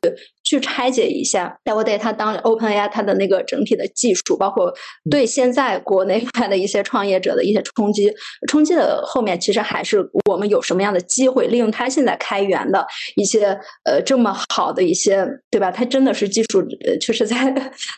[0.49, 4.73] 去拆解一下 e v i Day 它当 OpenAI 它的那个整体的技术，包括
[5.11, 8.11] 对现在国内外的一些创业者的一些冲击。
[8.49, 12.85] 冲击的后面，其实还是我们有什么样的机会，利用它现在开源的
[13.17, 13.49] 一些
[13.85, 15.71] 呃这么好的一些，对吧？
[15.71, 17.37] 它真的是技术，呃，确实在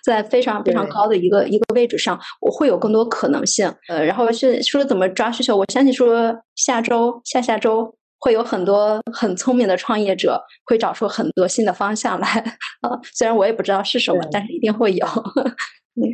[0.05, 0.81] 在非常非常。
[0.91, 3.73] 高的一个一个位置上，我会有更多可能性。
[3.87, 12.29] 呃，然后是说怎么抓需求，我相信说下周、下下周会有很多很聪明的创业者会找出很多新的方向来。
[12.83, 15.07] 啊，虽然我也不知道是什么，但是一定会有。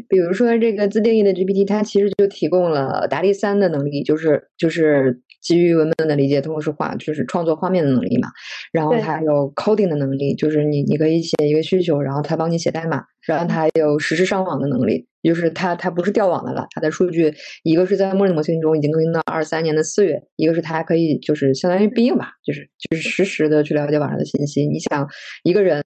[0.09, 5.21] 比如说这个自定义的 GPT，它其实就提供了达利三的能力，就是就是。
[5.43, 8.27] 基于文本的理解，同时画就是创作画面的能力嘛。
[8.73, 13.05] 然后它有 coding 的能力，就是你你可以写一个需求，然后它帮你写代码。
[13.25, 24.67] 然后它还有实时上网的能力，就是它它不是掉网的了，它的数据一个是在默认模型中已经更新到二三年的四月，一个是它还可以就是相当于必应吧，就是就是实时的去了解网上的信息。
[24.67, 25.07] 你想
[25.45, 25.81] 一个人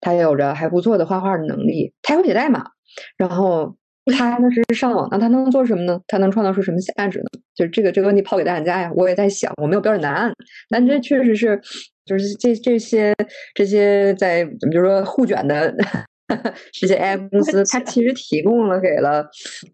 [0.00, 2.64] 他有着还不错的画画的能力，他会写代码，
[3.16, 3.76] 然后。
[4.16, 6.00] 他那是上网，那他能做什么呢？
[6.08, 7.26] 他能创造出什么价值呢？
[7.54, 10.32] 就是这个这个问题抛给大家呀，我也在想，我没有标准答案。
[10.68, 11.60] 但这确实是，
[12.04, 13.14] 就是这这些
[13.54, 15.72] 这些在比如说互卷的
[16.72, 19.24] 这些 AI 公司，它其实提供了给了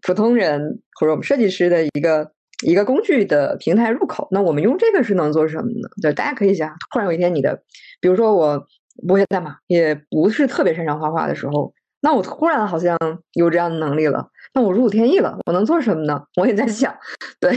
[0.03, 0.61] 普通人
[0.99, 2.31] 或者我们设计师的一个
[2.63, 4.27] 一个工具的平台入口。
[4.29, 5.89] 那我们用这个是能做什么呢？
[6.03, 7.63] 就大家可以想，突然有一天你的，
[7.99, 8.63] 比如说我
[9.07, 11.73] 不会代码，也不是特别擅长画画的时候。
[12.01, 12.97] 那我突然好像
[13.33, 16.21] 有这样的能力了，那我如虎添翼了，我能做什么呢？
[16.39, 16.95] 我也在想，
[17.39, 17.51] 对，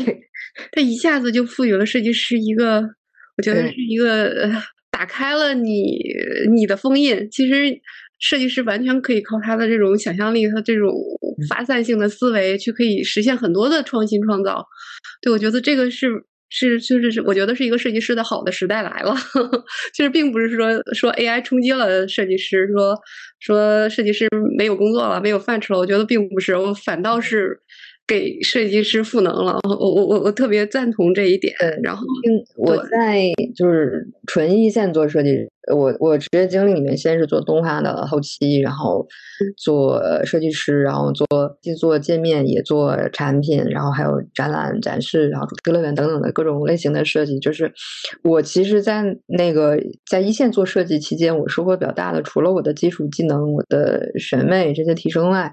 [0.73, 2.83] 他一下子就赋予了设计师一个，
[3.37, 4.51] 我觉得是一个
[4.91, 5.99] 打开了你
[6.53, 7.29] 你的封印。
[7.31, 7.55] 其实
[8.19, 10.93] 设计师完全可以靠他的这种想象力和这种
[11.49, 14.67] 发散性的思维，去可以实现很多的创新创造。
[15.21, 16.25] 对我觉得这个是。
[16.55, 19.17] 是，就是是，我觉得是一个设计师的好的时代来了。
[19.95, 22.95] 其实并不是说说 AI 冲击了设计师，说
[23.43, 25.79] 说设计师没有工作了，没有饭吃了。
[25.79, 27.61] 我觉得并不是，我反倒是。
[28.13, 31.51] 给设计师赋能了，我我我我特别赞同这一点。
[31.83, 32.05] 然后
[32.59, 33.23] 我在
[33.57, 35.31] 就是纯一线做设计，
[35.75, 39.07] 我我职业经历里面先是做动画的后期，然后
[39.57, 41.27] 做设计师，然后做
[41.63, 47.39] 既做界面也做产品，然后还有展览展示，然后主题乐园等等的各种类型的设计。
[47.39, 47.73] 就是
[48.23, 55.51] 我其实，在那个在一线做设计期间，我收获比较大的，除了我的基础技能、我的审美这些提升外，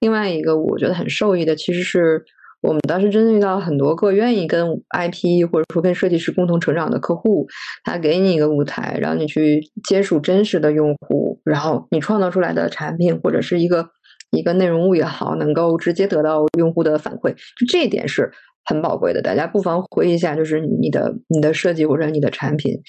[0.00, 2.01] 另外一个我觉得很受益的，其实是。
[2.02, 2.24] 是
[2.60, 7.46] 我们当时真的遇到很多个愿意跟 IP 或者说跟设计师共同成长的客户，
[7.84, 13.88] 他给你一个舞台，让你去接触真实的用户，然后你创造出来的产品或者是一个
[14.30, 18.30] 一个内容物也好，能够直接得到用户的反馈，就这一点是
[18.64, 19.22] 很宝贵的。
[19.22, 22.80] 大家不妨回忆一下，就是你的你的设计或者你的产品。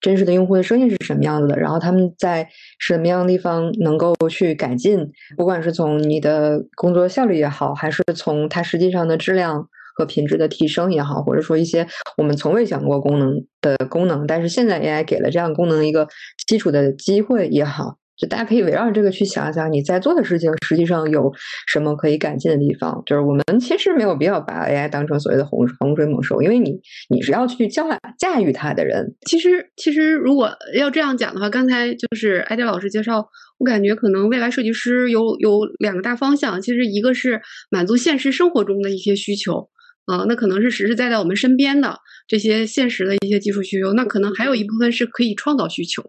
[0.00, 1.56] 真实的用户的声音是什么样子的？
[1.56, 2.48] 然后他们在
[2.78, 5.10] 什么样的地方能够去改进？
[5.36, 11.86] 不管是从你的工作效率也好，还是从它实际上的质量和品质的提升也好，或者说一些
[12.16, 16.08] 我们从未想过功能的功能，但是现在 AI 给了这样功能一个
[16.46, 17.99] 基础的机会也好。
[18.20, 21.32] 就大家可以围绕这个去想一想，你在做的事情实际上有
[21.66, 23.02] 什么可以改进的地方。
[23.06, 27.86] 就是我们其实没有必要把 AI 当成所谓的洪洪水猛兽，因为你你是要去教
[28.18, 29.16] 驾驭它的人。
[29.22, 33.26] 其实其实如果要这样讲的话，刚才就是艾迪老师介绍，
[33.58, 36.60] 我感觉可能未来设计师有有两个大方向。
[36.60, 37.40] 其实一个是
[37.70, 39.70] 满足现实生活中的一些需求。
[40.06, 41.96] 啊，那可能是实实在在我们身边的
[42.26, 46.02] 这些现实的一些技术需求，那可能还有一部分是可以创造需求。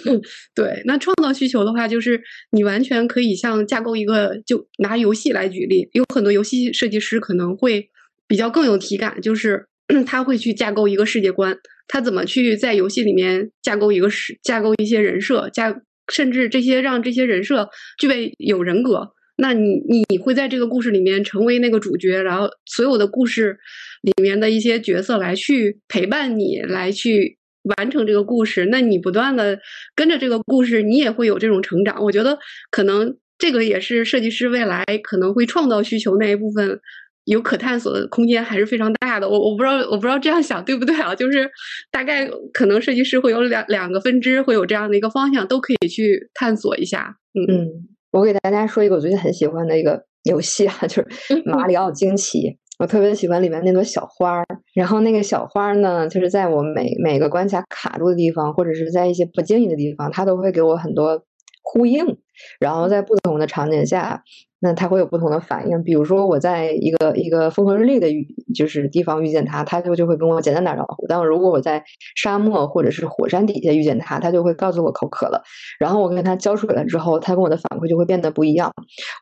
[0.54, 2.20] 对，那创造需求的话，就是
[2.52, 7.88] 你完全可以像架构一个，就拿游戏来举例，有很多游戏设计师可能会
[8.28, 9.66] 比较更有体感，就是
[10.06, 11.56] 他会去架构一个世界观，
[11.88, 15.80] 他怎么去在游戏里面架构一个世，架构一些人设，架
[16.12, 17.68] 甚至这些让这些人设
[17.98, 19.12] 具备有人格。
[19.40, 23.58] 那你你会在这个故事里面成为那个主角，然后所有的故事
[24.02, 27.38] 里面的一些角色来去陪伴你，来去
[27.76, 28.66] 完成这个故事。
[28.70, 29.58] 那你不断的
[29.94, 32.02] 跟着这个故事，你也会有这种成长。
[32.02, 32.38] 我觉得
[32.70, 36.78] 可能这个也是设计师未来可能会创造需求那一部分
[37.24, 39.28] 有可探索的空间还是非常大的。
[39.28, 41.14] 我我不知道我不知道这样想对不对啊？
[41.14, 41.50] 就是
[41.90, 47.16] 大概可能设计师会有两两个分支，会有这样的一个方向，都可以去探索一下。
[47.32, 51.06] 嗯，我给大家说一个我最近很喜欢的一个游戏啊， 就是
[51.44, 52.56] 马里奥惊奇。
[52.78, 61.22] 我特别喜欢里面那朵小花儿，然后那个小花儿呢，就是在我每每个关卡卡住的地方，或者是在一些不经意的地方，它都会给我很多
[61.62, 62.18] 呼应。
[62.58, 64.22] 然后在不同的场景下，
[64.60, 65.82] 那它会有不同的反应。
[65.82, 71.06] 比如说我在一个一个风和日丽的遇就是地方遇见它，它就就会跟我简单打招呼。
[71.06, 71.84] 但如果我在
[72.16, 75.42] 沙漠或者是火山底下遇见它，它就会告诉我口渴了。
[75.78, 78.72] 然后我跟它浇水了之后，它跟我的反馈就会变得不一样。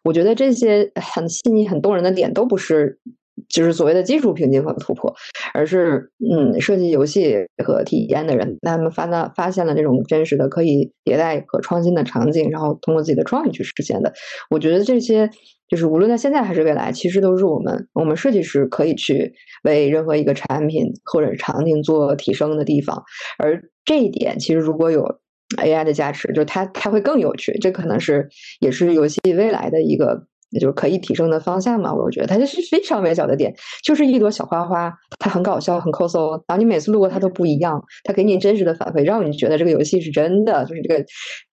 [0.04, 3.00] 我觉得这些很细腻、很动人的点都不是。
[3.48, 5.14] 就是所谓的技术瓶颈和突破，
[5.54, 7.34] 而是嗯，设计游戏
[7.64, 14.12] 和体验的人，他们发到发现了这种真实的可以迭代和创新的场景，然后通过自己的创意去实现的。
[14.50, 15.30] 我觉得这些
[15.68, 19.32] 就是无论在现在还是未来，其实都是我们我们设计师可以去
[19.64, 23.02] 为任何一个产品或者场景做提升的地方。
[23.38, 25.20] 而这一点，其实如果有
[25.56, 27.58] AI 的加持，就它它会更有趣。
[27.60, 28.28] 这可能是
[28.60, 30.26] 也是游戏未来的一个。
[30.50, 31.92] 那就是可以提升的方向嘛？
[31.92, 40.64] 我觉得它就是非常微小的点，就是一朵小花花，它很搞笑，很抠搜，然后你每次路过它都不一样，它给你真实的反馈，让你觉得这个游戏是真的。
[40.64, 41.04] 就是这个，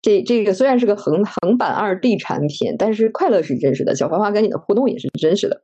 [0.02, 5.62] 这这个虽然是个横横版二 D 产品，但是快乐是真实的，小花花跟你的互动也是真实的，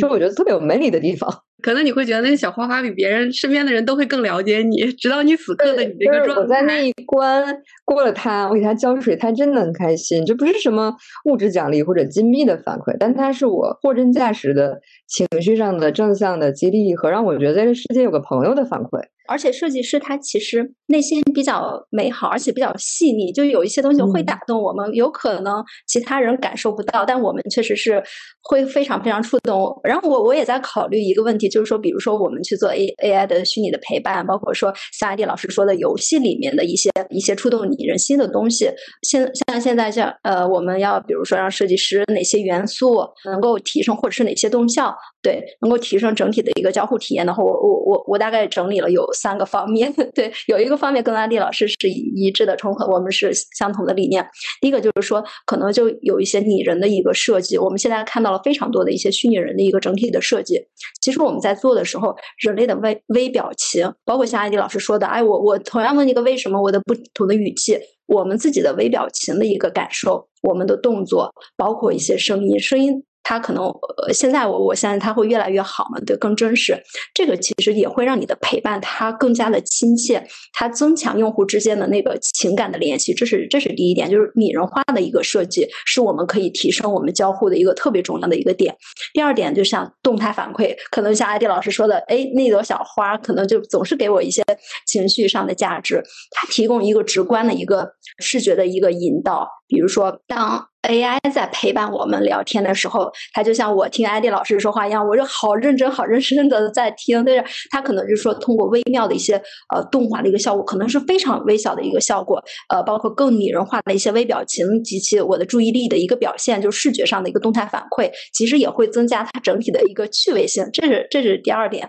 [0.00, 1.30] 就我觉得特别有魅力的地方。
[1.66, 6.42] 可能你会觉得那个小花花比别人身边的人都会更了解你，直到你此刻的你这个状态。
[6.42, 7.44] 我在那一关
[7.84, 10.24] 过了它，我给它浇水，它真的很开心。
[10.24, 10.94] 这不是什么
[11.24, 19.00] 物质奖励或者金币的反馈，但它是我货真价实的情绪上的正向的激励和让我觉得这个世界有个朋友的反馈。
[19.26, 28.02] 而且设计师他其实内心比较美好，而且比较细腻，就有一些东西会打动我们，有可能其他人感受不到，但我们确实是
[28.42, 29.80] 会非常非常触动。
[29.82, 31.46] 然后我我也在考虑一个问题。
[31.46, 38.68] 就是说，比如说我们去做 A A I 的虚拟的陪伴，包括说像艾迪老师说的游戏里面的一些一些触动你人心的东西。
[39.02, 44.94] 现像现在像呃，我们要比如说让设计师哪些元素能够提升，或者是哪些动效，
[45.26, 49.92] 对，能够提升整体的一个交互体验的话，我我我我大概整理了有三个方面。
[50.14, 54.24] 对，有一个方面跟安迪老师是一致的重合，我们是相同的理念。
[54.60, 57.56] 第一个就是说，可能就有一些拟人的一个设计。
[57.56, 60.60] 我们现在看到了非常多的一些虚拟人的一个整体的设计。
[61.00, 61.40] 其实我们。
[61.46, 73.04] 在做的时候，人类的微微表情，包括像安迪老师说的，哎，我我同样问一个为什么，我的不同的语气，我们自己的微表情的一个感受，我们的动作，包括一些声音，声音。
[73.28, 76.80] 它可能呃，现在我我相信它会越来越好嘛，对，更真实。
[77.12, 83.12] 这个其实也会让你的陪伴它更加的亲切，它增强用户之间的那个情感的联系。
[83.12, 88.72] 这是这是第一点，就是拟人化的一个设计，是我们可以提升我们交互的一个特别重要的一个点。
[89.12, 94.44] 第二点，就像动态反馈，可能像艾迪老师说的，哎，那朵小花可能就总是给我一些
[94.86, 96.00] 情绪上的价值，
[96.30, 99.48] 它提供一个直观的一个视觉的一个引导。
[99.68, 107.24] 比如说，当 AI 在陪伴我们聊天的时候，它就像我听艾迪老师说话一样，我就好认真、好认真的在听。
[107.24, 109.34] 但是，它可能就是说，通过微妙的一些
[109.74, 120.68] 呃动画的一个效果，可能是非常微小的一个效果，呃，包括更拟人化的一些微表情及其我的注意力的一个表现，就视觉上的一个动态反馈，其实也会增加它整体的一个趣味性。
[120.72, 121.88] 这是这是第二点，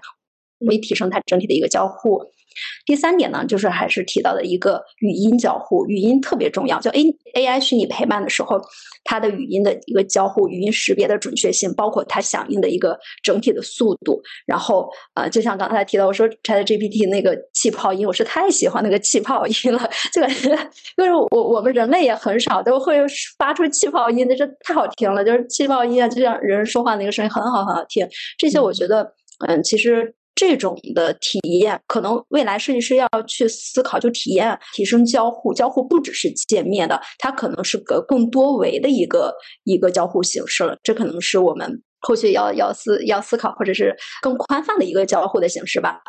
[0.67, 2.23] 会提升它整体的一个交互。
[2.85, 6.79] 第三点呢，就是还是提到的一个语音交互，语音特别重要。
[6.79, 7.03] 就 A
[7.35, 8.59] A I 虚拟陪伴的时候，
[9.03, 14.21] 它的语音的一个交互、语音识别的准确性，包括它响应的一个整体的速度。
[14.45, 19.89] 然后呃，就像刚才提到，我说 Chat GPT 那个气泡音，我是太喜欢那个气泡音了。
[20.11, 22.97] 这个就是我我们人类也很少都会
[23.37, 25.23] 发出气泡音，那是太好听了。
[25.23, 28.07] 就是气泡音啊，就像人说话那个声音很好很好听。
[28.37, 29.13] 这些我觉得，
[29.47, 30.13] 嗯，其实。
[30.37, 39.33] 这种的体验，可能未来设计师要去思考，就体验提升交互，交互不只是界面的，它可能是个更多维的一个
[39.63, 40.77] 一个交互形式了。
[40.83, 45.99] 这可能是我们后续要要思要思考，或者是更宽泛的一个交互的形式吧。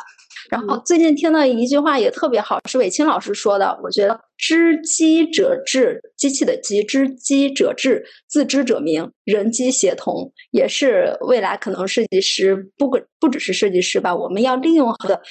[0.49, 3.79] 然后最近听到一句话也特别好，是韦青老师说的。
[3.83, 15.21] 我觉得知机者智，机器的机，知机者智，自知者明，人机协同，也是未来可能设计师不不不只是设计师吧，我们要利用的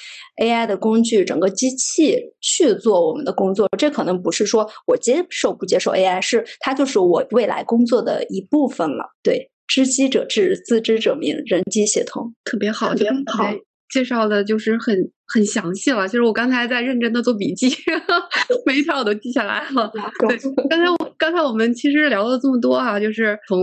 [0.40, 3.68] AI 的工具，整个机器去做我们的工作。
[3.76, 9.04] 这可能不是说我接受不接受 AI，是它就是我未来工作的一部分了。
[9.22, 13.52] 对，知机者智，自知者明，人机协同，特别好，特别好。
[13.90, 16.06] 介绍的就是很很详细了。
[16.06, 17.68] 其实我刚才在认真的做笔记，
[18.66, 19.90] 每一条我都记下来了。
[20.28, 20.36] 对，
[20.68, 23.58] 刚才我刚才我们其实聊了这么多啊，就是从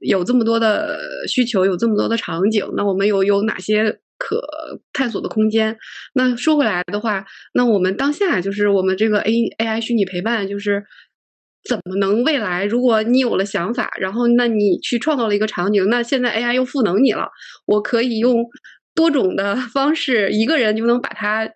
[0.00, 0.98] 有这么多的
[1.28, 4.42] 需求，有这么多的场景，那我们有有哪些可
[4.92, 5.76] 探索的空间？
[6.14, 10.84] 那说回来的话，那我们当下就是我们这个 A A I 虚拟陪伴，就是
[11.68, 17.28] 怎么能未来，如果你有了想法，然后那你去创造了一个场景，那现在 A I 又赋能你了，
[17.66, 18.44] 我可以用
[18.96, 21.48] 多种的方式，一个人就能把它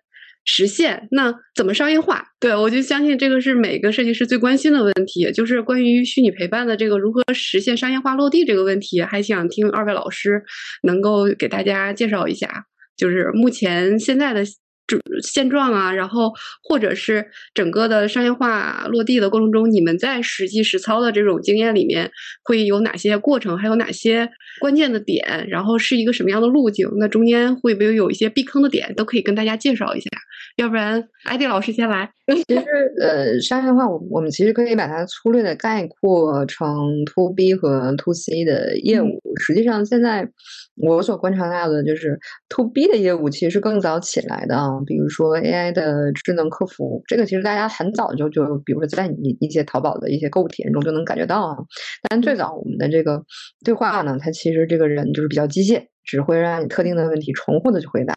[0.45, 1.09] 实现。
[1.11, 2.23] 那怎么商业化？
[2.39, 10.41] 对我就相信这个是每个设计师最关心的问题，就是关于虚拟陪伴的这个如何实现商业化落地这个问题，还想听二位老师
[10.83, 12.65] 能够给大家介绍一下，
[12.95, 14.45] 就是目前现在的。
[15.21, 16.31] 现状啊，然后
[16.63, 22.09] 或者是整个的商业化落地的过程中，你们在实际实操的这种经验里面
[22.43, 24.29] 会有哪些过程，还有哪些
[24.59, 26.89] 关键的点，然后是一个什么样的路径？
[26.97, 30.09] 那中间会不会有一些避坑的点，都可以跟大家介绍一下。
[30.57, 32.11] 要不然，艾迪老师先来。
[32.47, 32.63] 其实，
[33.01, 39.21] 呃，商业化，我我们其实可以把它粗略的概括成 to B 和 to C 的业务。
[39.41, 40.29] 实际上，现在
[40.77, 42.17] 我所观察到的就是
[42.47, 44.69] to B 的业务其实是更早起来的啊。
[44.85, 51.57] 比如说 AI 的智能客服，这个其实大家很早就就，比如说在你一些淘宝的一些购物体验中就能感觉到啊。
[52.09, 53.23] 但最早我们的这个
[53.63, 55.85] 对话呢，它其实这个人就是比较机械。
[56.03, 58.15] 只会让你特定的问题重复的去回答，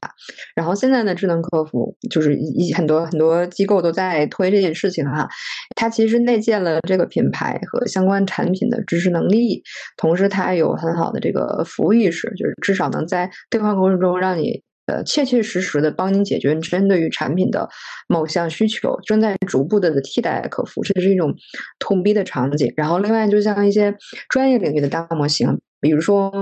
[0.57, 5.29] 然后现在的智能客服就是一很多很多机构都在推这件事情哈，
[5.77, 9.63] 它其实内建了这个品牌和相关产品的知识能力，
[9.99, 17.69] 同时它有很好的这个服务意识，就是至少能在对话过程中让你呃切切实实的帮你解决针对于产品的
[18.09, 21.35] 某项需求，正在逐步的替代客服，这是一种
[21.79, 22.73] 痛逼的场景。
[22.77, 23.95] 然后另外就像一些
[24.29, 26.33] 专业领域的大模型，比如说。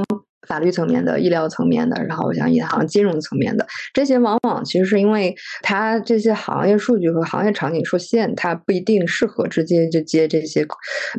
[0.48, 10.62] 法律层面的、医疗层面的，然后像银行、金融层面的这些，往往其实是因为它这些行业数据和行业场景受限，它不一定适合直接就接这些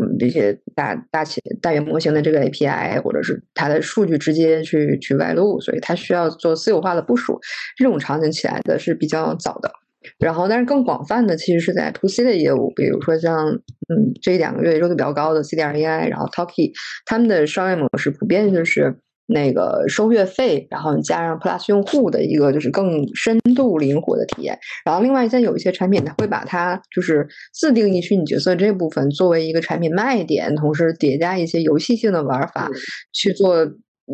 [0.01, 7.39] 嗯这些大大企大语模型的这个 API，或者是它的数据直接去去外露，所以它需要做私有化的部署。
[7.77, 9.71] 这种场景起来的是比较早的。
[10.19, 16.73] 然后，但是更广泛的其实是在 to C 的业务，比如说像嗯这两个月热度比较高的 C D R A I，然后 Talki，
[17.05, 18.97] 他们的商业模式普遍就是。
[19.33, 24.57] 那个收月费，然后加上 Plus 用户的一个就是更深度灵活的体验。
[24.85, 32.69] 然后另外，像有一些产品，它会把它就是自定义虚拟角色这部分作为一个产品卖点，同时叠加一些游戏性的玩法
[33.11, 33.67] 去做。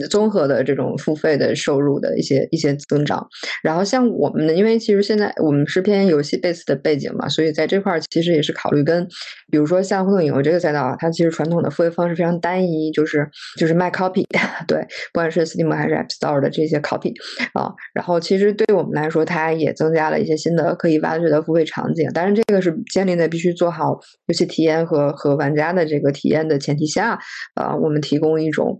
[0.10, 3.28] 综合的这种付费的收入的一些一些增长，
[3.64, 9.08] 然后像我们的，因为其实现在我们是偏游戏 base 的背景嘛，所以在这块儿其实也是考虑跟，
[9.52, 13.28] 比如说像互动影游这个赛道啊，它其实传统的付费方式非常单一，就是
[13.58, 14.26] 就是卖 copy，
[14.68, 14.80] 对，
[15.12, 17.14] 不管是 Steam 还是 App Store 的这些 copy
[17.54, 27.18] 啊，然后其实对我们来说，它也增加了一些新的可以挖掘的付费场景，当然这个是建立在必须做好游戏体验和和玩家的这个体验的前提下，
[27.56, 28.80] 啊，我们提供一种。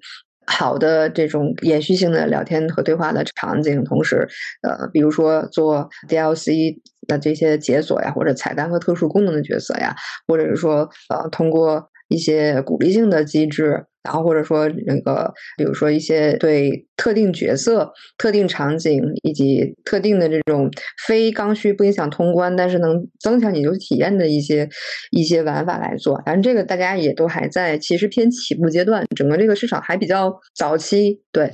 [0.50, 4.28] 好的，这种延续性的聊天和对话的场景，同时，
[4.64, 6.76] 呃，比如说做 DLC
[7.08, 9.96] 的这些解锁呀，或者彩蛋和特殊功能的角色呀，
[10.28, 13.86] 或者是说，呃，通过一些鼓励性的机制。
[14.10, 20.68] 然后或者说那个，比如说一些对特定角色、特定场景以及特定的这种
[21.06, 24.68] 非刚需不影响通关，但是能增强你游戏体验的一些
[25.12, 26.20] 一些玩法来做。
[26.26, 31.22] 反正这个大家也都还在，其实偏起步阶段，整个这个市场还比较早期。
[31.32, 31.52] 对，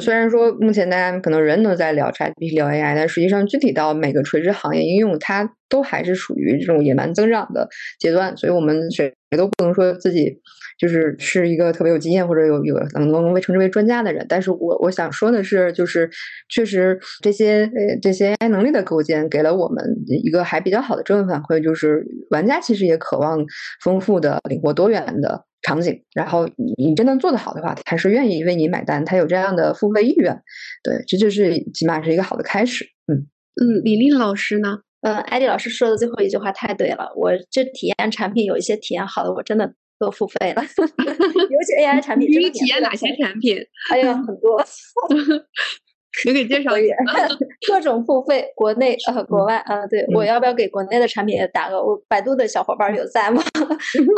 [0.00, 7.68] 虽然说目前大家可能人都在聊 ChatGPT、聊 AI，但实际上具体到每个垂直行业应用，它都还是属于这种野蛮增长的
[7.98, 8.36] 阶段。
[8.36, 10.40] 所以我们谁都不能说自己。
[10.78, 16.08] 就是是一个特别有经验或者有有能能被称之为专家的人，但是我我想说的是，就是
[16.48, 23.44] 确实这些呃这些 AI 能力的构建给了我们一个还比较好的正反馈，就是玩家其实也渴望
[23.82, 30.42] 丰富的、灵活多元的场景，然后你你真的做得好的话，他是愿意为你买单，他有这样的付费意愿，
[30.82, 32.84] 对，这就是起码是一个好的开始。
[33.06, 33.26] 嗯
[33.60, 34.78] 嗯，李丽老师呢？
[35.02, 39.74] 嗯，艾迪老师说的最后一句话太对了，我这体验产品有一些体验好的，我真的。
[40.00, 42.30] 都付费了， 尤其 AI 产品。
[42.30, 43.58] 你体验哪些产品？
[43.90, 44.64] 还有很多，
[46.24, 46.94] 你给介绍一下。
[47.68, 51.76] 各种付费，国内呃，国外呃，对我要不要给国内的产品也打个？
[51.76, 53.42] 我百度的小伙伴有在吗？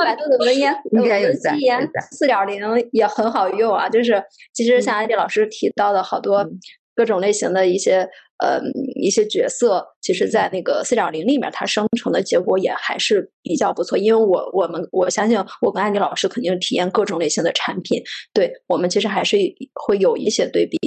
[0.05, 1.57] 百度的文言 应该有在。
[2.13, 2.61] 四点零
[2.93, 4.23] 也很好用啊，就是
[4.53, 6.47] 其实像艾迪老师提到的好多
[6.95, 8.09] 各种类型的一些。
[8.43, 8.59] 呃，
[8.95, 13.99] 一些角色其实，在那个四点零里面，它生成的结果也还是比较不错。
[13.99, 19.37] 因为我我们我相信，我跟安迪老师肯定体验各种类型的产品，对我们其实还是
[19.75, 20.79] 会有一些对比。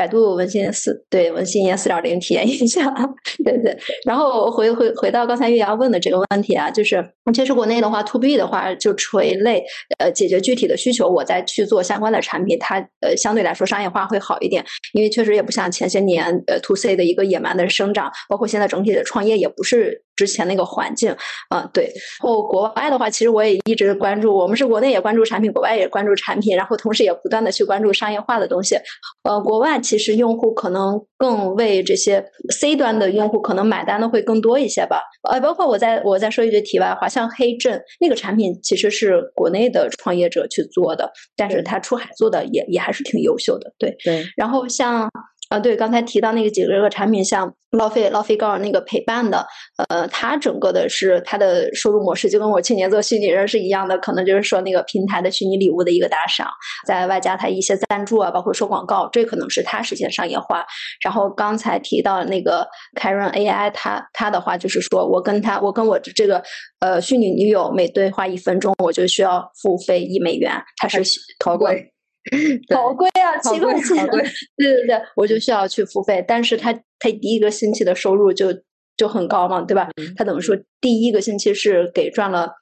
[0.00, 2.90] 百度文心四对文心一言四点零体验一下，
[3.44, 3.76] 对对。
[4.06, 9.62] 然后回回回到刚才月牙问的这个问题啊，就是其实国内的话，to B 的话就垂类
[9.98, 20.02] 呃解决具体的需求，我再去做相关的产品，它呃相对来说商业化会好一点，因为确实也不像前些年呃 to C 的一个野蛮的生长，包括现在整体的创业也不是。
[20.20, 21.16] 之前那个环境，
[21.48, 21.84] 啊，对。
[22.22, 28.76] 然后国外的话，其实我也一直关注，我们是国内也关注产品，国外也关注产品，然后同时也不断的去关注商业化的东西。
[29.22, 35.00] 呃，国外其实用户可能更为这些 C 端的用户可能买单的会更多一些吧。
[35.30, 43.72] 呃，包括我再我再说一句题外话，像黑镇那个产品其实是国内的创业者去做的，但是他出海做的也也还是挺优秀的。
[43.78, 44.26] 对对。
[44.36, 45.08] 然后像。
[45.50, 49.44] 啊，对，刚才提到那个几个个产品，像捞费、捞费高那个陪伴的，
[49.88, 56.46] 呃，它整个的是它的收入模式就跟我去年做虚拟人是一样的，可能就是说那个平台的虚拟礼物的一个打赏，
[56.86, 60.64] 在外加它一些赞助啊，包括收广告，这可能是它实现商业化。
[61.02, 66.40] 然后刚才提到那个 Karen AI，它它的话就是说我跟他，我跟我这个
[66.78, 71.02] 呃虚拟女友每对话一分钟，我就需要付费一美元，它是
[71.44, 71.92] 好贵。
[72.74, 74.06] 好贵啊，七块钱！
[74.56, 78.48] 对对对，我就需要去付费，但是他他第一个星期的收入就
[78.96, 79.88] 就很高嘛，对吧？
[80.16, 82.52] 他等于说第一个星期是给赚了。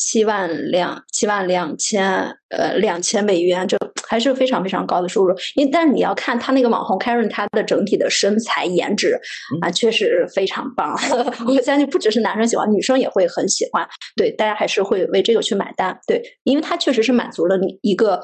[0.00, 2.08] 七万两七万两千
[2.50, 3.76] 呃两千美元，就
[4.08, 5.34] 还是非常非常高的收入。
[5.54, 9.18] 因但是你要看他那个网红 Karen，他的整体的身材颜值
[9.60, 10.96] 啊，确实非常棒。
[11.46, 13.86] 我相信不只是男生喜欢，女生也会很喜欢。
[14.16, 15.98] 对，大家还是会为这个去买单。
[16.06, 18.20] 对，因为他确实是满足了你一个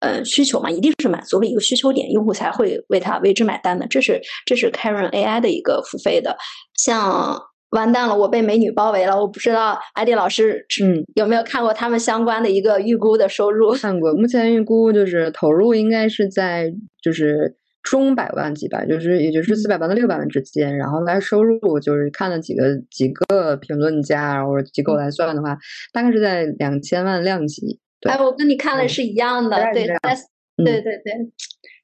[0.00, 3.86] 呃需求嘛，一定是满足了一个需求点，用户才会为他为之买单的。
[3.86, 6.36] 这是这是 Karen AI 的一个付费的，
[6.74, 7.40] 像。
[7.70, 9.20] 完蛋了，我被美女包围了。
[9.20, 13.72] 我不知道艾迪老师，嗯，有没有看过他们相关的一个预估的收入？
[13.72, 20.76] 看过，目前预估就是投入应该是在就是中百万级吧，就是也就是四百万到六百万之间。
[20.76, 25.56] 然后来收入就是看了几个几个评论家或者机构来算的话，
[25.92, 27.78] 大概是在两千万量级。
[28.08, 29.86] 哎，我跟你看的是一样的，对，
[30.56, 31.32] 对对对。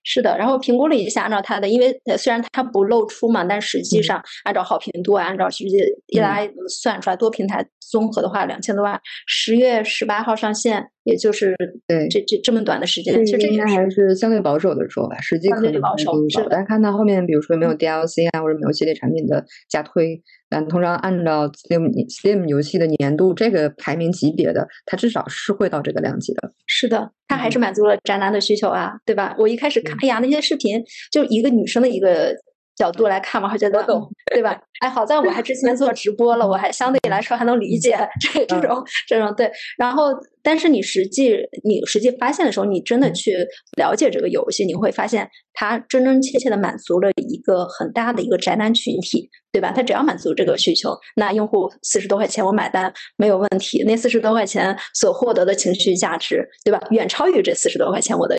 [0.04, 5.76] 是的，然后评估了一下，按照它的，因为虽然它不露出嘛，但实际上按照好评度，按照实际
[6.08, 9.00] 一来算出来，多平台综合的话，两千多万。
[9.26, 16.12] 十月十八号上线，也就是对这这这么短的时间，其实这应该还是相对保守的说法，实际可能保守。
[16.28, 20.20] 是，但看到后面，比如说没有 DLC 啊，或者没有系列产品的加推。
[20.50, 26.52] 但通常按照 Steam Steam 游戏的年度这个排名级别的，它至少是会到这个量级的。
[26.66, 29.34] 是的，它还是满足了宅男的需求啊，对吧？
[29.38, 30.80] 我一开始看，哎呀，那些视频
[31.10, 32.32] 就一个女生的一个
[32.76, 34.56] 角度来看嘛，会觉得懂，对吧？
[34.80, 39.50] 哎，好在我还之前做直播了，我还相对来说还能理解这这种这种对。
[39.76, 40.12] 然后，
[40.44, 43.34] 但是你实际你实际发现的时候，你真的去
[43.76, 49.28] 了解这个游戏，你会发现它真真切切的满足了一个很大的一个宅男群体。
[49.54, 49.70] 对吧？
[49.70, 53.84] 他只要满足这个需求，那用户四十多块钱我买单没有问题。
[53.84, 56.80] 那四十多块钱所获得的情绪价值，对吧？
[56.90, 58.36] 远超于这四十多块钱我的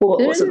[0.00, 0.44] 我我是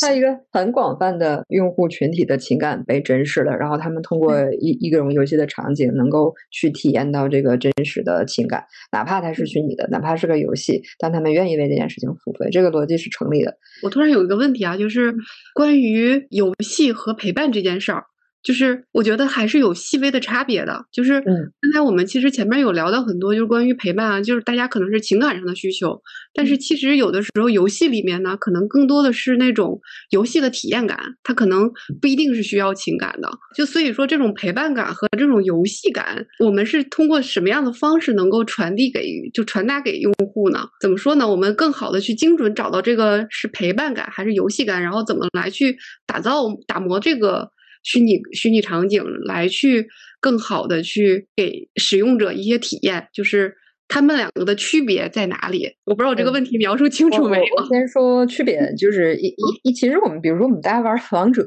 [0.00, 13.56] 它一个很广泛的用户群体的情感被真实了，然后他们通过一一种游戏的场景，能够去体验到这个真实的情感，哪怕它是虚拟的，哪怕是个游戏，但他们愿意为这件事情付费，这个逻辑是成立的。
[13.82, 15.14] 我突然有一个问题啊，就是
[15.54, 18.04] 关于游戏和陪伴这件事儿。
[18.42, 20.84] 就是我觉得还是有细微的差别的。
[20.92, 26.00] 就是刚才我们其实前面有聊到很多，就是关于陪伴啊，就是大家可能是情感上的需求，
[26.34, 29.80] 但是其实有的时候游戏里面呢，可能更多的是那种
[30.10, 31.70] 游戏的体验感，它可能
[32.00, 33.30] 不一定是需要情感的。
[33.54, 40.66] 就所以说，这种陪伴感和这种游戏感，我们是通过什么样的方式能够传递给就传达给用户呢？
[40.80, 41.28] 怎么说呢？
[41.28, 45.76] 我们更好的去精准找到这个是陪伴感还是游戏感，然后怎么来去
[46.06, 47.50] 打造打磨这个。
[47.82, 49.88] 虚拟虚拟场景来去
[50.20, 53.54] 更好的去给使用者一些体验，就是
[53.88, 55.68] 他们两个的区别在哪里？
[55.84, 57.44] 我不知道我这个问题描述清楚没有。
[57.56, 61.46] 我先说区别，就是一一一，其实我们比如说我们大家玩王者，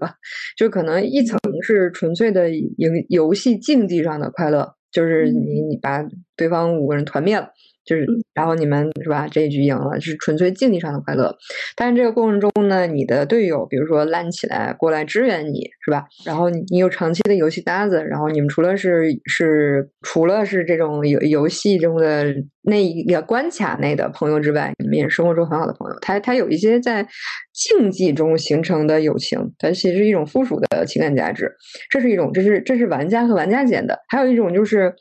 [0.57, 6.05] 就可能一层是纯粹的游游戏竞技上的快乐，就是你你把
[6.35, 7.49] 对方五个人团灭了。
[7.85, 9.27] 就是，然后你们是吧？
[9.27, 11.35] 这一局赢了，是纯粹竞技上的快乐。
[11.75, 16.05] 但是这个过程中呢，你的队友比如说烂起来过来支援你，是吧？
[16.25, 22.25] 然后你有长期的游戏搭子，然后你们除了是是除了是这种游游戏中的
[22.65, 25.97] 那一个关卡内的朋友之外，你们也生活中很好的朋友。
[26.01, 27.07] 他他有一些在
[27.53, 31.51] 竞技中形成的友情，它其实是一种附属的情感价值。
[31.89, 33.99] 这是一种，这是这是玩家和玩家间的。
[34.09, 34.93] 还有一种就是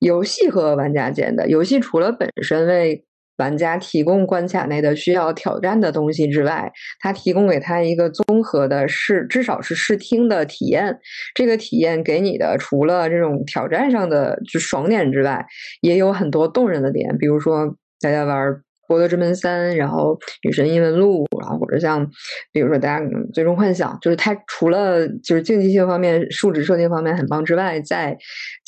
[0.00, 3.04] 游戏和玩家间的游戏，除了本身为
[3.38, 10.98] 玩家提供关卡内的需要挑战的东西之外，它提供给他一个综合的视，至少是视听的体验。
[11.34, 15.44] 这个体验给你的除了这种挑战上的就爽点之外，
[15.80, 18.48] 也有很多动人的点，比如说大家玩
[18.86, 22.06] 《博德之门三》，然后《女神异闻录》，然后或者像
[22.52, 28.16] 比如说大家《最终幻想》，就是它除了就是竞技性方面、数值设定方面很棒之外，在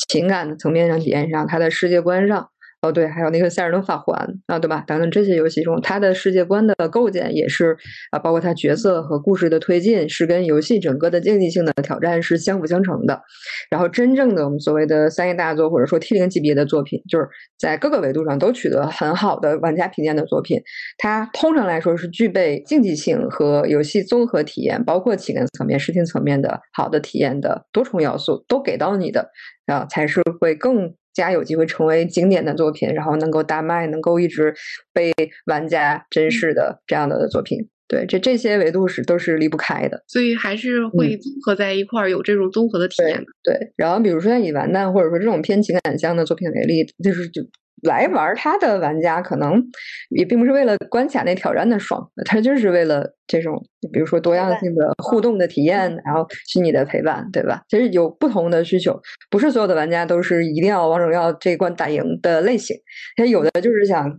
[0.08, 2.48] 情感的层面上、体验上，它的世界观上。
[2.84, 4.14] 哦，对，还有那个塞尔登法环
[4.46, 4.84] 啊，对吧？
[4.86, 7.74] 等等这些游戏中，它的世界观的构建也是
[8.10, 13.22] 啊，包括它角色和故事的推进，是跟游戏整个的竞技性的挑战是相辅相成的。
[13.70, 17.26] 然后，真正的我们所谓的三 A 大作或者说 T 零级别的作品，就是
[17.58, 20.60] 在各个维度上都取得很好的玩家评价的作品，
[20.98, 29.30] 它通常来说是具备竞技性和游戏综合体验，包括情感层面、视听层面的好的体验的多重要素都给到你的
[29.64, 30.94] 啊，才是会更。
[31.14, 34.54] 加有机会成为经典的作品，然后能够大卖，能够一直
[34.92, 35.12] 被
[35.46, 43.24] 玩家珍视的这样的作品，对，这这些维度是都是离不开的，所以还是会综合在一块儿，有这种综合的体验。
[43.42, 47.42] 对，然后比如说像以完蛋或者说这种偏情感向的作品为例，就是就。
[47.84, 49.62] 来玩它的玩家可能
[50.10, 53.62] 也并不是为了关卡那挑战的爽，他就是为了这种，
[53.92, 57.62] 比如说多样性的互动的体验，然后虚拟的陪伴，对吧？
[57.68, 58.98] 其实有不同的需求，
[59.30, 62.76] 不是所有的玩家都是一定要王者荣耀这一关打赢的类型，
[63.16, 64.10] 他有的就是想，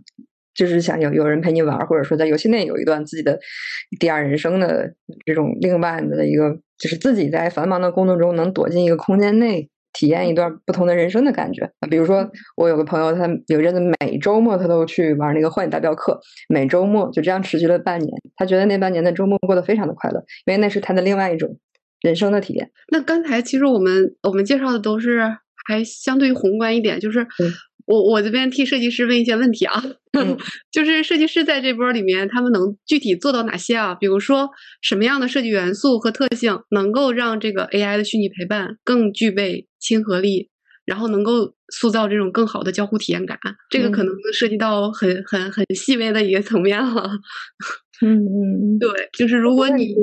[0.54, 3.38] 就是想有有人陪你玩，或者说在游戏内有一段自己的
[3.98, 4.94] 第二人生的
[5.24, 9.68] 这种另外的一个，就是自己在繁忙的工作中能躲进一个空间内。
[9.96, 16.20] 体验一段不同的人生的感觉啊，比如说我有个朋友，他有阵子每周末他都去玩那个幻影大镖客，
[16.50, 21.58] 每周末就这样持续了半年，他觉得那半年的周末过得非常的快乐，因为那是他的另外一种
[22.02, 22.70] 人生的体验。
[22.92, 25.22] 那刚才其实我们我们介绍的都是
[25.66, 27.26] 还相对于宏观一点，就是。
[27.88, 29.80] 我我这边替设计师问一些问题啊，
[30.72, 33.94] 就是设计师在这波里面，他们能具体做到哪些啊？
[33.94, 34.50] 比如说
[34.82, 40.50] 什么样的设计元素和特性能够让这个 AI 的虚拟陪伴更具备亲和力，
[40.84, 43.38] 然后能够塑造这种更好的交互体验感？
[43.70, 47.08] 这个可能涉及到很很很细微的一个层面了。
[48.02, 49.94] 嗯嗯嗯，对，就是如果你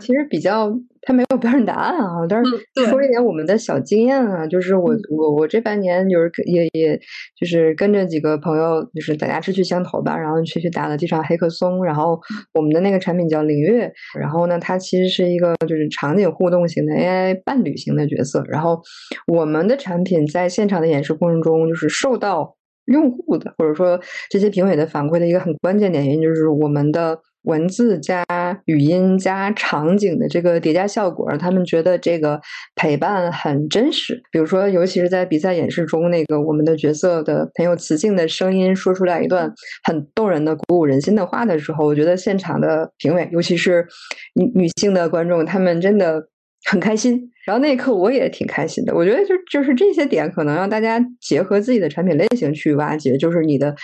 [0.00, 0.70] 其实比较
[1.02, 2.26] 它没有标准答案啊。
[2.28, 2.50] 但是
[2.90, 6.98] 说一点我们的小经验啊，就是我我我这半年就是也也
[7.38, 11.84] 就是跟着几个朋友，就是大家志趣相投吧，然后去去打了几场黑客松。
[11.84, 12.20] 然后
[12.52, 18.42] 我们的那个产品叫领月，然后呢，它其实是一个就是场景互动型的 AI 伴侣型的角色。
[18.48, 18.80] 然后
[19.26, 22.56] 我们的产品在现场的演示过程中，就是受到。
[22.86, 24.00] 用户的或者说
[24.30, 28.24] 这些评委的反馈的一个很关键点，原因就是我们的文字加
[28.66, 32.40] 语音加场景的这个叠加效果，让他们觉得这个
[32.74, 34.22] 陪伴很真实。
[34.30, 39.52] 比如说，尤其是在比赛演示中，那个我们的角色的很有磁性的声音说出来一段
[39.84, 43.86] 很动人的、鼓舞人心的话的时候，我觉得现场的评委，尤其是
[44.34, 46.28] 女女性的观众，他们真的。
[46.66, 48.94] 很开心，然后那一刻我也挺开心的。
[48.94, 53.74] 我觉得就就是这些点，可能让大家结合自己的产品类型去挖掘，就是你的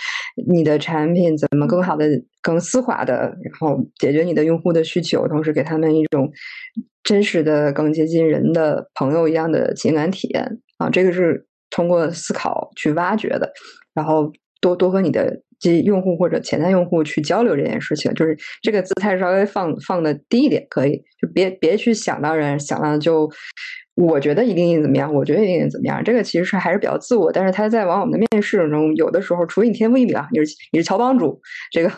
[0.47, 2.07] 你的产品怎么更好的、
[2.41, 3.13] 更丝滑的，
[3.43, 6.31] 然后解决你的用户的需求，同时给他们一种
[7.03, 10.89] 真实的、更接近人的朋友一样的情感体验啊。
[10.89, 13.51] 这个是通过思考去挖掘的，
[13.93, 15.41] 然后多多和你的。
[15.61, 23.29] 及用户或者潜在用户去交流这件事情，就是这个姿态稍微放放的低一点，可以就别别去想到人，想到就
[23.95, 31.39] 我觉得一定怎么样，我觉得一定怎么样，这个其实是还是比较自我，但是他在往我们的面试中，有的时候除非你天赋异禀啊，你是你是乔帮主，
[31.71, 31.91] 这个。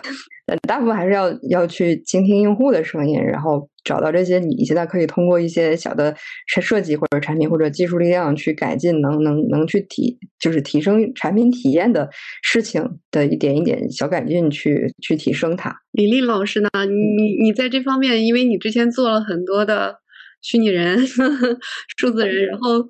[0.45, 6.13] 呃，大部分还是要要去倾听用户的声音，然后找到这些你现在可以通过一些小的
[6.47, 12.09] 设设计或者产品或者技术力量去改进，能能能去提就是提升产品体验的
[12.41, 15.73] 事情的一点一点小改进去去提升它。
[15.93, 19.95] 李丽老师呢，你你在这方面，因为你之前做了很多的
[20.43, 20.99] 虚拟人、
[21.97, 22.85] 数字人，然后。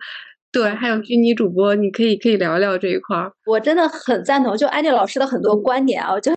[0.54, 3.34] 对，还有虚拟主播，你可以可以聊聊这一块儿。
[3.48, 6.32] 我真的很赞同，就安迪老师的很多观点啊，我就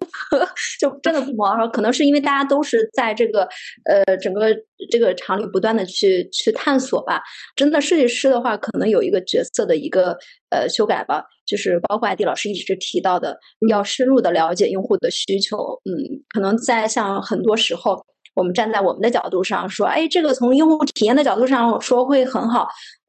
[0.80, 1.68] 就真的不毛。
[1.68, 3.46] 可能是因为大家都是在这个
[3.84, 4.46] 呃整个
[4.90, 7.20] 这个厂里不断的去去探索吧。
[7.54, 10.16] 真的设计师的话，可能有一个角色的一个
[10.48, 13.38] 呃修改吧，就是包括艾迪老师一直提到的，
[13.68, 15.58] 要深入的了解用户的需求。
[15.84, 15.92] 嗯，
[16.30, 18.02] 可能在像很多时候。
[18.36, 22.68] 我们站在我们的角度上说，哎，这个从用户体验的角度上说会很好，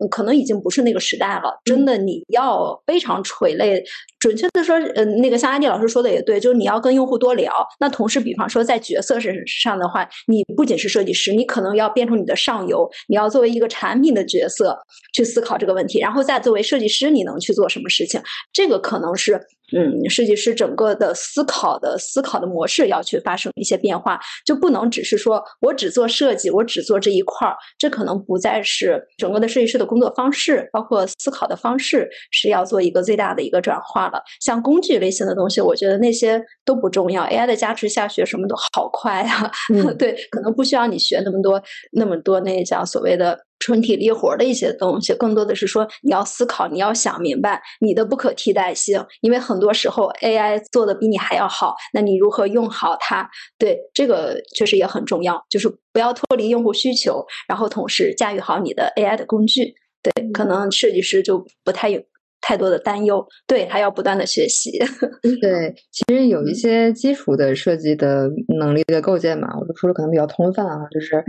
[0.09, 1.59] 可能已经不是那个时代了。
[1.65, 3.83] 真的，你要非常垂泪。
[4.19, 7.53] 准确的说，呃，那个像安迪老师说的也对，就是你要跟用户多聊。
[7.79, 14.75] 那同时，比方说在角色身上的话，你不仅是设计师，你可能要变成你的上游，你要作为一个产品的角色
[15.13, 18.19] 去思考这个问题，然后再作为设计师，你能去做什么事情？
[18.53, 19.39] 这个可能是
[19.75, 34.21] 嗯，设计师整个的思考的思考的模式要去发生一些变化，就不能只是说我只做设计，我只做这一块儿，这可能不再是整个的设计师的工作方式，包括思考的方式是要做一个最大的一个转化了。
[34.39, 39.51] 像工具类型的东西，我觉得那些都不重要，AI 的加持下学什么都好快啊，
[39.99, 41.61] 对，可能不需要你学那么多
[41.91, 43.46] 那么多那叫所谓的。
[43.59, 53.29] 纯体力活的一些东西，更多的是说你要思考，你要想明白你的不可替代性，因为很多时候 AI 做的比你还要好，那你如何用好它？
[53.57, 59.73] 对这个确实也很重要，就是不要脱离用户需求，然后同时驾驭好你的 AI 的工具。
[60.03, 62.01] 对，可能设计师就不太有。
[62.47, 64.71] 太多的担忧，对，还要不断的学习。
[65.41, 71.21] 对，其实有一些基础的设计的能力的构建嘛，我就说的可能比较通泛啊，就是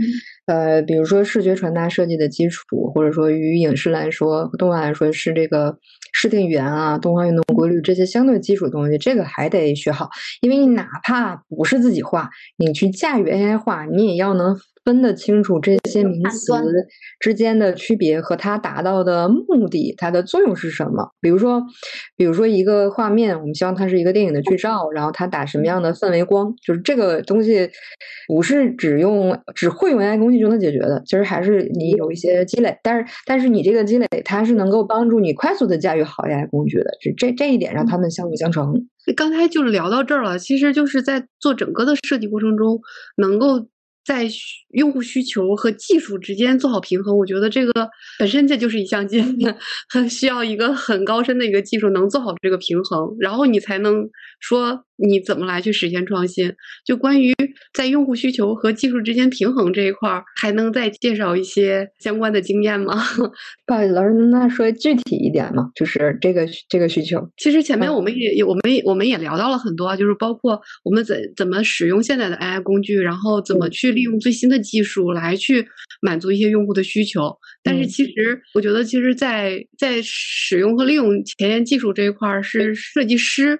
[0.45, 5.77] 呃，比如说视觉传达设计的基础，或者说与影视来说、动画来说是这个
[6.13, 10.09] 视听语言啊、动画运动规律这些相对基础的东西，这个还得学好，
[10.39, 14.57] 因为你哪怕不是自己画，你去驾驭 AI 画，你也要能。
[14.89, 16.51] 分得清楚这些名词
[17.19, 21.11] 之间的区别和它达到的目的，它的作用是什么？
[21.21, 21.61] 比如说，
[22.17, 27.69] 比如说一个画面，我们希望它是一个电影的剧照，然后它打什么样的氛围光，就是这个东西
[28.27, 32.75] 不是只用只会用 AI 工具就能解决的，其实还是你有一些积累。
[32.81, 36.85] 但是，但是你这个积累，它是能够帮助你快速的驾驭好 AI 工具的。
[36.99, 38.87] 这这这一点让，他们相辅相成。
[39.15, 42.79] 刚才就聊到这儿了，其实就是在做整个的设计过程中，
[43.17, 43.67] 能够。
[44.05, 44.27] 在
[44.69, 49.55] 用户需求和技术之间做好平衡，我觉得这个本身这就是一项技能，
[49.89, 54.09] 很需要一个很高深的一个技术能做好这个平衡，然后你才能
[54.39, 56.53] 说你怎么来去实现创新。
[56.85, 57.35] 就关于
[57.73, 62.95] 在用户需求和技术之间平衡这一块儿，还能再介绍一些相关的经验吗？
[63.65, 65.69] 不好意思，老师能再说具体一点嘛？
[65.75, 67.29] 就是这个这个需求。
[67.37, 73.89] 其实前面我们也我们我们也聊到了很多，就是包括我们怎怎么使用现在的 AI 工具，然后怎么去。
[73.89, 75.67] 利用最新的技术来去
[75.99, 83.59] 满足一些用户的需求，但是其实我觉得，其实，在在使用和利用前沿技术这一块儿，是设计师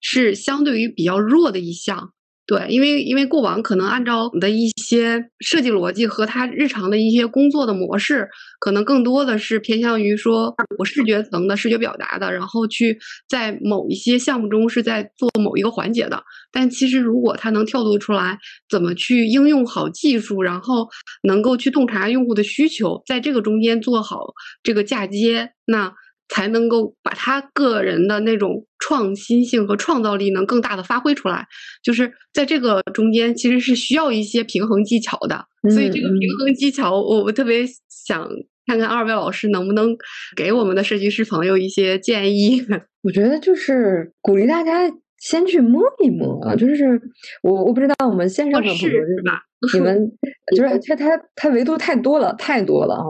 [0.00, 2.12] 是相对于比较弱的一项。
[2.46, 8.28] 对，因为因为过往可能按照的一些设计逻辑和他日常的一些工作的模式，
[8.58, 12.98] 可能更多的是偏向于说我视觉层的视觉表达的，然后去
[13.28, 16.20] 在某一些项目中是在做某一个环节的。
[16.50, 18.36] 但其实如果他能跳脱出来，
[18.68, 20.88] 怎么去应用好技术，然后
[21.22, 25.94] 能够去洞察用户的需求，在这个中间做好这个嫁接，那。
[26.30, 31.46] 才能够把他个人的那种创新性和创造力能更大的发挥出来，
[31.82, 35.44] 就是在这个中间其实是需要一些平衡技巧的。
[35.70, 38.26] 所以这个平衡技巧，我我特别想
[38.66, 39.94] 看看二位老师能不能
[40.36, 42.64] 给我们的设计师朋友一些建议。
[43.02, 47.00] 我觉得就是鼓励大家先去摸一摸，就是
[47.42, 49.42] 我我不知道我们线上的朋友是吧？
[49.74, 50.10] 你们
[50.56, 53.04] 就是它它它维度太多了，太多了啊！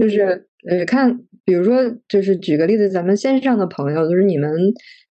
[0.00, 1.20] 就是呃看。
[1.44, 4.50] 比如说，就是举个例子，咱们线上的朋友，就是你们，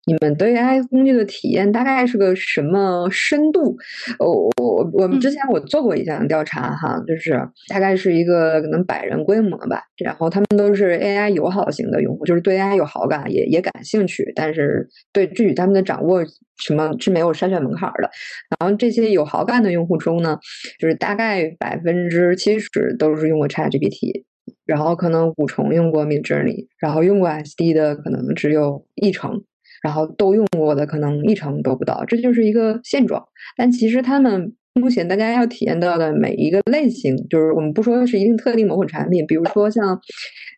[0.07, 3.77] 你们对 AI 工具的体验大概是个什么深度？
[4.19, 7.33] 我我我们之前我做过一项调查哈，就是
[7.69, 16.23] 大概是一个可能百人规模吧，然后他们都是 AI 友好型的用户，就是对 AI 有好感，也也感兴趣，但是对具体他们的掌握
[16.59, 18.11] 什么是没有筛选门槛的。
[18.59, 20.39] 然后这些有好感的用户中呢，
[20.79, 24.25] 就是大概百分之七十都是用过 ChatGPT。
[24.69, 29.43] 然后可能五重用过 Midjourney，然后用过 SD 的可能只有一成，
[29.83, 33.27] 然后都用过的可能一成都不到，这就是一个现状。
[33.57, 39.99] 但其实他们目前大家要体验到的每一个类型，就是我们不说是一定特定某款产品，比如说像。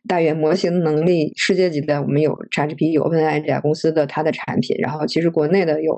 [0.09, 4.75] 大语言模型能力世界级的，我们有 ChatGPT，有 OpenAI 这家公司的它的产品。
[4.79, 5.93] 然后其实国内的有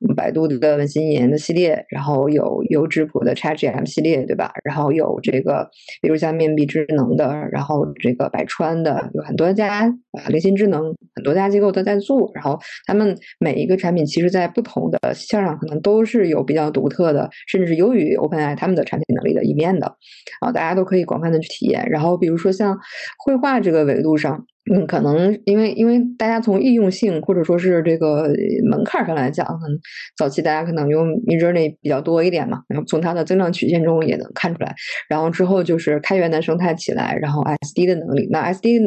[0.00, 4.52] 我们百度的文心一言的系列，然后有有质谱的 ChatGPT 系列，对吧？
[4.62, 5.68] 然后有这个，
[6.00, 10.84] 比如像面壁智能的，然后这个百川的，有很多家啊，灵心智能
[11.16, 12.30] 很多家机构都在做。
[12.32, 12.56] 然后
[12.86, 19.96] 他们每一个产品，其实在不同的线上可能都是有比较独特的，甚至是优于 OpenAI 他们的产品能力的一面的。
[20.40, 21.86] 啊，大家都可以广泛的去体验。
[21.90, 22.78] 然后比如说像
[23.24, 24.46] 绘画这个维度上。
[24.70, 28.30] 嗯，可能因为因为大家从易用性或者说是这个
[28.68, 29.78] 门槛上来讲，可能
[30.18, 34.74] 早期大家可能用 Midjourney 比较多一点嘛，然后从它的增长曲线中也能看出来。
[35.08, 38.28] 然后之后就是开源的生态起来，然后 SD 的能力。
[38.30, 38.78] 那 SD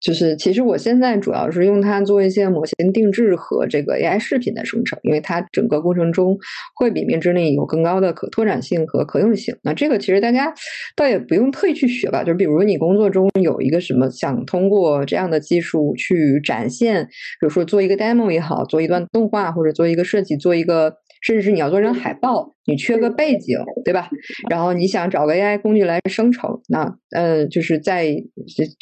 [0.00, 6.38] 就是其实我现在主要是用它做一些模型定制和这个 AI 视频的生成，因为它整个过程中
[6.76, 9.54] 会比 Midjourney 有更高的可拓展性和可用性。
[9.64, 10.54] 那这个其实大家
[10.94, 17.10] 倒也不用特意去学吧，就是比如你工作中有一个什么想通过这样的技术去展现，比
[17.42, 20.96] 如说做一个 demo 也好，做一段动画或者做一个设计，做一个。
[21.20, 24.08] 甚至是你要做成海报，你缺个背景，对吧？
[24.48, 28.06] 然后你想找个 AI 工具来生成，那呃，就是在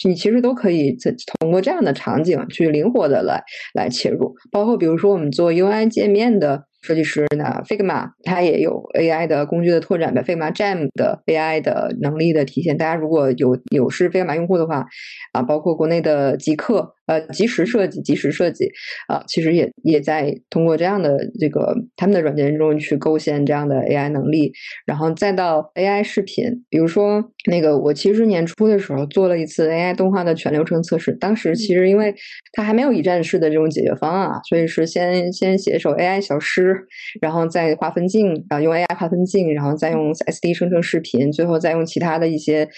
[0.04, 0.96] 你其实都可以
[1.40, 3.42] 通过这样的场景去灵活的来
[3.74, 6.64] 来切入，包括比如说我们做 UI 界面的。
[6.80, 12.78] 设计师呢，Figma 它也有 AI 的工具的拓展的，Figma Jam 的 AI 的能力的体现。
[12.78, 14.86] 大家如果有有是 Figma 用户的话，
[15.32, 18.70] 啊，包括国内的极客，呃，即时设计，即时设计，
[19.08, 24.52] 啊，其实也也在通过这样的这个他们的软件中去构建这样的 AI 能力，
[24.86, 32.14] 然后再到 AI 视频，比如说那个我其实年初的时候做了一次 AI 动画的全流程测试，当时其实因为
[32.52, 36.76] 它还没有一站式的这种解决方案，所以是先先写一首 AI 小诗。
[37.22, 42.68] 然后再划分镜，然后用 AI 划分镜，然后再用 SD 生成视频，最后再用其他的一些。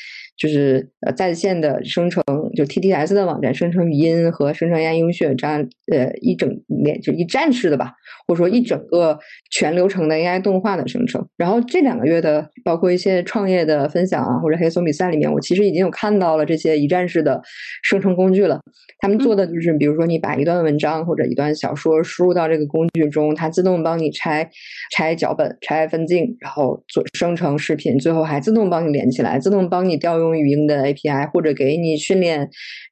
[0.40, 2.24] 就是呃在线的生成，
[2.56, 5.60] 就 TTS 的网站生成语音和生成 AI 音乐这样
[5.92, 6.48] 呃一整
[6.82, 7.92] 连就一站式的吧，
[8.26, 9.18] 或者说一整个
[9.50, 11.22] 全流程的 AI 动画的生成。
[11.36, 17.42] 然后这两个月的包括一些创业的分享啊，或者黑松比赛里面，我其实已经有看到了这些一站式的
[17.82, 18.58] 生成工具了。
[19.00, 24.48] 他们做的就是，比如说你把一段文章或者一段小说输入到这个工具中，它自动帮你拆
[24.96, 30.29] 拆脚本、拆分镜，然后做生成视频，最后还自动帮你连起来，自动帮你调用。
[30.38, 32.48] 语音的 API，或者给你训练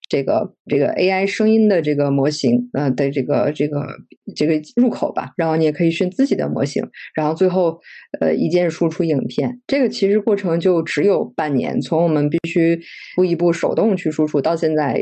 [0.09, 3.87] 这个这个 AI 声音的这个模型，呃的这个这个
[4.35, 6.83] 这个入口吧，然后你也可以训自己的模型，
[7.15, 7.79] 然后最后
[8.21, 9.61] 呃一键输出影片。
[9.67, 12.79] 这个其实过程就只有半年，从我们必须一
[13.17, 14.99] 步一步手动去输出，到现在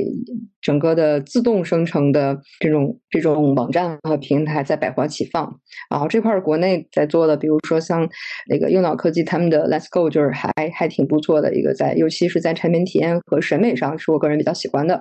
[0.67, 5.61] 整个的自动生成的这种这种网站和平台在百花齐放。
[5.89, 8.09] 然后这块国内在做的，比如说像
[8.51, 15.01] 那个右脑科技他们的 Let's Go，就是还还挺不错的一个在，尤其是在产品体验和审美上，是我个人比较喜欢的。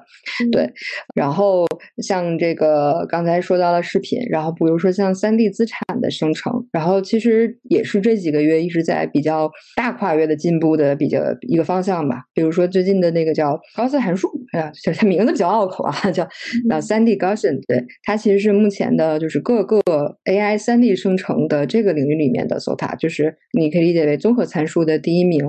[0.52, 0.72] 对，
[1.16, 1.66] 然后
[2.04, 12.22] 像这个刚才说到了视频，然后比如说像三 D 资产的生成，然后其实也是这几个月一直在比较大跨越的进步的比较一个方向吧。
[12.36, 16.28] 比如说最近的那个叫高斯函数，哎呀，就它名字比较拗口啊，叫
[16.70, 19.82] 叫三 D Gaussian，对，它其实是目前的就是各个
[20.26, 25.40] AI 三 D 生成的这个领域里面的 SOTA，就是你可以理解为综合参数的第一名，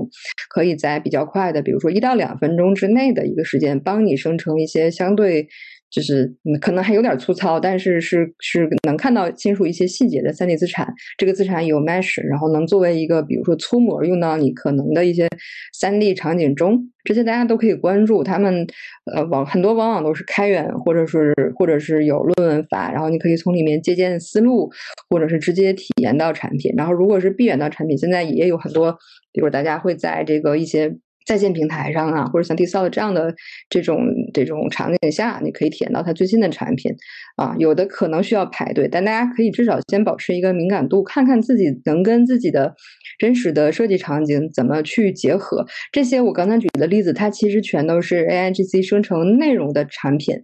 [0.49, 5.49] 可以在比较快的，比如说一到两分钟之内的一个时间，帮你生成一些相对。
[5.91, 10.87] 就是可能还有点粗糙，但是是是能看到清楚一些细节的三 D 资产。
[11.17, 15.29] 这个资产有 mesh，然后能作为一个比如说粗模用到你可能的一些
[15.73, 18.23] 三 D 场景中，这些大家都可以关注。
[18.25, 18.67] 他们
[19.15, 24.69] 呃往很多往往都是开源，或者是或者是有论文发，然后你可以从里面借鉴思路，
[25.09, 26.73] 或者是直接体验到产品。
[26.77, 28.99] 然后如果是闭源到产品，现在也有很多，
[29.33, 30.97] 比如大家会在这个一些。
[31.27, 33.35] 在线平台上啊，或者像 D SO 这样的
[33.69, 33.99] 这种
[34.33, 36.95] 这种场景下，你可以体验到它最新的产品
[37.35, 37.57] 啊。
[37.59, 42.73] 有的可能需要排队，但大家可以至少先保持一个敏感度，看看自己能跟自己的
[43.19, 45.67] 真实的设计场景怎么去结合。
[45.91, 50.37] 这些我刚才举的例子，它其实全都是 AI GC 生成内容的产品。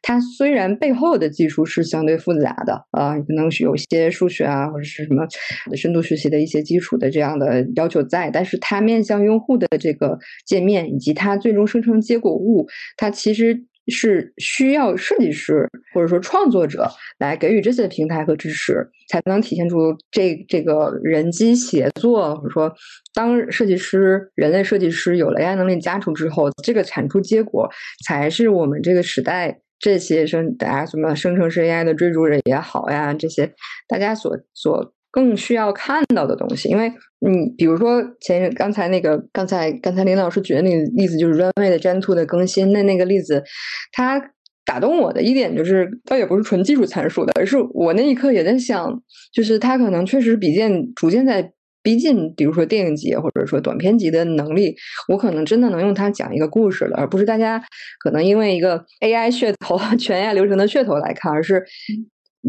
[0.00, 5.26] 它虽然背后的技术是相对复杂的啊，可能是有些数学啊或者是什么
[5.76, 10.18] 深度学习的一些基础的这样的要求在，但是它面向用户的这个。
[10.46, 12.66] 界面以及它最终生成结果物，
[12.96, 16.88] 它其实是需要设计师或者说创作者
[17.18, 22.72] 来给予这些平台和支持，才能体现出这这个人机协作，或者说
[23.14, 27.68] 当设计师、人类设计师有了 AI 能力加持之后，这个产出结果
[28.06, 33.52] 才是我们这个时代这些生大家什么生成式 AI 的追逐者也好呀，这些
[33.88, 34.92] 大家所所。
[35.10, 43.42] 更需要看到的东西，因为你比如说前刚才那个刚才刚才林老师举的那个例子，就是 Runway 的 Gen Two 的更新，那那个例子，
[43.92, 44.20] 它
[44.64, 54.76] 打动我的一点就是，倒也不是纯技术参数的，而是我那一刻也在想，就是它可能确实比渐逐渐在逼近，比如说电影级或者说短片级的能力，
[55.08, 57.60] 我可能真的能用它讲一个故事了，而不是大家
[57.98, 61.64] 可能因为一个 AI 噱头、全 AI 流程的噱头来看，而是。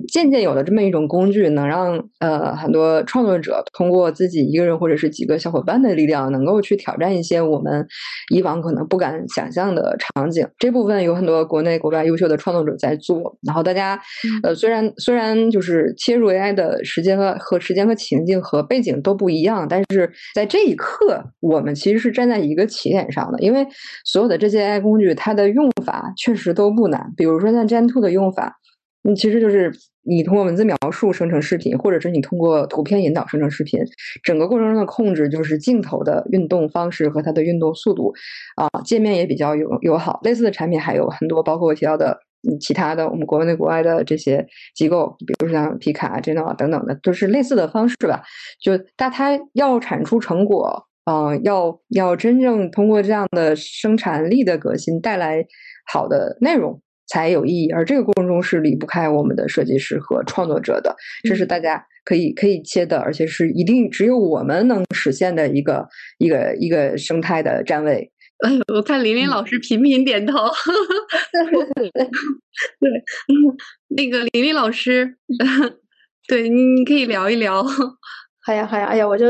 [0.07, 7.85] 渐渐有了这么一种工具，能让呃很多创作者通过自己一个人或者是几个小伙伴的力量，能够去挑战一些我们
[8.33, 10.47] 以往可能不敢想象的场景。
[10.57, 13.37] 这部分有很多国内国外优秀的创作者在做。
[13.45, 13.99] 然后大家
[14.43, 23.39] 呃虽然虽然就是切入 AI 的时间和和时间和情境和背景都不一样，但是在这一刻，我们其实是站在一个起点上的。
[23.41, 23.67] 因为
[24.05, 27.11] 所有的这些 AI 工具，它的用法确实都不难。
[27.17, 28.57] 比如说像 Gen Two 的用法。
[29.03, 29.71] 你其实就是
[30.03, 33.79] 你通过文字描述生成视频，或者是你通过图片引导生成视频，
[34.23, 38.13] 整个过程中的控制就是镜头的运动方式和它的运动速度，
[38.55, 40.19] 啊，界面也比较友友好。
[40.23, 42.17] 类似的产品还有很多，包括我提到的
[42.59, 44.45] 其他的我们国内国外的这些
[44.75, 48.21] 机构，比如像皮卡、g n o 等等的，都是类似的方式吧。
[48.61, 55.45] 就但它要产出成果，啊，要要真正通过这样的生产力的革新带来
[55.91, 56.81] 好的内容。
[57.11, 60.95] 才有意义，而这个过程中是离不开我们的设计师和创作者的，
[61.27, 65.85] 这是大家可以可以切的，而且是一定只有我们能实现的一个
[66.19, 68.09] 一个一个生态的站位。
[68.45, 70.33] 哎，我看林林老师频频点头。
[72.79, 72.89] 对，
[73.95, 75.17] 那个林林老师，
[76.29, 77.61] 对，你你可以聊一聊。
[78.43, 79.27] 好呀，好呀，哎呀，我就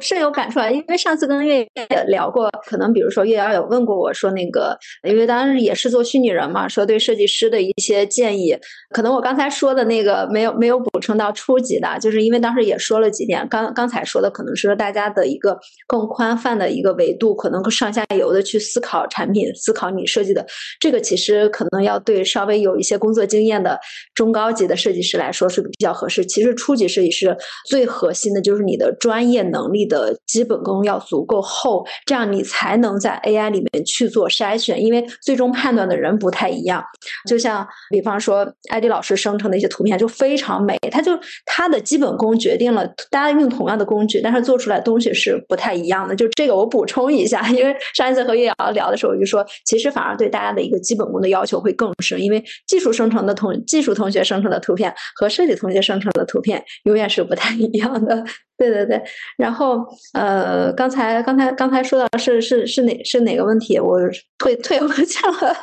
[0.00, 0.70] 深有感触啊！
[0.70, 8.56] 因为上次跟月也聊过，可能比如说月瑶有问过我说，那个因为当时也是做虚拟人嘛，说对设计师的一些建议，
[8.90, 15.58] 可能我刚才说的那个没有没有补充到初级的，就是因为当时也说了几点，刚刚才说的可能是大家的一个
[15.88, 20.46] 更宽泛的一个维度，可能上下游的去思考产品，思考你设计的
[20.78, 23.76] 这个，其实可能要对稍微有一些工作经验的
[24.14, 26.24] 中高级的设计师来说是比较合适。
[26.24, 27.36] 其实初级设计师
[27.68, 28.51] 最核心的就。
[28.52, 36.84] 就是你的专业能力的基本功要足够厚，这样你才能在 AI 里面去做筛选，因为最终判断的人不太一样。
[37.26, 46.14] 就像比方说，艾迪老师生成的一些图片就非常美，他就他的基本功决定了大家用同样的工具，但是做出来东西是不太一样的。
[46.14, 58.22] 就这个我补充一下，因为上一次和叶瑶聊的时候，我就说，其实反而对大家的一个基本功的要求会更深，因为技术生成的同技术同学生成的图片和设计同学生成的图片永远是不太一样的。
[58.58, 59.02] 对对对，
[59.36, 63.76] 然后呃，刚才刚才刚才说到是是是哪是哪个问题？
[63.80, 63.98] 我
[64.38, 65.56] 退退回去了，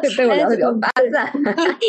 [0.16, 1.30] 被我聊的聊发散，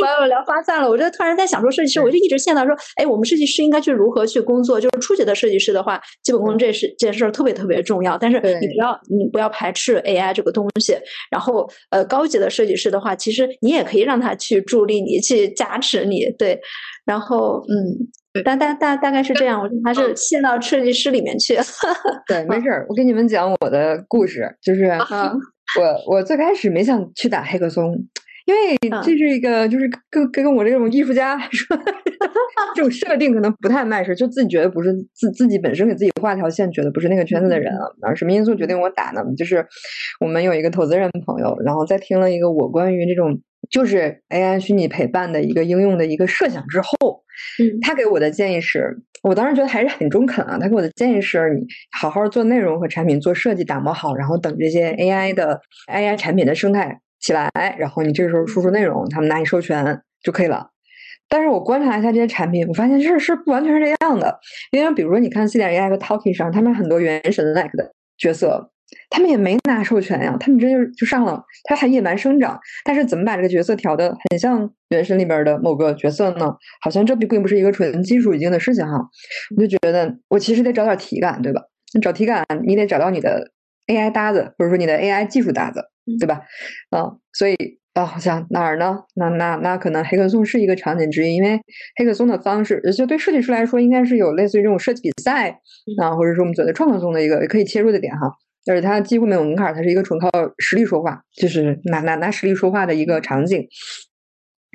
[0.02, 0.90] 把我聊发散了。
[0.90, 4.82] 我就突然在想说，设计师，我就一直陷到说，哎，我们设计师应该去如何去工作？
[4.82, 8.18] 就是初级的设计师的话，基本功这是这件事特别特别重要。
[8.18, 10.94] 但是你不要你不要排斥 AI 这个东西。
[11.32, 16.26] 然后呃，高级的设计师的话，其实你也可以让他去助力你，去加持你。
[16.38, 16.60] 对，
[17.06, 18.10] 然后嗯。
[18.44, 21.56] 大大大大概是这样，我还是陷到设计师里面去。
[22.28, 24.86] 对，没事儿，我给你们讲我的故事，就是
[25.80, 27.94] 我我最开始没想去打黑客松，
[28.46, 31.78] 因为这是一个就是跟跟我这种艺术家来说，
[32.76, 37.84] 这种设定可能不太卖事，就自己觉得不是自自己本身给自己画条线，觉得不是那个圈子的人啊。
[38.02, 39.22] 然后什么因素决定我打呢？
[39.38, 39.66] 就是
[40.20, 43.40] 我们有一个投资人朋友，然后在听了一个我关于这种
[43.70, 47.24] 就是 AI 虚拟陪伴的一个应用的一个设想之后。
[47.60, 50.58] 嗯，他给我的建议是，我当时觉得还是很中肯啊。
[50.60, 51.64] 他给我的建议是，你
[52.00, 55.62] 好好做内容和产品，做设计打磨好，然后等这些 AI 的
[55.92, 60.72] AI 产品的生态起来，然后你这个时候输出内容，他们拿你授权就可以了。
[61.30, 64.40] 但是我观察一下这些产品，我发现是是不完全是这样的。
[64.72, 68.72] 因为比如说，你看 C 点 AI 和 Talkie 上，他们很多原神 like 的角色。
[69.10, 72.60] 他们也没拿授权呀，他们直接就就上了，他还野蛮生长。
[72.86, 76.56] 但是怎么把这个角色调的很像原神里边的某个角色呢？
[76.82, 78.98] 好像这并并不是一个纯技术已经的事情哈。
[79.56, 81.62] 我就觉得我其实得找点体感，对吧？
[82.02, 83.52] 找体感，你得找到你的
[83.88, 85.82] AI 搭子，或者说你的 AI 技术搭子，
[86.20, 86.42] 对吧？
[86.90, 87.56] 啊，所以
[87.94, 89.00] 啊，好像哪儿呢？
[89.16, 91.60] 那那那可能黑客松是一个场景之一，因为
[91.98, 95.50] 黑客松的方式，就对设计师来说，应该是有类似于这种设计比赛
[96.02, 98.32] 啊，或者说我们所谓的创客松的一个可以切入的点哈。
[98.70, 103.68] 而且它几乎没有门槛，它是一个纯靠实力说话，就是拿拿拿实力说话的一个场景。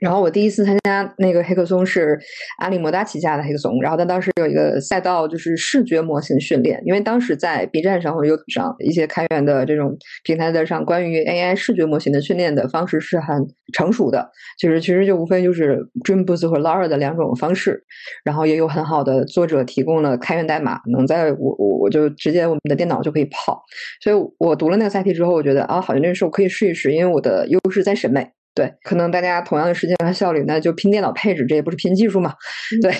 [0.02, 2.18] 然后我第一次参加那个黑客松是
[2.58, 17.84] 阿里摩达旗下的黑客松，然后他当时有一个赛道就是视觉模型训练，因为当时在 B 站上或 YouTube 上一些开源的这种平台的上，关于 AI 视觉模型的训练的方式是很成熟的，就是其实就无非就是 Dreamboost 和 Lara 的两种方式，
[18.24, 23.62] 然后也有很好的作者提供了开源代码，能在我我我就直接我们的电脑就可以跑，
[24.02, 28.32] 所以我读了那个赛题之后，我觉得啊，好像这个事我可以试一试，因为我的优势在审美。
[28.54, 32.34] 对，可能大家同样的时间和效率，那就拼电脑配置，这也不是拼技术嘛。
[32.82, 32.92] 对，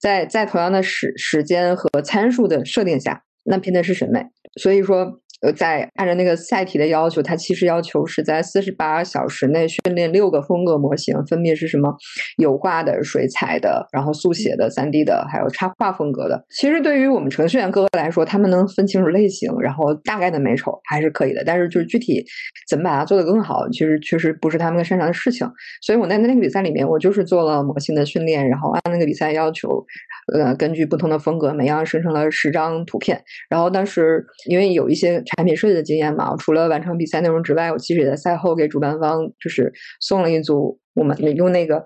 [0.00, 4.24] 在在同样的时时间和参数的设定下，那拼的是审美。
[4.60, 5.20] 所以说。
[5.40, 11.94] 呃，在按照那个赛题的要求，它其实要求是在四十八小时内训练六个风格模型，分别是什么
[12.38, 16.44] 油画的、水彩的，然后速写的、三 D 的，还有插画风格的。
[16.50, 21.44] 其实对于我们程序员哥哥来说，他们能分清楚类型，然后大概的美丑还是可以的。
[21.46, 22.24] 但是就是具体
[22.68, 25.48] 怎么把它做得更好，其实确实不是他们擅长的事情。
[25.82, 29.68] 所以我在那个比赛里面，我就是做了模型的训练，然后按那个比赛要求，
[30.32, 33.22] 呃，根据不同的风格，每样生成了十张图片。
[33.48, 35.22] 然后当时因为有一些。
[35.36, 41.84] 产品设计的经验嘛，除了完成比赛内容之外，我其实也在赛后给主办方就是送了一组我们用那个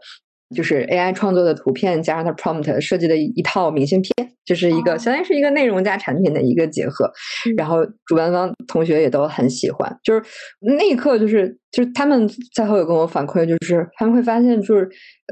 [0.55, 4.13] 就是 AI 创作的图片加上它 prompt 设计的一套明信片，
[4.45, 7.11] 就是一个相当于是一个内容加产品的一个结合。
[7.57, 10.23] 然后主办方同学也都很喜欢，就是
[10.61, 14.87] 那一刻就是就是他们赛后有跟我反馈，就是他们会发现就是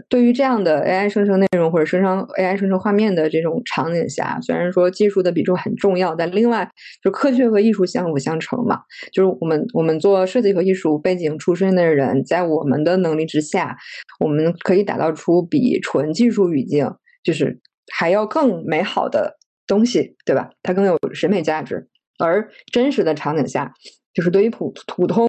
[0.08, 6.66] 对于这样的 AI 生成内容或者生成 AI 生成画面的这种场景下，虽然说技术的比重很重要，但另外
[7.04, 8.80] 就科学和艺术相辅相成嘛。
[9.12, 13.76] 就是我们我们做设计和艺术背景出身的人，在我们的能力之下，
[14.18, 16.90] 我们可以打造出比纯技术语境
[17.22, 17.60] 就是
[17.92, 19.36] 还要更美好的
[19.66, 20.48] 东西，对吧？
[20.62, 21.86] 它更有审美价值。
[22.18, 23.70] 而真实的场景下，
[24.14, 25.28] 就是对于普普通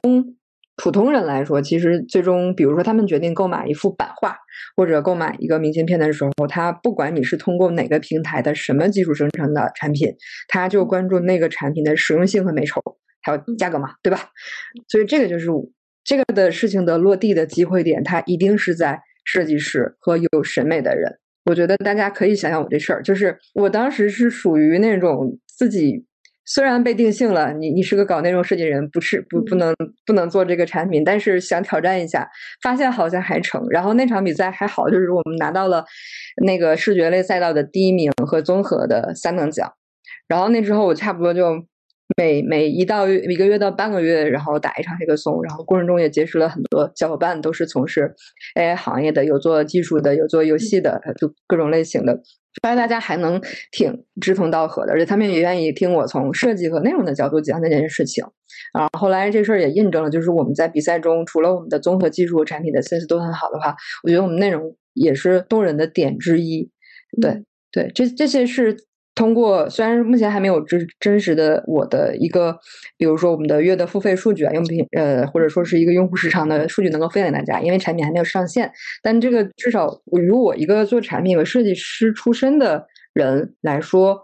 [0.82, 4.36] 普通人来说，其实最终，比如说他们决定购买一幅版画
[4.76, 10.12] 或者购买一个明信片的时候，他不管你是通过哪个平台的什么技术生成的产品，
[10.48, 12.82] 他就关注那个产品的实用性和美丑，
[13.22, 14.32] 还有价格嘛，对吧？
[14.88, 15.50] 所以这个就是
[16.04, 21.20] 这个的事情的落地的机会点，它一定是在设计师和有审美的人。
[21.46, 26.08] 我觉得大家可以想想我这事儿，就是我当时是属于那种自己。
[26.46, 29.74] 虽然被定性了，你你是个搞内容设计人，不是不不能
[30.06, 32.28] 不能做这个产品，但是想挑战一下，
[32.62, 33.66] 发现好像还成。
[33.70, 35.86] 然后那场比赛还好，就是我们拿到了
[36.46, 39.72] 那个视觉类赛道的第一名和综合的三等奖。
[40.28, 41.64] 然后那之后我差不多就
[42.18, 48.14] 每每一到一个月到半个月，然后打一场黑客松，然后过程中也结识了很多小伙伴，都是从事
[48.60, 52.20] AI 行业的，有做技术的，有做游戏的，就各种类型的。
[52.62, 53.42] 发现大家还能
[53.72, 58.24] 挺志同道合的，而且他们也愿意听我从设计和内容的角度讲这件事情。
[58.74, 66.70] 啊，后来这事儿也印证了，就是我们在比赛中，除了我们的综合技术和产品的 sense 都很好的话，我觉得我们内容也是动人的点之一。
[67.22, 68.76] 对对，这这些是。
[69.14, 72.58] 通过虽然目前还没有真真实的我的一个，
[72.98, 78.72] 比如说我们的月的付费数据啊，用品呃或者说是一个用户时长的数据能够分享给大家，因为产品还没有上线。
[79.04, 79.88] 但这个至少
[80.20, 84.18] 与我一个做产品和设计师出身的人来说，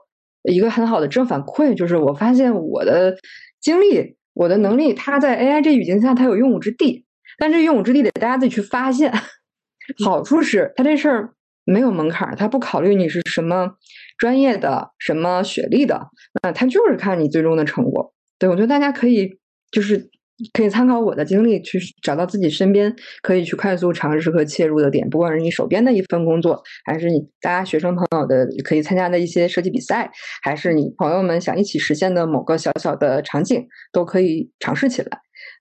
[0.43, 3.17] 一个很好的正反馈就是，我发现我的
[3.59, 7.05] 经历、我的能力，它在 AI 这语境下它有用武之地，
[7.37, 9.11] 但这用武之地得大家自己去发现。
[10.03, 11.33] 好处是它这事儿
[11.65, 13.73] 没有门槛，它不考虑你是什么。
[14.17, 16.07] 专业的什么学历的，
[16.41, 18.13] 那他就是看你最终的成果。
[18.39, 19.39] 对我觉得大家可以
[19.71, 20.09] 就是
[20.53, 25.09] 可以参考我的经历，去找到自己身边可以去快速尝试和切入的点。
[25.09, 30.11] 不管是你手边的一份工作，还是你大家学生朋友的可以参加的一些设计比赛，
[30.43, 35.09] 还是你朋友们想一起实现的某个小小的场景，都可以尝试起来。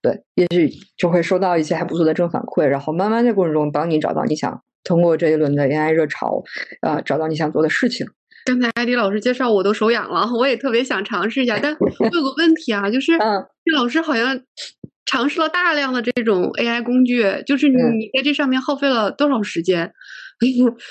[0.02, 6.42] 对，也许就会收到一些还不错的正反馈，然后慢慢在过程中帮你找到你想通过这一轮的 AI 热潮，
[6.82, 8.06] 呃，找到你想做的事情。
[8.46, 11.58] 刚才艾迪老师介绍，我都手痒了，我也特别想尝试一下。
[11.58, 14.40] 但我有个问题啊，就是这老师好像
[15.04, 19.90] 尝试了大量的这种 AI 工具，就是你在这上面耗费了多少时间？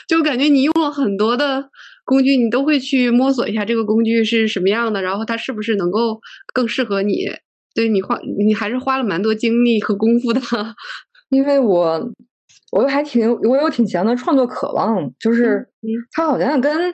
[0.07, 1.69] 就感觉你用了很多的
[2.03, 6.19] 工具，你都会去摸索一下这个工具是什么样的，然后它是不是能够
[6.53, 7.25] 更适合你？
[7.73, 10.41] 对你花，你还是花了蛮多精力和功夫的。
[11.31, 12.11] 因为我。
[12.75, 15.65] 我又还挺，我有挺强的创作渴望，就是
[16.11, 16.93] 它好像跟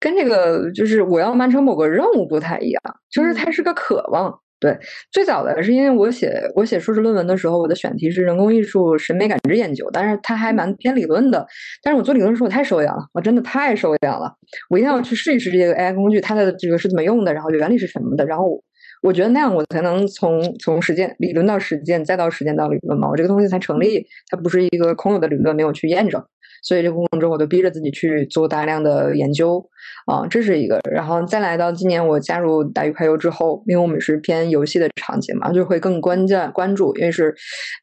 [0.00, 2.82] 跟这个就是我要完成某个任务不太一样，
[3.12, 4.34] 就是它是个渴望。
[4.58, 4.76] 对，
[5.12, 11.46] 最早的是因为我写我写硕士论文的时候，我的选题是人工艺术审美感知研究，但是它还蛮偏理论的。
[11.82, 14.34] 但是我做理论的时候我太手痒了，我真的太手痒了，
[14.70, 18.62] 我一定要去试一试这个 AI 工具，它的这个是怎么用的，然后原理是什么的，然后。
[19.02, 24.06] 我觉得那样我才能从从实践理论到实践，再到实践到理论嘛，我这个东西才成立。
[24.28, 26.22] 它不是一个空有的理论，没有去验证，
[26.62, 29.64] 所以这个过程中我都逼着自己去做大量的研究
[30.06, 30.80] 啊，这是一个。
[30.90, 37.34] 然后再来到今年我加入大鱼快游之后，因为我们是偏游戏的场景嘛，就会更关键关注，因为是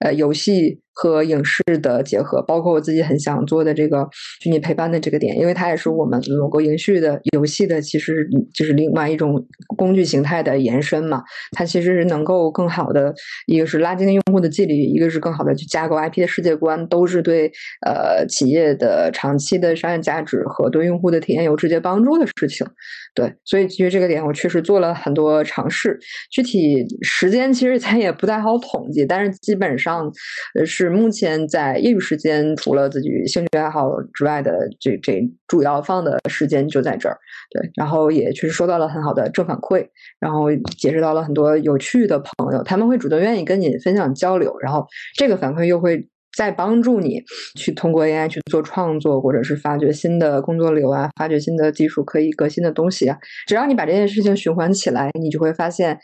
[0.03, 0.81] 呃游戏。
[0.95, 4.07] 和影视的结合，包括我自己很想做的这个
[4.39, 9.45] 虚拟陪伴的这个点，因为它也是我们某个延续的游戏的，其实就是另外一种
[9.75, 11.21] 工具形态的延伸嘛。
[11.51, 13.13] 它其实是能够更好的，
[13.45, 17.51] 一个是拉近用户的距离，一个是更好的去架构 IP 的世界观，都是对
[17.85, 22.65] 呃企业的长期的商业价值和对用户的体验有直接帮助的事情。
[23.15, 25.97] 对，所以基于这个点，我确实做了很多尝试。
[26.29, 30.11] 具体时间其实 咱也不太好统计，但是基本上
[30.65, 30.75] 是。
[30.75, 37.17] 是目前在业余时间，除了自己兴趣爱好之外的这这主要放的时间就在这儿，
[37.49, 39.87] 对，然后也确实收到了很好的正反馈，
[40.19, 44.85] 然后结识到了很多有趣的朋友，他们会主动愿意跟你分享交流，然后
[45.15, 46.05] 这个反馈又会
[46.35, 47.21] 再帮助你
[47.55, 53.17] 去通过 AI 去做创作，或者是发掘新的工作流啊，发掘新的技术可以革新的东西啊，
[53.47, 55.97] 只要你把这件事情循环起来，你就会发现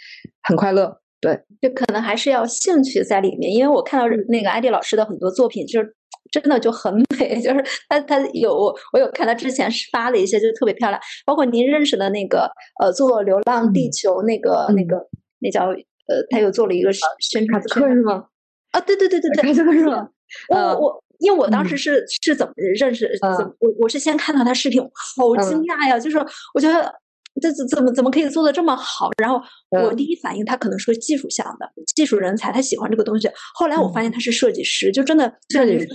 [0.43, 0.99] 很快乐。
[1.19, 5.95] 对，就可能还是要兴趣在里面，因为我看到那个艾迪老师的很多作品，就是
[6.31, 12.49] 真的就很美， 就是他他有我有看他之前发了一些就特别漂亮，包括您认识的那个
[12.81, 14.97] 呃做《流浪地球》那个、那个
[15.39, 18.25] 那叫呃，他又做了一个宣传课是吗？
[18.71, 20.09] 啊，对对对对对，这个是吗？
[20.49, 23.09] 我我因为我当时是是怎么认识？
[23.19, 25.99] 怎么我我是先看到他视频，好惊讶呀！
[25.99, 26.17] 就是
[26.53, 26.93] 我觉得
[27.41, 29.09] 这怎怎么怎么可以做的这么好？
[29.21, 29.39] 然后
[29.69, 33.29] 我第一反应他可能是个技术向的技术人才，他喜欢这个东西。
[33.53, 35.87] 后来我发现他是设计师，就真的设计师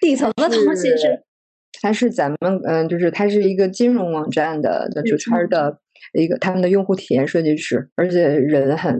[0.00, 1.24] 底层的东西是。
[1.80, 5.78] 他是咱们嗯，就是他是一个金融网站的的主圈的
[6.12, 8.98] 一个他们的用户体验设计师，而且人很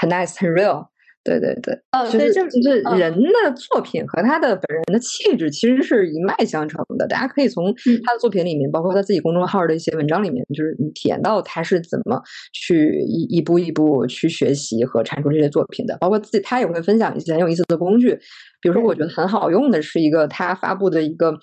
[0.00, 0.88] 很 nice 很 real。
[1.22, 1.78] 对对对，
[2.10, 7.06] 就是就是人的作品和他的本人的气质其实是一脉相承的。
[7.06, 7.66] 大家可以从
[8.04, 12.20] 他的作品里面，包括他自己公众号的一些文章里面，就是你体验到他是怎么
[12.52, 15.96] 去一一步一步去学习和产出这些作品的。
[16.00, 18.18] 包括自己，他也会分享一些很有意思的工具。
[18.60, 21.34] 比如说，我觉得很好用的是一个他发布的一个。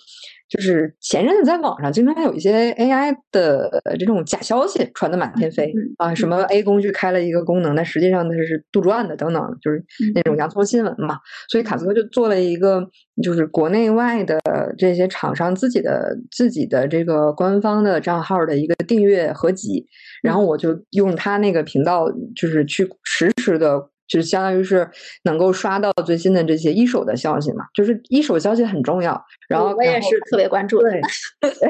[0.48, 9.84] 就是前阵子在网上经常有一些 AI 的这种假消息传的满天飞啊，什么 A 工具开了一个功能，但实际上它是杜撰的等等，就是
[10.14, 11.18] 那种洋葱新闻嘛。
[11.50, 12.82] 所以卡斯克就做了一个，
[13.22, 14.40] 就是国内外的
[14.78, 19.84] 这些厂商自己的自己的这个官方的账号的一个订阅合集，
[20.22, 23.90] 然后我就用他那个频道，就是去实时的。
[24.08, 24.88] 就是相当于是
[25.24, 29.22] 能够刷到最新的这些一手的消息嘛，就是一手消息很重要。
[29.48, 31.00] 然后我也是特别关注对，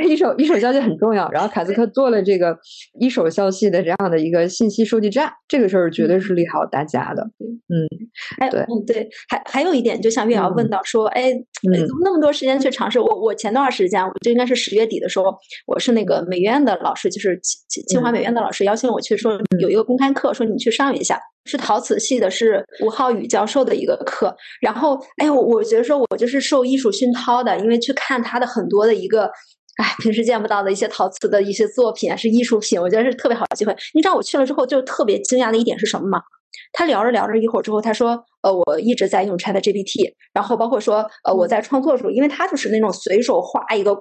[0.08, 1.28] 一手一手消息很重要。
[1.30, 2.56] 然后凯斯克做了这个
[2.98, 7.22] 一手消息的这样的一个信息收集站，这个事儿绝对是利好大家的。
[7.42, 7.86] 嗯，
[8.38, 11.32] 哎，对，嗯，对，还还有一点，就像月瑶问到说，哎，
[12.02, 15.26] 那么多时间去尝试，我我前段时间，我就应该是十月底的时候，
[15.66, 21.18] 我是那个美院的老师，就是清清华美院的老师邀请我去说有一个公开课，说你去上一下。
[21.48, 24.36] 是陶瓷系的，是吴浩宇教授的一个课。
[24.60, 29.24] 然后，哎，我我觉得说，我就是受艺术熏陶的，因为去看他的很多的一个，
[29.82, 33.74] 哎，平时见不到的一些陶瓷的一些作品，是艺术品，我觉得是特别好的机会。
[33.94, 36.20] 你知道我去了之后，就特别惊讶的一点是什么吗？
[36.72, 43.98] 他聊着聊着一会儿之后，他说，呃，我一直在用 Chat GPT，然后包括说，呃，我在创作的时候，因为他就是那种随手画一个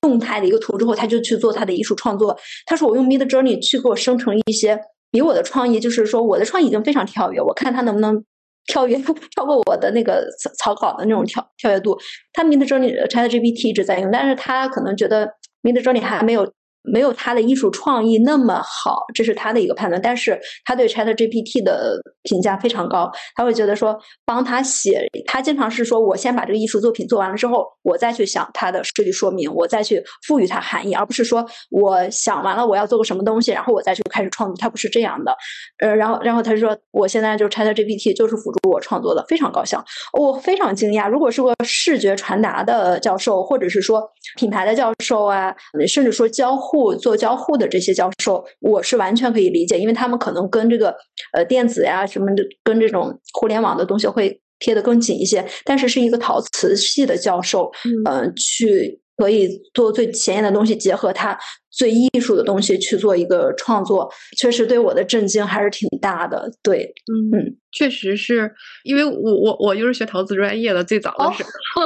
[0.00, 2.36] 动态的一个图之后，他就去做他的艺术创作。
[2.64, 4.78] 他说我用 Mid Journey 去给我生成一些。
[5.16, 8.24] 以我的创意，就是说我的创意已经非常跳跃，我看他能不能
[8.66, 8.96] 跳跃
[9.34, 10.26] 超过我的那个
[10.58, 11.98] 草稿的那种跳跳跃度。
[12.32, 15.32] 他 Mid Journey Chat GPT 一直在用，但是他可能觉得
[15.62, 16.52] Mid Journey 还没有。
[16.92, 20.00] 没有他的艺术创意那么好，这是他的一个判断。
[20.00, 34.56] 但是他对 Chat GPT 的评价非常高，他会觉得说帮他写，他经常是说我先把这个艺术作品做完了之后，我再去想它的设计说明，我再去赋予它含义，而不是说我想完了我要做个什么东西，然后我再去开始创作。
[34.60, 35.34] 他不是这样的。
[35.78, 39.84] 呃，然后然后他就说我现在就 Chat GPT 就是辅助我创作的，非常高效。
[40.12, 44.02] 我非常惊讶，如果是个视觉传达的教授，或者是说
[44.36, 45.54] 品牌的教授啊，
[45.88, 46.75] 甚至说交互。
[46.94, 50.94] 做交互的这些教授，我是完全可以理解，因为他们可能跟这个
[51.32, 55.46] 呃电子呀什么的，跟这种互联网的东西会贴得更紧一些。
[55.64, 57.70] 但是是一个陶瓷系的教授，
[58.08, 61.38] 嗯，去可以做最前沿的东西，结合它
[61.70, 66.50] 最艺术的东西去做一个创作，确实对我的震惊还是挺大的。
[66.62, 66.92] 对，
[67.32, 68.50] 嗯，确实是
[68.84, 71.82] 因为我我我就是学陶瓷专业的，最早的时候。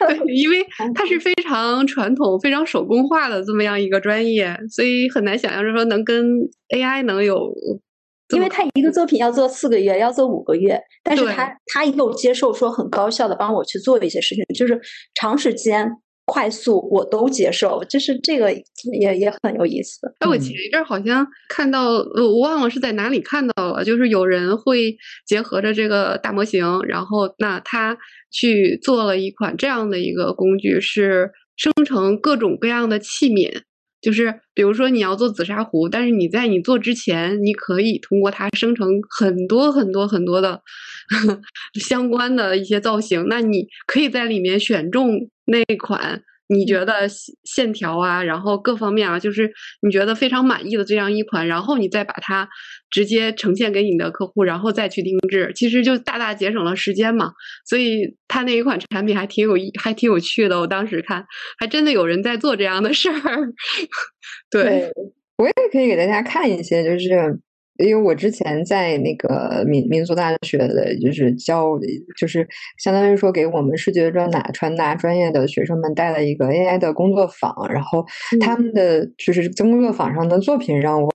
[0.08, 0.64] 对，因为
[0.94, 6.24] 它是非常传统、非常手工化的这么样一个专业，所以很难想象，说能跟
[6.74, 7.52] AI 能有。
[8.34, 14.80] 因为他一个作品要做四个月，要做五个月，但是他他又接受说很高效的帮我去做一些事情，就是
[15.14, 15.88] 长时间。
[16.26, 20.00] 快速我都接受，就是这个也也很有意思。
[20.18, 27.96] 哎，我前一阵好像看到，我忘了是在哪里看到了，就是有人会结合着这个大模型，然后那他
[28.32, 33.62] 去做了一款这样的一个工具，是生成各种各样的器皿。
[34.00, 40.60] 就是比如说你要做紫砂壶，但是你在你做之前，你可以通过它生成很多很多很多的
[41.80, 43.26] 相关的一些造型。
[43.28, 46.22] 那你可以在里面选中那款。
[46.48, 47.08] 你觉得
[47.44, 49.50] 线条啊，然后各方面啊，就是
[49.82, 52.48] 你觉得非常满意的这样一款，然后你再把它
[52.90, 57.32] 直接呈现给你的客户，然后再去定制，其实就大大节省了时间嘛。
[57.64, 60.60] 所以他那一款产品还挺有意，还挺有趣的。
[60.60, 61.24] 我当时看，
[61.58, 63.14] 还真的有人在做这样的事儿。
[64.50, 64.90] 对，
[65.38, 67.40] 我也可以给大家看一些，就是。
[67.78, 71.78] 因为我之前在那个民民族大学的，就是教，
[72.18, 72.46] 就是
[72.78, 78.04] 相当于说给我们视觉传达传达专业的学生们带了一个 AI 的工作坊，然后
[78.40, 81.10] 他们的就是工作坊上的作品让我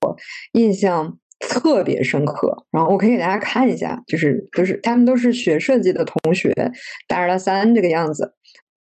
[0.52, 2.66] 印象特别深刻。
[2.70, 6.52] 然后我可以给大家看一下，就是就是他们都是学设计的同学，
[7.08, 8.34] 大二大三这个样子。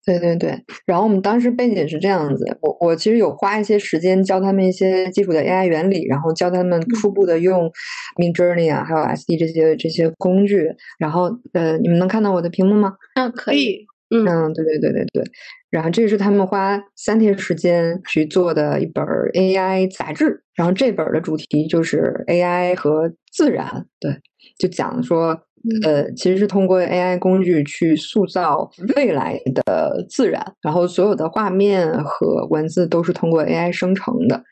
[0.06, 7.70] 对对对，然后我们当时背景是这样子，我我其实有花一些时间教他们一些基础的 AI 原理，然后教他们初步的用
[8.16, 10.68] Mid Journey 啊，还有 SD 这些这些工具。
[10.98, 12.94] 然后呃，你们能看到我的屏幕吗？
[13.14, 13.86] 嗯，可以。
[14.12, 14.24] 嗯，
[14.54, 15.24] 对对对对对。
[15.70, 19.04] 然后这是他们花三天时间去做的一本
[19.34, 24.16] AI 杂志，然后这本的主题就是 AI 和自然，对，
[24.58, 25.42] 就讲说。
[25.82, 34.42] 呃，其实是通过 AI 工具去塑造未来的自然，然后所有的画面和文字都是通过 AI 生成的。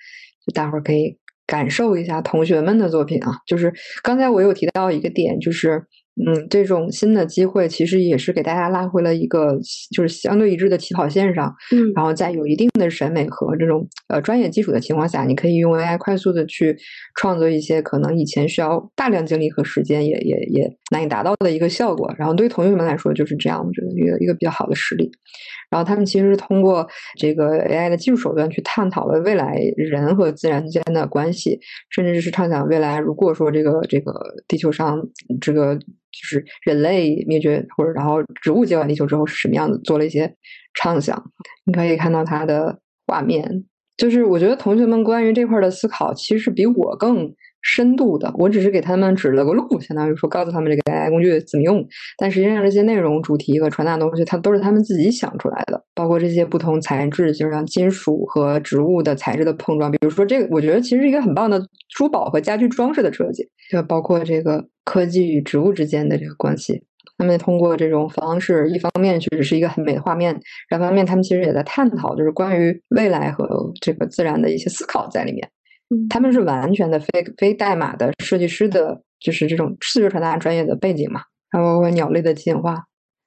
[0.47, 1.17] 就大伙儿可以
[1.47, 3.73] 感受一下同学们的作品啊，就是
[4.03, 5.83] 刚才我有提到一个点，就是。
[6.27, 9.59] 嗯，这种新的机会其实也是给大家拉回了一个
[9.95, 11.55] 就是相对一致的起跑线上。
[11.73, 16.77] 嗯，然后在有一定的审美和这种呃专业基础的情况下，你可以用 AI 快速的去
[17.15, 22.13] 创作一些可能以前需要大量精力和时间也也也难以达到的一个效果。
[22.19, 25.11] 然后对于同学们来说就是这样，我觉得一个一个比较好的实例。
[25.71, 26.87] 然后他们其实是通过
[27.17, 31.59] 这个 AI 的技术手段去探讨了未来人和自然之间的关系，
[31.91, 34.13] 甚至是畅想未来如果说这个这个
[34.47, 34.99] 地球上
[35.41, 40.35] 这个就是人类灭绝或者然后植物接管地球之后是什么样子，做了一些
[40.75, 41.23] 畅想。
[41.67, 43.65] 你可以看到它的画面，
[43.97, 47.35] 就是我觉得同学们关于这块的思考其实比我更。
[47.63, 51.87] 深度的，我只是给他们指了个路，相当于说告诉他们这个 AI 工具怎么用。
[52.17, 55.83] 但实际上，这些内容、主题和传达东西，它都是他们自己想出来的。
[55.95, 59.91] 包括这些不同材质，就像金属和植物的材质的碰撞。
[59.91, 61.61] 比如说这个，我觉得其实是一个很棒的
[61.97, 63.49] 珠宝和家居装饰的设计。
[63.71, 66.83] 就包括这个科技与植物之间的这个关系，
[67.19, 70.33] 他们通过这种方式，一方面确实是一个很美的画面，
[70.71, 75.47] 另一方面他们其实也在探讨，就是关于未来和这个自然的一些思考在里面。
[76.11, 82.85] 他们是完全的非非代码的设计师的，就是这种视觉传达专业的背景嘛，还包括鸟类的进化。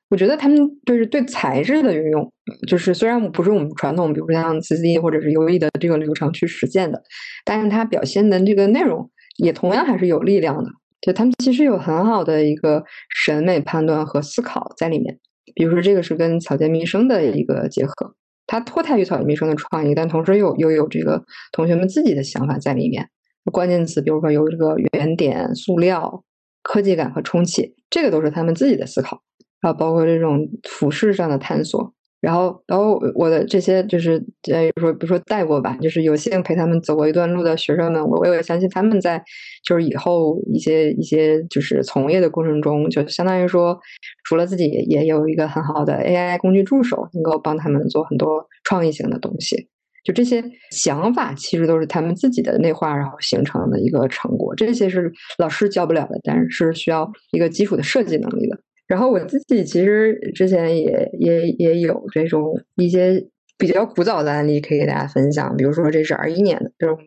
[0.09, 2.33] 我觉得他们就是对材质的运用，
[2.67, 7.01] 就是虽然不是我们传统，比如说像 CC 或者是 UE 的这个流程去实现的，
[7.45, 10.69] 但是它表现的这个内容也同样还是有力量的。
[10.99, 12.83] 就他们其实有很好的一个
[13.23, 15.17] 审美判断和思考在里面。
[15.55, 18.13] 比如说这个是跟草间弥生的一个结合。
[18.52, 21.23] 它脱胎于草间弥生的创意，但同时又又有这个
[21.53, 23.10] 同学们自己的想法在里面。
[23.49, 26.26] 关键词，比如说有这个原点、塑料、
[26.61, 29.22] 科技感和充气，这个都是他们自己的思考。
[29.61, 31.94] 还有包括这种俯视上的探索。
[32.22, 39.22] 然后，然后我的这些就是，呃，说比如说带过吧，就是有幸陪他们走过一段路的学生们，我我也相信他们在
[39.65, 43.77] 就是以后一些一些就是从业的过程中，就相当于说，
[44.23, 49.68] 除了自己也有一个很好的 AI 工具助手，能够帮他们做很多创意型的东西。
[50.03, 54.56] 就这些想法，其实都是他们自己的内化，然后形成的一个成果。
[54.56, 58.60] 这些是老师教不了的，但是需要一个基础的设计能力的。
[58.91, 63.26] 然后我自己其实之前也也也有这种一些
[63.57, 66.97] 比较古早的案例可以给大家分享，比如说这是二一年的，就是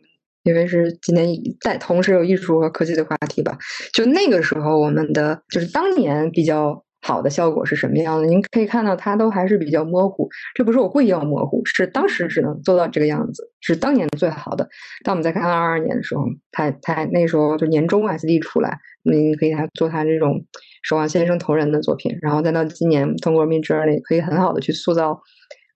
[0.44, 1.28] 因为是今年
[1.61, 3.59] 在同时有艺术和科技的话题吧，
[3.93, 8.26] 就那个时候我们的就是当年比较好的效果是什么样的？
[8.26, 14.68] 您可以看到它都还是比较模糊，这不是我故意要模糊，是当时只能做到这个样子，是当年最好的。
[15.05, 20.44] 当我们再看二二年的时候，它它那时候就年终 SD 出来，您可以它做它这种。
[20.86, 25.22] 守望先生同人的作品，然后再到今年通过 Mid Journey 可以很好的去塑造，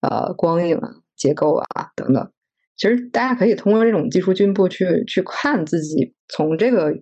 [0.02, 2.30] 呃，光影啊、结构啊等等。
[2.76, 6.92] 其实大家可以通过这种技术进步去去看自己从这个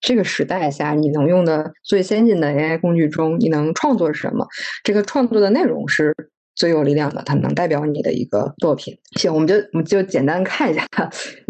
[0.00, 4.46] 这个时代下你能用的最先进的 AI 工具中，你能创作什么？
[4.84, 6.14] 这个创作的内容是
[6.54, 8.96] 最有力量的，它能代表你的一个作品。
[9.18, 10.86] 行，我们就我们就简单看一下，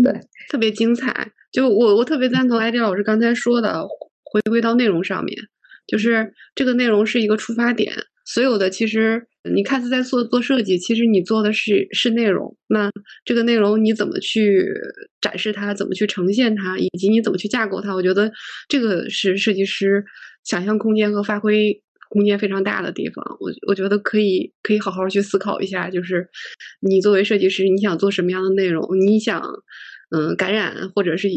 [0.03, 0.13] 对，
[0.51, 1.33] 特别精彩。
[1.53, 3.87] 就我我特别赞同艾迪老师刚才说的，
[4.25, 5.37] 回归到内容上面。
[5.87, 7.93] 就是这个内容是一个出发点，
[8.25, 12.57] 所有的其实你看似在做做设计，其实你做的是是内容。
[12.69, 12.91] 那
[13.25, 14.65] 这个内容你怎么去
[15.21, 17.95] 展示它，怎么去呈现它，以及你怎么去架构它？
[17.95, 18.31] 我觉得
[18.69, 20.05] 这个是设计师
[20.45, 23.25] 想象空间和发挥空间非常大的地方。
[23.41, 26.29] 我我觉得可以可以好好去思考一下，就是
[26.81, 28.85] 你作为设计师，你想做什么样的内容？
[28.99, 29.43] 你想
[30.11, 31.29] 嗯感染或者是。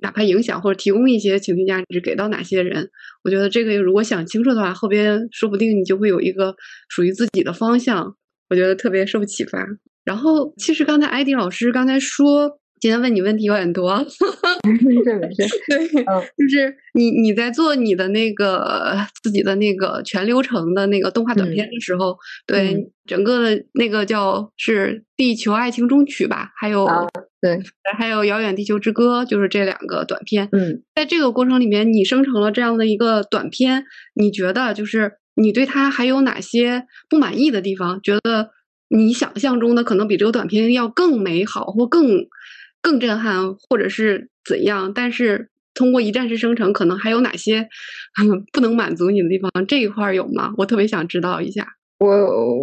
[0.00, 2.90] 哪怕影响或者提供一些情绪价值给到哪些人，
[3.24, 6.54] 我觉得这个如果想清楚的话，后边说不定你就会有一个
[6.88, 8.14] 属于自己的方向。
[8.50, 9.66] 我觉得特别受启发。
[10.04, 13.96] 然后，其实刚才艾迪老师刚才说，今天问你问题有点多，
[14.64, 15.46] 没事没事。
[15.68, 26.86] 对，就是你你在做你的那个自己的那个全流程的那个动画短片的时候，对整个的那个叫是《地球爱情中曲》吧，还有
[27.40, 27.58] 对，
[27.96, 30.48] 还有《遥远地球之歌》，就是这两个短片。
[30.52, 33.84] 嗯，在这个过程里面，你生成了这样的一个短片，
[34.14, 38.00] 你觉得就是你对它还有哪些不满意的地方？
[38.02, 38.50] 觉得
[38.88, 42.26] 你想象中的可能比这个短片要更美好，或更
[42.82, 44.92] 更震撼，或者是怎样？
[44.94, 47.68] 但是通过一站式生成，可能还有哪些
[48.52, 49.50] 不能满足你的地方？
[49.66, 50.52] 这一块有吗？
[50.56, 51.66] 我特别想知道一下。
[52.00, 52.06] 我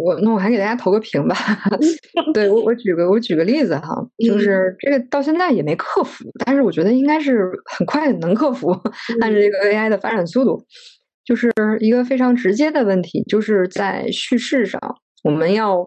[0.02, 1.36] 我那我还给大家投个屏吧。
[2.32, 3.94] 对我我举个我举个例子哈，
[4.26, 8.70] 就是这个到现在也没克服，但是我觉得应该是很快能克服。
[9.20, 10.64] 按照这个 AI 的发展速度，
[11.22, 14.80] 就是一个非常直接的问题，就是在叙事上，
[15.22, 15.86] 我们要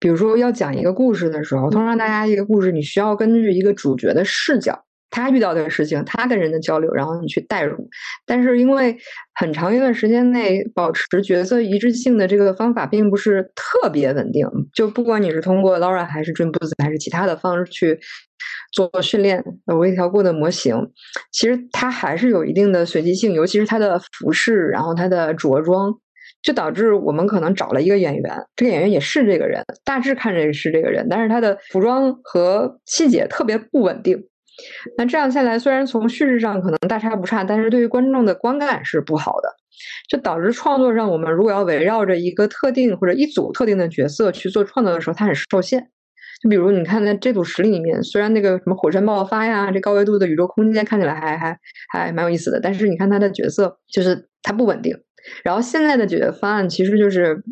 [0.00, 4.84] 比如说要讲一个故事的时候，通常大家一个故事你需要根据一个主角的视角。
[5.12, 7.88] 他遇到的事情，他跟人的交流，然后你去代入。
[8.24, 8.96] 但是因为
[9.34, 17.98] 很长一段时间内保持角色一致性的这个方法并不是特别稳定，就不管你是通过 Laura 还是 Dream Boost 还是其他的方式去
[18.72, 19.42] 做训练，
[19.76, 20.76] 微调过的模型，
[21.32, 25.92] 其实它还是有一定的随机性，尤其是它的服饰，然后它的着装，
[26.42, 34.26] 就导致我们可能找了一个演员，这个演员也是这个人，大致看着是这个人，但是他的服装和细节特别不稳定。
[34.98, 39.48] 那这样下来，虽然从叙事上可能大差不差，但是对于观众的观感是不好的，
[40.08, 45.88] 就导致创作上我们如果要围绕着一个特定或者一组特定的角色去做创作的时候，它很受限。
[46.42, 51.58] 就比如你看在这组实例里面，虽然那个什么火山爆发呀，这高维度的宇宙空间看起来还还
[51.92, 54.94] 还蛮有意思的，但是你看他的角色就是它不稳定。
[55.42, 57.42] 然后现在的解决方案其实就是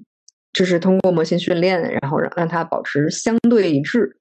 [0.52, 4.16] 就是通过模型训练，然后让让它保持相对一致。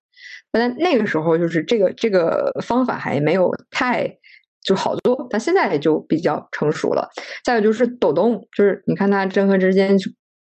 [0.51, 4.17] 但那个时候，就是这个这个方法还没有太
[4.63, 7.09] 就好做，但现在就比较成熟了。
[7.43, 9.97] 再有就是抖动，就是你看它帧和之间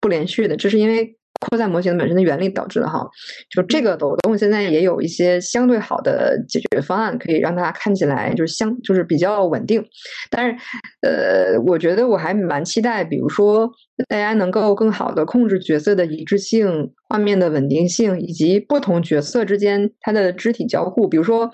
[0.00, 1.18] 不连续的，这是因为。
[1.40, 3.06] 扩散模型本身的原理导致的哈，
[3.51, 9.85] 就这个抖动现在也有一些相对好的解决方案，可以让它看起来就是相就是比较稳定。
[10.31, 10.56] 但是，
[11.02, 13.70] 呃，我觉得我还蛮期待，比如说
[14.09, 21.09] 大家能够更好的控制角色的一致性、画面的稳定性，以及不同角色之间它的肢体交互。
[21.09, 21.51] 比如说，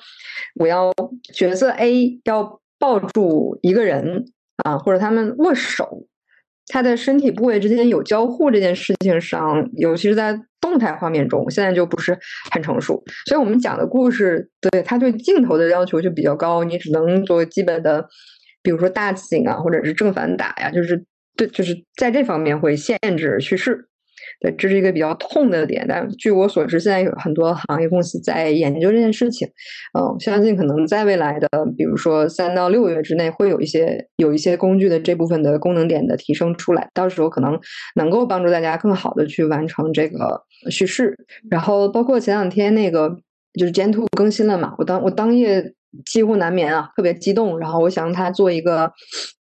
[0.59, 0.93] 我要
[1.35, 4.25] 角色 A 要抱住一个人
[4.65, 6.07] 啊，或者他们握手。
[6.69, 12.19] 他的身体部位之间有交互这件事情上，尤其是在动态画面中，现在就不是
[12.51, 13.03] 很成熟。
[13.27, 18.07] 所以我们讲的故事，对它对镜头的要求就比较高，你只能做基本的，
[18.63, 21.05] 比如说大景啊，或者是正反打呀，就是
[21.37, 23.89] 对，就是在这方面会限制叙事。
[24.41, 29.49] 对，这是一个比较痛的点，但据我所知，现在有很多行业公司在研究这件事情。
[29.99, 31.49] 嗯，相信可能在未来的，
[31.79, 37.59] 比如说三到六个月之内，会有一些有一些工具的这部分的功能点的提升出来，到时候可能
[37.97, 41.17] 能够帮助大家更好的去完成这个叙事。
[41.51, 43.17] 然后包括前两天那个
[43.59, 45.73] 就是 Gen Two 更新了嘛，我当我当夜
[46.05, 47.59] 几乎难眠啊，特别激动。
[47.59, 48.93] 然后我想他做一个，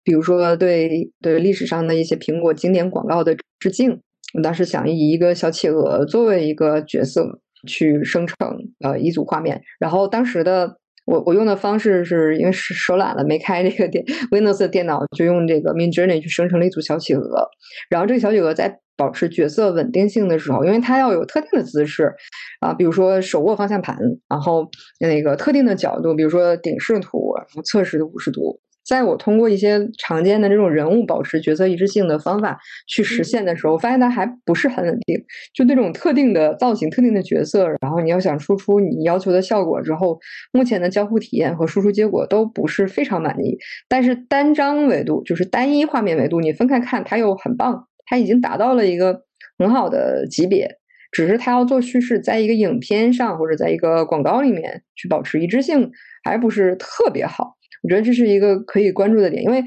[0.05, 4.01] 比如说对对历史上的一些苹果经典广告的致敬。
[4.35, 8.36] 我当时想以一个小企鹅作为一个角色去生成
[8.85, 10.77] 呃一组画面，然后当时的
[11.07, 17.48] 我我用的方式是因为手手懒了没开这个电 Windows 的电脑，就用这个 Midjourney 去生成了一组小企鹅。
[17.89, 22.12] 然后这个小企鹅在保持角色稳定性的时候，因为它要有特定的姿势
[22.61, 23.97] 啊，比如说手握方向盘，
[24.28, 24.69] 然后
[25.01, 28.61] 那个特定的角度，比如说顶视图、然后侧视的五十度。
[28.91, 32.59] 在我通过一些常见的这种人物保持角色一致性的方法
[32.89, 35.17] 去实现的时候，发现它还不是很稳定。
[35.55, 40.19] 就那种特定的造型、特定的角色，然后你要想输出你要求的效果之后，
[40.53, 43.57] 目前的交互体验和输出结果都不是非常满意。
[43.89, 49.23] 但是单张维度，就是单一画面维度，你分开看它又很棒，它已经达到了一个
[49.57, 50.69] 很好的级别。
[51.12, 55.93] 只是它要做叙事，在一个影片上或者在一个广告里面去保持一致性，
[56.25, 57.57] 还不是特别好。
[57.82, 59.65] 我觉得这是一个可以关注的点，因为，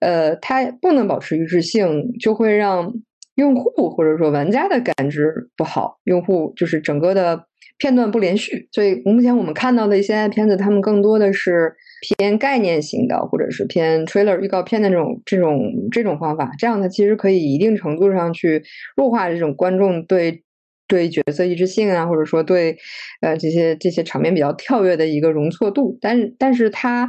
[0.00, 2.92] 呃，它不能保持一致性，就会让
[3.36, 7.46] 用户或者说玩家的感知不好，用户就是整个的
[7.78, 8.68] 片段不连续。
[8.72, 11.72] 所以目前我们看到的一些片子，他们更多的是
[12.18, 15.60] 偏概念型的，或者是偏 trailer 预告片的这种这种
[15.90, 18.62] 这种方法，这样它其实可以一定程度上去
[18.96, 20.42] 弱化这种观众对。
[20.88, 22.76] 对角色一致性啊，或者说对
[23.22, 27.08] 呃这些这些场面比较跳跃的一个容错度，但是但是它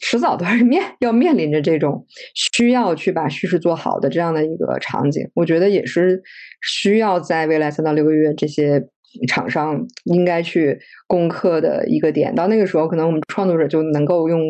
[0.00, 2.04] 迟早都是 面要面临着这种
[2.34, 6.22] 需要去把叙事做好的这样的一个场景，我觉得也是
[6.62, 8.82] 需要在未来三到六个月这些
[9.28, 12.34] 厂商应该去攻克的一个点。
[12.34, 14.40] 到那个时候，可能我们创作者就能够用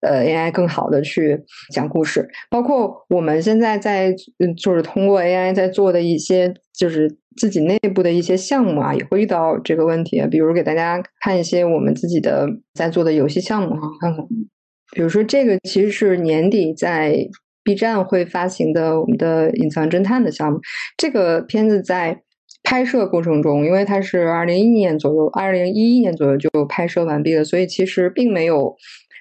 [0.00, 1.38] 呃 AI 更好的去
[1.72, 7.18] 讲故事，包括我们现在在嗯就是通过 AI 在做的一些就是。
[7.40, 10.20] 自己内部的一些项目啊，也会遇到这个问题。
[10.28, 14.26] 比如给大家看一些我们自己的在做的游戏项目哈，看看。
[14.92, 17.16] 比如说这个其实是年底在
[17.64, 20.58] B 站会发行的我们的隐藏侦探的项目。
[20.96, 22.20] 这个片子在
[22.62, 28.74] 拍摄过程中，因为它是二零一一年左右，二零一一年左右就拍摄完毕了，所以其实并没有。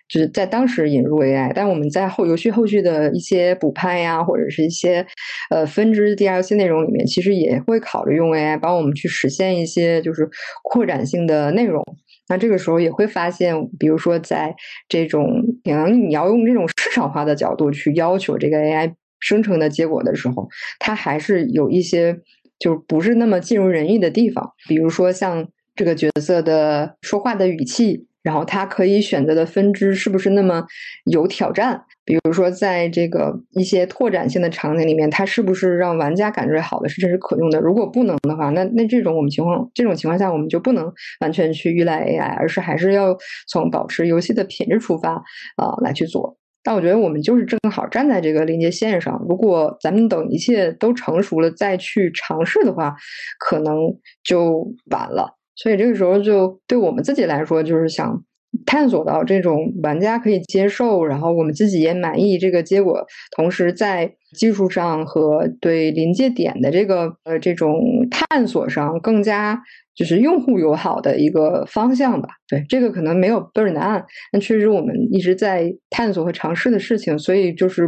[0.09, 5.05] 就是在当时引入 AI，但我们在后游戏后续的一些补拍呀，或者是一些
[5.49, 10.29] 呃分支 DLC 内容里面，其实也会考虑用 AI 帮我们去实现一些就是
[10.63, 11.83] 扩展性的内容。
[12.29, 14.55] 那这个时候也会发现，比如说在
[14.87, 20.47] 这种可能你要用这种市场化的角度去要求这个 AI 生成的结果的时候，
[20.79, 22.19] 它还是有一些
[22.59, 24.53] 就不是那么尽如人意的地方。
[24.67, 28.05] 比如说像这个角色的说话的语气。
[28.23, 30.65] 然后他可以选择的分支是不是那么
[31.05, 31.85] 有挑战？
[32.07, 37.59] 比如说，在这个一些拓展性的场景里面，它是不是让玩家感觉好的是这是可用的？
[37.59, 40.89] 如果不能的话，那那这种我们情况这种情况下，我们就不能
[41.19, 43.13] 完全去依赖 AI，而是还是要
[43.49, 45.15] 从保持游戏的品质出发
[45.57, 46.37] 啊来去做。
[46.63, 52.95] 但我觉得我们就是正好站在这个临界线上，如果咱们等一切都成熟了再去尝试的话，
[53.37, 53.75] 可能
[54.23, 55.35] 就晚了。
[55.57, 58.23] 所以这个时候，就对我们自己来说，就是想
[58.65, 63.05] 探索到这种玩家可以接受，然后我们自己也满意这个结果，
[63.35, 67.79] 同时在技术上和对临界点的这个呃这种
[68.09, 69.61] 探索上，更加
[69.95, 72.29] 就是用户友好的一个方向吧。
[72.47, 77.17] 对，这个可能没有标准答案，但确实我们一直在探索和尝试的事情。
[77.17, 77.87] 所以就是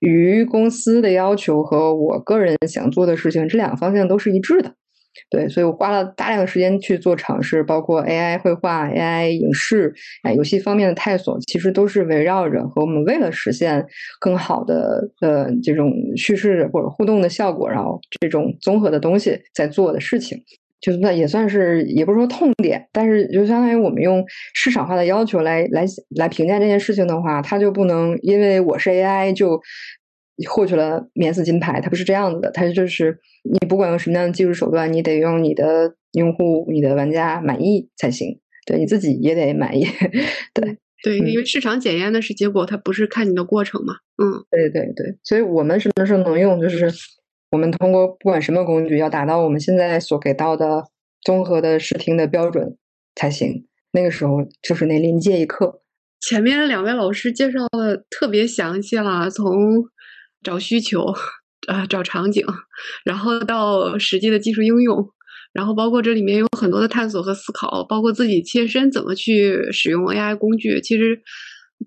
[0.00, 4.74] 与公司的要求和我个人想做的事情，这两个方向都是一致的。
[5.30, 13.84] 对，所以我花了大量的时间去做尝试，包括 AI 绘画、AI 影视、啊游戏方面的探索，其实都是围绕着和我们为了实现
[14.20, 20.38] 更好的呃这种叙事或者互动的效果，然后这种综合的东西在做的事情，
[20.80, 24.24] 就算也算是也不是说痛点，但是就相当于我们用
[24.54, 25.84] 市场化的要求来来
[26.16, 29.60] 来评价这件事情的话，它就不能因为我是 AI 就。
[30.44, 39.86] 获取了免死金牌，它不是这样子的，它就是你不管用什么样的技术手段，你得用你的用户、你的玩家满意才行，对你自己也得满意，
[40.52, 46.92] 对对，因为市场检验的是结果，它不是看你的过程嘛，嗯，对对对，所以我们什么时候能用，就是
[47.50, 50.84] 我们通过不管什么工具，要达到我们现在所给到的
[51.22, 52.76] 综合的视听的标准
[53.14, 55.80] 才行，那个时候就是那临界一刻。
[56.20, 59.84] 前面两位老师介绍的特别详细了，从。
[60.46, 61.02] 找需求，
[61.66, 62.46] 啊，找场景，
[63.04, 65.04] 然后到实际的技术应用，
[65.52, 70.80] 然后包括这里面有很多的探索和思考，包括自己切身怎么去使用 AI 工具。
[70.80, 71.20] 其实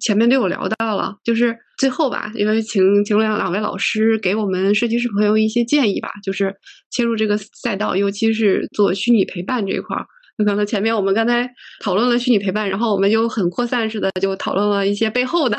[0.02, 6.54] 前面都有聊到了，就是最后吧，因为请请两两位老师给我们设计师朋友一些建议吧，就是
[6.92, 10.06] 切入这个赛道，尤其是做虚拟陪伴这一块儿。
[10.46, 11.50] 可能前面我们刚才
[11.82, 15.58] 讨论了虚拟陪伴，然后我们就很扩散式的就讨论了一些背后的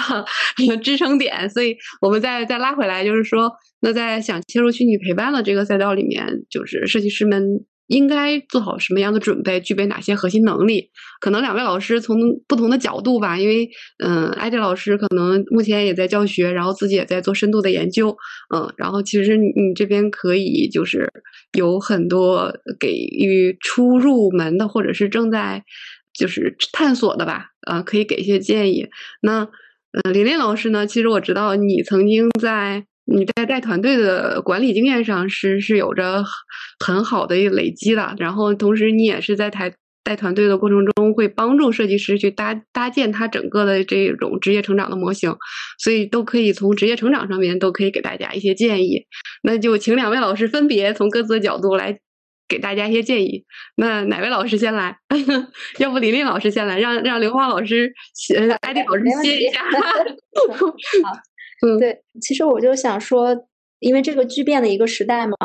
[0.83, 3.51] 支撑点，所以我们再再拉回来，就是说，
[3.81, 7.65] 那在想切入虚拟陪伴的这个赛道里面，就是设计师们。
[7.91, 9.61] 应该做好什么样的准备？
[9.61, 10.91] 具备哪些核心能力？
[11.21, 13.69] 可能两位老师从不同的角度吧，因为
[13.99, 18.17] 嗯，艾迪老师可能目前也在教学，然后自己也在做深度的研究，
[18.55, 21.13] 嗯，然后其实你这边可以就是
[21.59, 25.65] 有很多给予初入门的或者是正在
[26.17, 28.87] 就是探索的吧，呃，可以给一些建议。
[29.21, 29.49] 那
[30.05, 30.87] 嗯，林林老师呢？
[30.87, 32.87] 其实我知道你曾经在。
[33.13, 36.25] 你在带团队的管理经验上是是有着
[36.85, 39.75] 很好的一个累积的，然后同时你也是在台
[40.05, 45.35] 带团队的过程中会帮助设计师去搭搭建他整个的这种职业成长的模型，
[45.79, 49.05] 所以都可以从职业成长上面都可以给大家一些建议。
[49.43, 51.99] 那就请两位老师分别从各自的角度来
[52.49, 53.45] 给大家一些建议。
[53.77, 54.97] 那哪位老师先来？
[55.79, 57.93] 要不李丽老师先来，让让刘芳老师、
[58.61, 59.61] 艾迪老师歇一下。
[61.05, 61.30] 好。
[61.63, 63.47] 嗯，对，其实我就想说，
[63.81, 65.37] 因为这个巨变的一个时代嘛，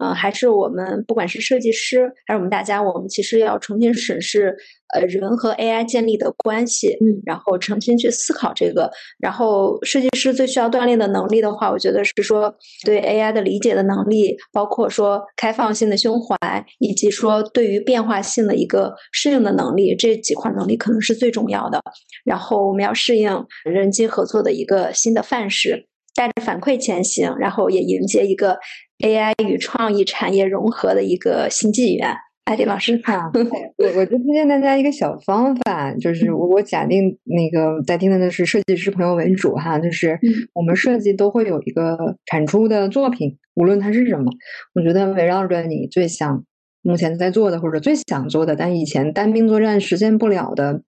[0.00, 4.56] 呃，还是我们不管是设计师还是我们大家，我们其实要重新审视，
[4.94, 8.90] 呃，人和 AI 建立的关系，嗯，然后重新去思考这个。
[9.18, 12.54] 然后设计师最需要锻炼的能力的话，我觉得是说
[12.84, 16.38] 对 AI 的理解的能力，包括说开放性的胸怀，
[16.78, 21.82] 以及说对于变化性的一个适应的能力，这几块能力可能是最重要的。
[22.24, 28.56] 然后我们要适应人机合作的一个新的范式，带着反馈前行，然后也迎接一个
[29.04, 32.14] AI 与创意产业融合的一个新纪元。
[32.48, 33.30] 艾迪老师，啊，
[33.76, 40.18] 我我就推荐大家一个小方法，就是我我假定那个在听的是设计师朋友为主哈，就是
[40.54, 44.32] 我们设计都会有一个产出的作品，无论它是什么，
[44.74, 46.42] 我觉得围绕着你最想。
[46.80, 50.80] 目前在做的或者最想做的，但以前单兵作战实现不了的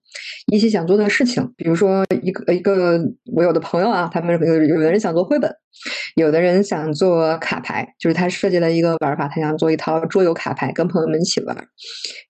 [0.53, 3.01] 一些想做的事情，比如说一个一个
[3.35, 5.51] 我有的朋友啊，他们有有的人想做绘本，
[6.16, 11.57] 有的人想做卡牌，就是他设计了一个玩法，他想做一套桌游卡牌跟朋友们一起玩；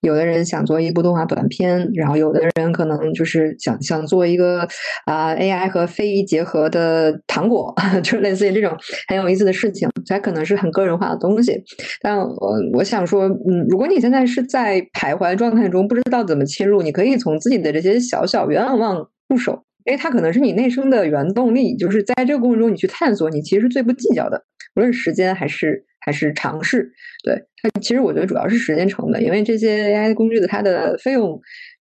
[0.01, 4.67] 有的人想做一部动画短片，然后有的人可能就是想想做一个
[5.05, 8.77] 啊 AI 和非遗结合的糖果， 就类似于这种
[9.07, 11.59] 很有意思的事情，才可能是很个人化的东西，
[12.01, 13.21] 但我我想说。
[13.47, 24.43] 嗯，如果你现在是在徘徊状态中，不知道怎么切入，你可以从自己的这些小小愿望入手，因为它可能是你内生的原动力，就是在这个过程中你去探索，你其实是最不计较的，
[24.75, 26.91] 无论时间还是还是尝试。
[27.23, 31.39] 对它，其实我觉得主要是时间成本，因为这些 AI 工具的它的费用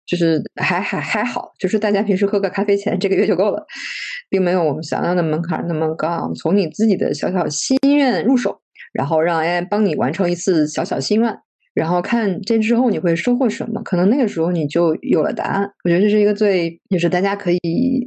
[0.06, 3.64] 就是还还还好，就是大家平时喝个咖啡钱这个月就够了，
[4.28, 6.32] 并没有我们想象的门槛那么高。
[6.34, 8.60] 从你自己的小小心愿入手。
[8.92, 11.34] 然后让 AI 帮你完成一次小小心愿，
[11.74, 15.70] 然后看这之后你会收获什么，可能那个时候你就有了答案。
[15.84, 17.58] 我觉得这是一个最，就是大家可以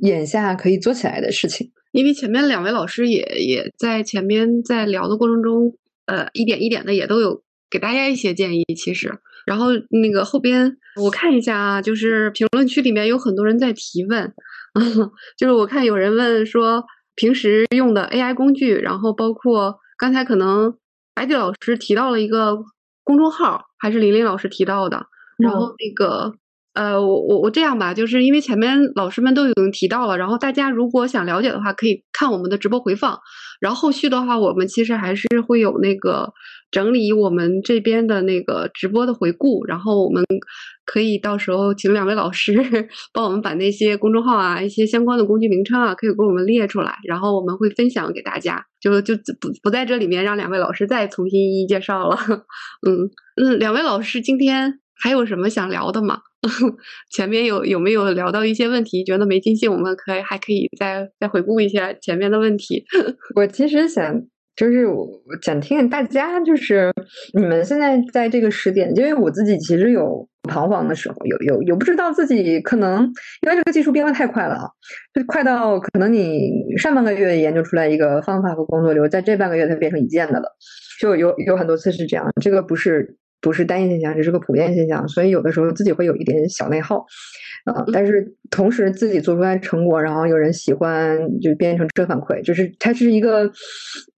[0.02, 1.72] 眼下可以做起来的事情。
[1.92, 5.74] 因为前面两位老师也也在前面在聊的过程中，
[6.06, 8.64] 呃，一点一点的也都有给大家一些建议。
[8.76, 9.12] 其实，
[9.46, 14.34] 然后那个后边我看一下啊，就是评论区里面有很多人在提问，
[15.38, 16.84] 就是我看有人问说
[17.16, 19.80] 平时用的 AI 工具，然后包括。
[19.98, 20.76] 刚才可能
[21.14, 22.58] 艾迪老师提到了一个
[23.06, 25.06] 公众号，还是玲玲老师提到的。
[25.38, 26.34] 然后那个
[26.74, 33.18] 呃，我我我这样吧，就是因为前面老师们都已经提到了，然后大家如果想了解的话，可以看我们的直播回放。
[33.62, 36.34] 然后后续的话，我们其实还是会有那个
[36.72, 40.26] 整理我们这边的那个直播的回顾，然后我们
[40.86, 42.54] 可以到时候请两位老师
[43.12, 52.18] 帮我们把那些公众号啊、一些相关的工具名称啊，可以给我们列出来，然后我们会分享给大家，就就不不在这里面让两位老师再重新一一介绍了。
[52.88, 53.10] 嗯
[53.42, 56.20] 嗯，两位老师今天还有什么想聊的吗？
[57.12, 59.04] 前面有有没有聊到一些问题？
[59.04, 62.86] 觉得没尽兴，我们可以还可以再再回顾一下前面的问题。
[63.36, 64.22] 我其实想
[64.56, 65.08] 就是我
[65.42, 66.92] 想听听大家，就是
[67.34, 73.04] 你们现在在这个时点，因为我自己其实有彷徨的时候，有有有不知道自己可能
[73.42, 74.70] 因为这个技术变化太快了啊，
[75.14, 80.50] 就快到可能你上半个月研究出来一个方法和工作流，在这半个月它变成一件的了，
[81.00, 83.18] 就有有很多次是这样，这个不是。
[83.42, 87.06] 不是单一现象，这是个普遍现象，所以有的时候自己会有一点小内耗，
[87.66, 93.52] 啊，但是同时自己做出来成果，然后有人喜欢，就变成正反馈，就是它是一个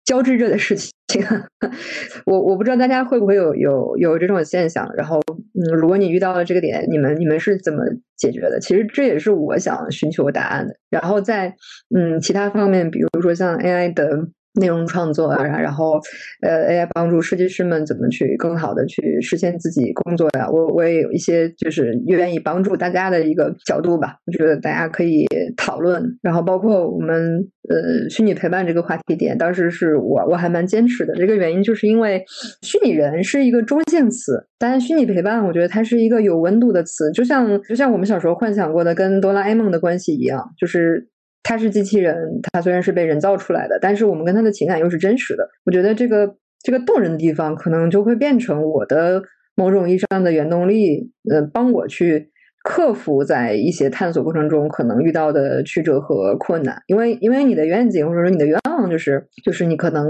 [0.07, 0.91] 交织着的事情。
[2.25, 5.21] 我我不知道大家会不会有有有这种现象，然后
[5.53, 7.83] 嗯，如果你遇到了这个点，你们你们是怎么
[8.17, 8.59] 解决的？
[8.59, 10.75] 其实这也是我想寻求答案的。
[10.89, 11.53] 然后在
[11.95, 14.27] 嗯其他方面，比如说像 AI 的。
[14.59, 15.99] 内容创作啊，然后
[16.41, 20.49] 呃，AI 帮助设计师们怎么去更好的去实现自己工作呀？
[20.49, 25.25] 我我也有一些就是愿意帮助大家的一个角度吧，我觉得大家可以
[25.55, 26.03] 讨论。
[26.21, 27.39] 然后包括我们
[27.69, 31.13] 呃虚拟陪伴这个话题点，当时是我我还蛮坚持的。
[31.15, 32.23] 这个原因就是因为
[32.61, 41.07] 虚拟人是一个中性词，但虚拟陪伴我觉得它是一个有温度的词，就像就像我们小时候幻想过的跟哆啦 A 梦的关系一样，就是。
[41.47, 42.15] 他是机器人，
[42.51, 45.49] 他虽然是被人造出来的，但是我们跟他的情感又是真实的。
[45.63, 49.23] 我觉得这个这个动人的地方，可能就会变成我的
[49.55, 52.31] 某种意义上的原动力，呃，帮我去。
[52.69, 60.05] 克服在一些探索过程中可能遇到的曲折和困难，因为因为你的愿景或者说你的愿望就是就是你可能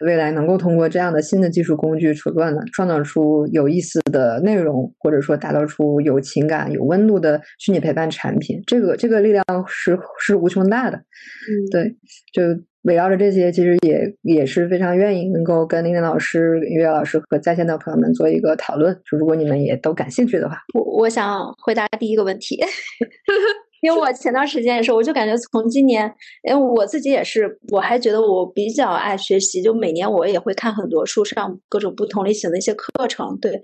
[0.00, 10.96] 未来能够通过这样的新的技术工具手段呢，创造出有意思的内容，或者说打造出有情感、有温度的虚拟陪伴产品，这个这个力量是是无穷大的。
[10.96, 11.96] 嗯，对，
[12.32, 12.42] 就。
[12.82, 18.94] 围绕着这些，其实也也是非常愿意能够跟林林老师、月月老师和在线的朋友们做一个讨论。
[19.10, 22.58] 就如果你们也都感兴趣的话，我我想回答第一个问题，
[23.82, 26.10] 因为我前段时间也是，我就感觉从今年，
[26.48, 33.36] 因为我自己也是，我还觉得我比较爱学习，就每年我也会看很多书，上各种不同类型的一些课程。
[33.40, 33.60] 对，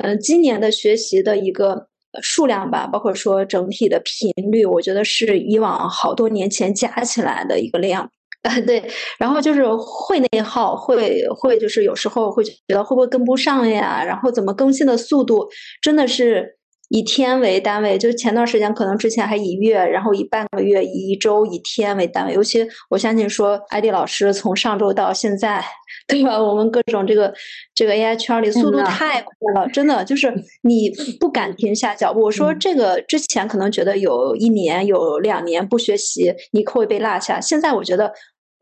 [0.00, 1.88] 嗯，今年的学习的一个
[2.20, 8.08] 数量吧，包括说整体的频率，我觉得是以往好多年前加起来的一个量。
[8.42, 8.82] 啊， 对，
[9.18, 14.02] 然后就是会内耗，会会就是有时候会觉得会不会跟不上呀？
[14.04, 15.48] 然后怎么更新的速度
[15.80, 16.56] 真的是
[16.88, 17.96] 以天为单位？
[17.96, 22.34] 就前段时间可能之前还以月，然后以半个月、以一周、以天为单位。
[22.34, 25.64] 尤其我相信说，艾迪老师从上周到现在
[26.08, 26.36] 对吧？
[26.42, 27.32] 我们各种这个
[27.74, 30.30] 这个 AI 圈里速度太快了，真的就是
[30.68, 32.20] 你不敢停下脚步。
[32.22, 38.12] 我说这个之前可能觉得有一年有两年不学习你会被落下，现在我觉得。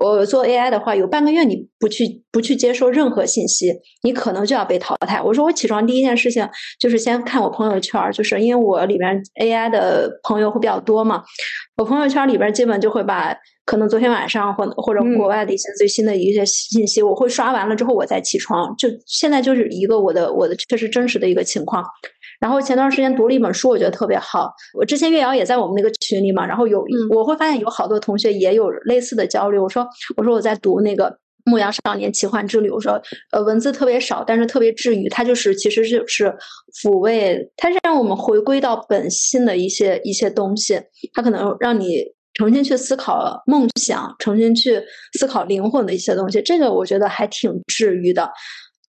[0.00, 3.70] 我做 AI 的话，有半个月你不去不去接收任何信息，
[4.02, 5.20] 你可能就要被淘汰。
[5.20, 6.48] 我说我起床第一件事情
[6.78, 11.22] 就是先看我朋友圈，就是因为我里边 AI 的朋友会比较多嘛，
[11.76, 13.36] 我朋友圈里边基本就会把
[13.66, 18.74] 可能昨天晚上或或者国外的一些最新的一些信息，我会刷完了之后我再起床。
[18.76, 21.84] 就现在就是一个我的我的确实真实的一个情况。
[22.40, 24.50] 然后前段时间读了一本书，我觉得特别好。
[24.72, 29.58] 我之前月瑶也在我们那个群里嘛，然后有我会发现有好多同学也有类似的焦虑。
[29.58, 29.86] 我说
[30.16, 31.04] 我说我在读那个
[31.44, 32.98] 《牧羊少年奇幻之旅》，我说
[33.32, 35.06] 呃文字特别少，但是特别治愈。
[35.10, 36.34] 它就是其实就是
[36.82, 40.80] 抚慰，它是让我们回归到本心的一些一些东西。
[41.12, 44.80] 它可能让你重新去思考梦想，重新去
[45.18, 46.40] 思考灵魂的一些东西。
[46.40, 48.30] 这个我觉得还挺治愈的，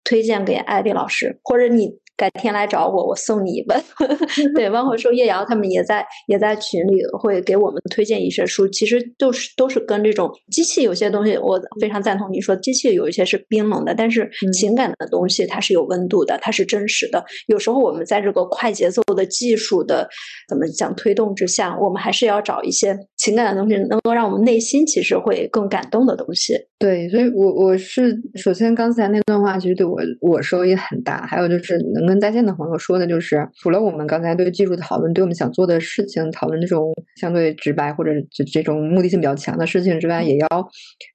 [0.05, 2.01] 推荐给艾丽老师，或者你。
[2.15, 3.81] 改天来找我，我送你一本。
[4.53, 17.23] 对， 包括说叶瑶他们也在也在群里会给我们推荐一些书，其实都是都是跟这种机器有些东西，我非常赞同你说，机器有一些是冰冷的，但是情感的东西它是有温度的，它是真实的。
[17.47, 20.07] 有时候我们在这个快节奏的技术的
[20.47, 26.53] 怎么讲推动之下，我们还是要找一些情感的东西，能够让我们内心其实会更感动的东西。
[26.77, 32.02] 对，所以我我是首先刚才那段话其实对我我收益很大，还有就是能。
[32.07, 40.47] 跟在线的朋友说的就是，除了我们刚才对技术讨论，对我们想做的事情讨论这种相对直白或者这这种目的性比较强的事情之外，也要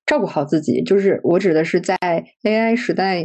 [0.07, 0.83] 照顾好自己。
[0.83, 1.97] 就是我指的是在
[2.45, 3.25] AI 时代，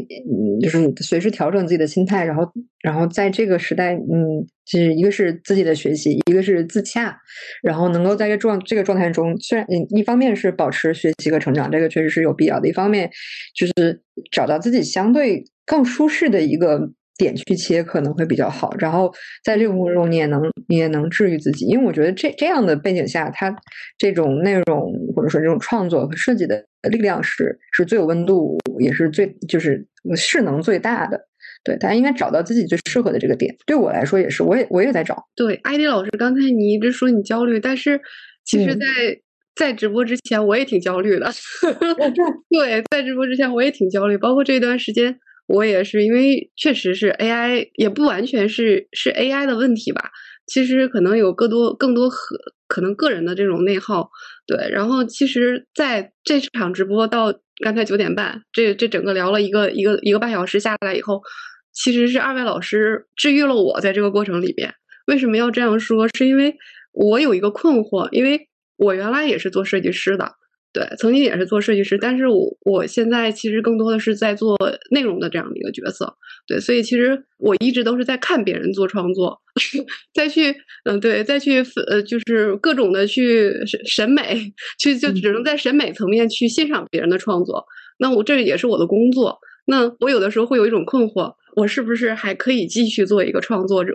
[0.61, 2.43] 就是随时调整自己的心态，然后，
[2.81, 7.15] 然后在这个时代，嗯，就是一个是自己的学习，一个是自洽，
[7.61, 9.65] 然后能够在这状这个状态中，虽然
[9.95, 13.09] 一方面是保持学习和成长，这个确实是有必要的；一方面
[13.55, 16.91] 就是找到自己相对更舒适的一个。
[17.17, 19.11] 点去切可能会比较好，然后
[19.43, 23.55] 在这个过程中你也能你也能治愈自己，因为我觉得这这样的背景下，它
[23.97, 29.85] 这种内容或者说这种创作和设计的力量是是最有温度，也是最就是
[30.15, 31.19] 势能最大的。
[31.63, 33.55] 对，大家应该找到自己最适合的这个点。
[33.65, 35.23] 对我来说也是，我也我也在找。
[35.35, 38.01] 对，艾迪老师，刚才你一直说你焦虑，但是
[38.43, 38.85] 其实，在
[39.55, 41.31] 在直播之前我也挺焦虑的。
[42.49, 45.15] 对，在直播之前我也挺焦虑，包括这段时间。
[45.45, 50.09] 我也是，因为确实是 AI，也不完全是是 AI 的问题吧。
[50.45, 52.37] 其实可能有更多更多和
[52.67, 54.09] 可能个人的这种内耗。
[54.45, 57.33] 对，然后其实在这场直播到
[57.63, 61.21] 刚才九点半，这这整个聊了一个一个一个半小时下来以后，
[61.71, 63.79] 其实是二位老师治愈了我。
[63.79, 64.73] 在这个过程里边，
[65.07, 66.07] 为什么要这样说？
[66.17, 66.55] 是因为
[66.91, 70.33] 我有一个困惑，因为我原来也是做设计师的。
[70.73, 74.57] 对，曾经也是做设计师，但是我我现在其实更多的是在做
[74.89, 76.11] 内容的这样的一个角色。
[76.47, 79.39] 对，所以其实我一直都是在看别人做创作，
[80.13, 80.53] 再去
[80.85, 87.63] 嗯，对，再去呃，就是各种的去审审美，去就只能在审美层面去欣赏别人的创作。
[87.99, 89.37] 那我这也是我的工作。
[89.65, 93.93] 那我有的时候会有一种困惑，我是不是还可以继续做一个创作者？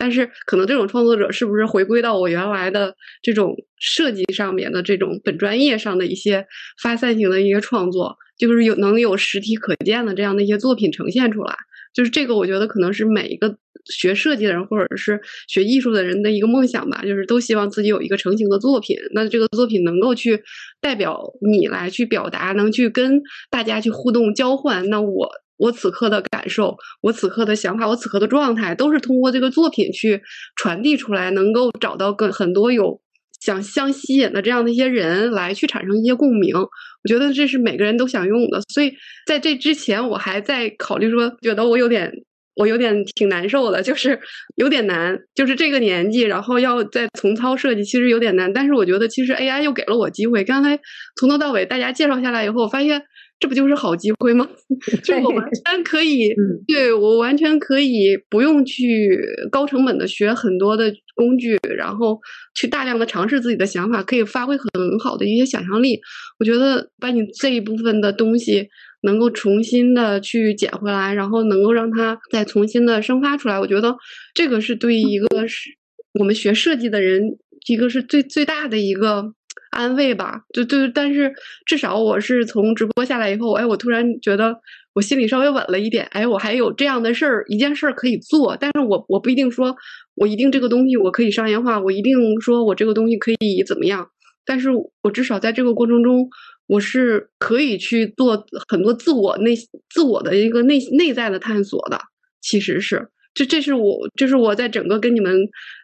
[0.00, 6.46] 但是可能这种创作者是不是回归到我原来的这种设计上面的这种本专业上的一些
[6.82, 11.54] 发散型的一些创作，就是有能有实体可见的这样的一些作品呈现出来，
[11.92, 13.54] 就是这个我觉得可能是每一个
[13.84, 20.42] 学设计的人或者是学艺术的人的一个梦想吧，就是都希望自己有一个成型的作品，那这个作品能够去
[20.80, 23.20] 代表你来去表达，能去跟
[23.50, 25.30] 大家去互动交换，那我。
[25.60, 30.18] 我此刻的感受，我此刻的想法，我此刻的状态，都是通过这个作品去
[30.56, 32.98] 传递出来，能够找到跟很多有
[33.40, 36.56] 想相吸引的这样的一些人来去产生一些共鸣。
[36.56, 38.90] 我觉得这是每个人都想用的，所以
[39.26, 42.10] 在这之前，我还在考虑说，觉得我有点，
[42.56, 44.18] 我有点挺难受的，就是
[44.56, 48.50] 有点难，就是这个年纪，然后要再重操设计，其实有点难。
[48.50, 50.42] 但是我觉得，其实 AI 又给了我机会。
[50.42, 50.80] 刚才
[51.16, 53.02] 从头到尾大家介绍下来以后，我发现。
[53.40, 54.46] 这不就是好机会吗？
[55.02, 56.34] 就是我完全可以，
[56.68, 59.18] 对我完全可以不用去
[59.50, 62.20] 高成本的学很多的工具，然后
[62.54, 65.98] 去大量的尝试自己的想法，可以发挥很好的一些想象力。
[66.38, 68.68] 我觉得把你这一部分的东西
[69.04, 73.96] 能够重新的去捡回来，然后能够让它再重新的生发出来，我觉得
[74.34, 75.70] 这个是对一个是
[76.18, 77.38] 我们学设计的人
[77.68, 79.32] 一个是最最大的一个。
[79.70, 81.32] 安慰吧，就就但是
[81.64, 84.56] 至少我是从直播下来以后，哎，我突然觉得
[84.94, 89.76] 我心里稍微稳了一点，哎，我还有这样的事儿，一件事儿可以做，但是我我不一定说
[90.14, 94.10] 我一定这个东西我可以商业化，我一定说我这个东西可以怎么样，
[94.44, 94.70] 但是
[95.02, 96.28] 我至少在这个过程中，
[96.66, 99.54] 我是可以去做很多自我内
[99.88, 101.98] 自我的一个内内在的探索的。
[102.40, 105.36] 其实是，这这是我，这是我在整个跟你们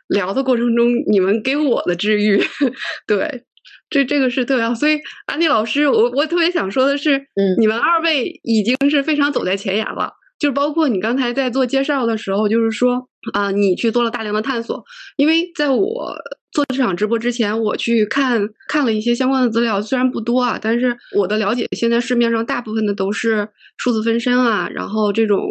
[0.09, 2.43] 聊的过程中，你们给我的治愈。
[3.07, 3.43] 对，
[3.89, 4.75] 这这个是特别好。
[4.75, 10.13] 所以安迪老师，我我特别想说的是，嗯，你们二位已经是非常走在前沿了。
[10.39, 14.85] 就包括你刚才在做介绍的时候，就是说啊，你去做了大量的探索。
[15.17, 16.15] 因为在我
[16.57, 23.47] 做这场直播之前，我去看看了一些相关的资料，虽然不多啊，但是我的了解，现在市面上大部分的都是
[23.77, 25.47] 数字分身啊，然后这种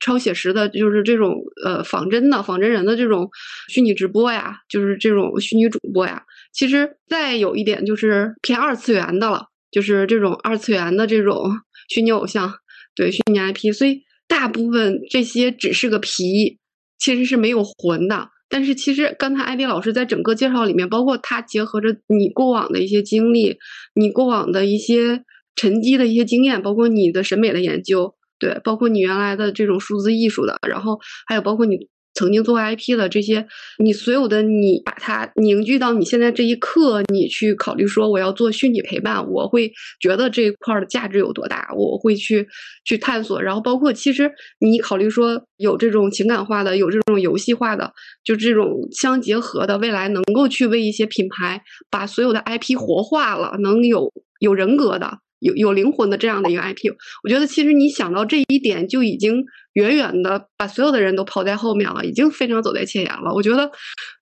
[0.00, 3.28] 超写实的，就是这种呃仿真的、仿真人的这种
[3.68, 6.22] 虚拟直播呀，就是这种虚拟主播呀。
[6.52, 11.50] 其实再有一点就是偏二次元的了，就是这种二次元的这种
[11.90, 12.54] 虚拟偶像，
[12.94, 14.02] 对虚拟 IP，所以。
[14.26, 16.58] 大部分这些只是个皮，
[16.98, 18.30] 其实是没有魂的。
[18.54, 23.56] 但是其实刚才艾迪老师在整个介绍里面，包括他结合着你过往的一些经历，
[23.96, 25.24] 你过往的一些
[25.56, 31.88] 沉积的一些经验，包括你的审美的研究，对，包括你原来的这种数字艺术的，然后还有包括你。
[32.14, 33.46] 曾经做 IP 的这些，
[33.78, 42.46] 你所有的你把它凝聚到你现在这一刻，你去考虑说我要做虚拟陪伴，我会觉得这一块的价值有多大，我会去
[42.84, 43.42] 去探索。
[43.42, 44.30] 然后包括其实
[44.60, 47.92] 你考虑说有这种情感化的，有这种游戏化的，
[48.22, 55.18] 就这种相结合的，未来能够去为一些品牌把所有的 IP 活化了，能有有人格的。
[55.44, 56.90] 有有灵魂的这样的一个 IP，
[57.22, 59.44] 我觉得其实你想到这一点就已经
[59.74, 63.30] 远远的把所有的人都抛在后面了，已经非常走在前沿了。
[63.34, 63.70] 我觉得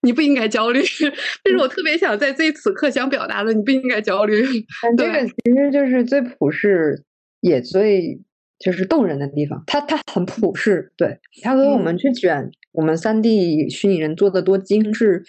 [0.03, 0.83] 你不应该焦虑，
[1.45, 4.43] 这是我特别想在这此刻想表达的，你不应该焦虑。
[4.99, 7.05] 这个其实就是最普世
[7.41, 8.21] 也最
[8.59, 15.23] 就是动人的地方，它它很普世，对它和我们去卷我们三 D 虚拟人做的多精致，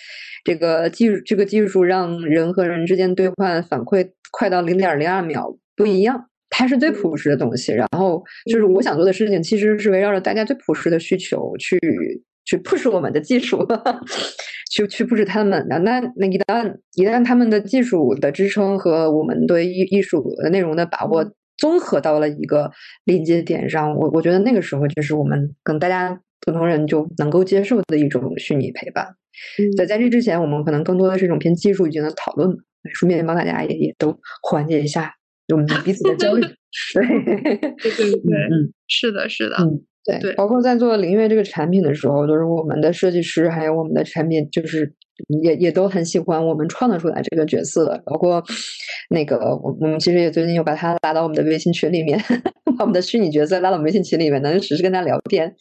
[0.44, 5.56] 这个技术这个技术让人和人之间对话反馈快到零点零二秒。
[5.76, 7.72] 不一样，它是最朴实的东西。
[7.74, 11.78] 然后就是我想做的事情，其实是围绕着大家最朴实的需求去
[12.46, 13.66] 去 push 我们的技术，
[14.72, 15.66] 去去 push 他们。
[15.70, 21.26] 那那那一旦一旦他们的技术的支撑和我们对艺艺术内容的把握
[21.58, 22.70] 综合到了一个
[23.06, 29.08] 临界点上，我我觉得那个时候就是我们跟大家普通人就能够接受的一种虚拟陪伴。
[29.78, 32.56] 在在这之前，我们可能更多的是一种偏技术性的讨论，
[32.94, 35.14] 顺便帮大家也也都缓解一下。
[35.50, 36.42] 我们彼此的焦虑，
[36.94, 44.94] 对对对对，嗯，是的，是的，嗯，对对，包括在做灵悦这个产品的时候，就是我们的设计师还有我们的产品，就是
[45.44, 48.02] 也也都很喜欢我们创造出来这个角色。
[48.06, 48.42] 包括
[49.10, 52.18] 那个，我我们其实也最近又把他拉到我们的微信群里面，
[52.78, 55.54] 把我们的虚拟角色拉到微信群里面，能实时跟他聊天，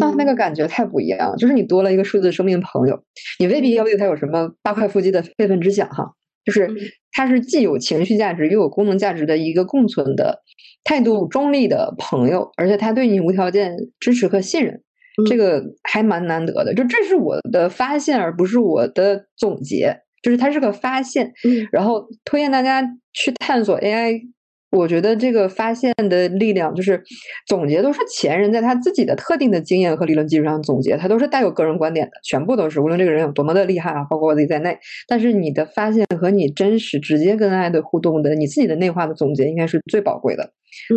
[0.00, 1.34] 那那个感觉太不一样。
[1.36, 3.02] 就是你多了一个数字生命朋友，
[3.38, 6.12] 你未必要对他有什么八块腹肌的非分之想哈。
[6.44, 6.68] 就是
[7.12, 10.42] 它是既有情绪价值又有功能价值的一个共存的
[10.84, 14.82] 态度中立的朋友，而且他对你无条件支持和信任，
[15.28, 16.74] 这个还蛮难得的。
[16.74, 21.32] 就这是我的发现，而不是我的总结，就是它是个发现。
[21.72, 24.33] 然后推荐大家去探索 AI。
[24.74, 27.00] 我觉得这个发现的力量，就是
[27.46, 34.76] 总结都是前人在他自己的特定的经验和理论基础上总结，他都是带有个人观点的，全部都是无论这个人有多么的厉害啊，包括我自己在内。
[35.06, 40.50] 但是你的发现和你真实直接跟爱的互动的，你自己的内化的总结，应该是最宝贵的，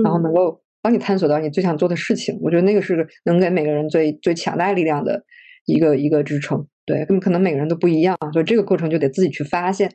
[0.04, 2.38] 然后能够帮你探索到你最想做的事情。
[2.42, 5.24] 我觉得那个是能给每个人最最强大力量的
[5.66, 6.66] 一个一个支撑。
[6.86, 9.92] 对，可能每个人都不一样，所以这个过程就得自己去发现。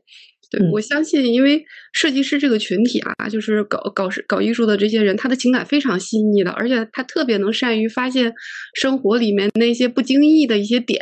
[0.52, 1.64] 对，我相信，因为
[1.94, 8.34] 设计师这个群体啊，就是搞搞搞艺术的这些人，他的情感非常细腻的，而且他特别能善于发现
[8.74, 11.00] 生活里面那些不经意的一些点，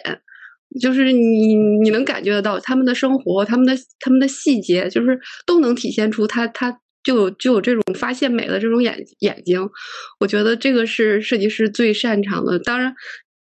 [0.80, 9.68] 就是你你能感觉得到他们的生活，他们的他们的细节，就是都能体现出他他就有就有这种发现美的这种眼眼睛。
[10.20, 12.56] 我觉得这个是设计师最擅长的。
[12.60, 12.94] 当然，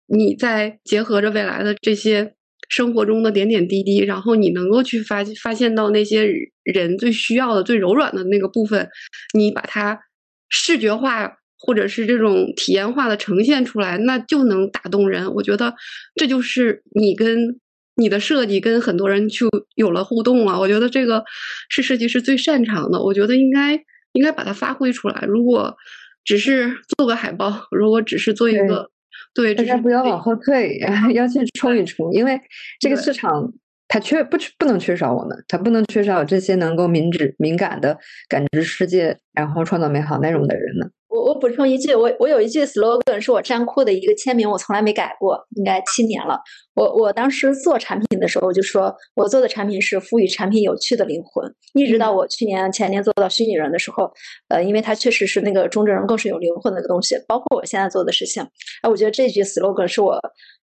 [0.06, 2.35] 你在结合着未来的这些。
[2.68, 6.28] 生活中的点点滴滴，然后你能够去发发现到那些
[6.64, 8.88] 人最需要的、最柔软的那个部分，
[9.34, 10.00] 你把它
[10.48, 15.32] 视觉化或者是这种体验化的呈现出来，那就能打动人。
[15.34, 15.74] 我觉得
[16.14, 17.60] 这就是你跟
[17.96, 20.58] 你的设计跟很多人就有了互动了。
[20.58, 21.24] 我觉得这个
[21.68, 23.74] 是设计师最擅长的，我觉得应该
[24.12, 25.24] 应该把它发挥出来。
[25.28, 25.76] 如果
[26.24, 28.90] 只是做个海报，如果只是做一个。
[29.36, 30.78] 对，大家不要往后退，
[31.14, 32.40] 要去冲一冲，因为
[32.80, 33.52] 这个市场
[33.86, 37.96] 它缺不不能缺少我们，它不能缺少这些能够敏智敏感的
[38.28, 40.86] 感知世界，然后创造美好内容的人呢。
[41.16, 46.38] 我我补充一句，我我有一句 slogan 是我站酷的一个签名，我从来没改过，应该七年了。
[46.74, 51.50] 我我当时做产品的时候，我就说我做的产品是赋予产品有趣的灵魂。
[51.72, 54.10] 一直到我去年前年做到虚拟人的时候，
[54.48, 57.16] 呃，因为它确实是那个中之人更是有灵魂的一个东西。
[57.26, 58.42] 包括我现在做的事情，
[58.82, 60.20] 哎，我觉得这句 slogan 是我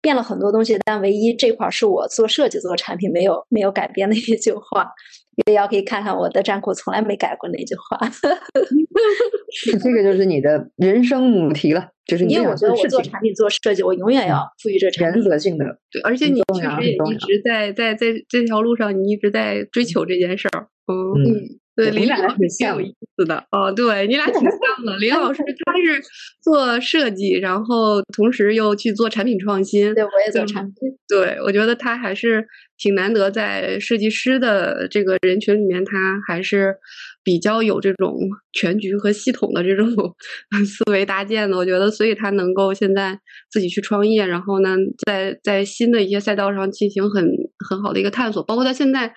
[0.05, 4.93] 变了很多东西，但唯一这块是我做设计做产品没有没有改变的一句话。
[5.47, 7.99] 也要可以看看我的站库，从来没改过那句话。
[9.83, 15.65] 这个就是你的人生母题了，就是 因为我觉得我做产品做设计，我永远要赋予这原则性的。
[15.91, 20.69] 对，而且你确实也一直在在在这条路上，你一直在追求这件事儿。
[20.87, 21.59] 嗯。
[21.77, 23.73] 对，你俩挺有意思的哦。
[23.73, 24.97] 对你俩挺像的。
[24.99, 26.01] 林老师他是
[26.41, 29.93] 做设计，然后同时又去做产品创新。
[29.93, 30.75] 对，我也做产品。
[31.09, 32.47] 对，我觉得他还是
[32.79, 36.77] 挺难得，在设计师的这个人群里面，他还是
[37.25, 38.17] 比较有这种
[38.53, 39.89] 全局和系统的这种
[40.65, 41.57] 思维搭建的。
[41.57, 43.19] 我觉得，所以他能够现在
[43.51, 47.29] 自己去创业，然后呢，在在新的一些赛道上进行很
[47.69, 49.13] 很好的一个探索，包括他现在。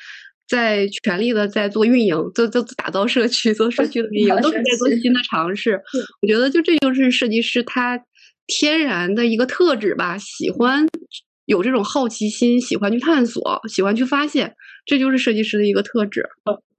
[0.48, 5.82] 在全力的在做运营，做做打造社区，做社区的运营，都是在做新的尝试。
[6.22, 8.00] 我觉得就这就是设计师他
[8.48, 10.88] 天然的一个特质吧，喜欢
[11.46, 14.54] 有这种好奇心，喜欢去探索，喜欢去发现，
[14.86, 16.24] 这就是设计师的一个特质。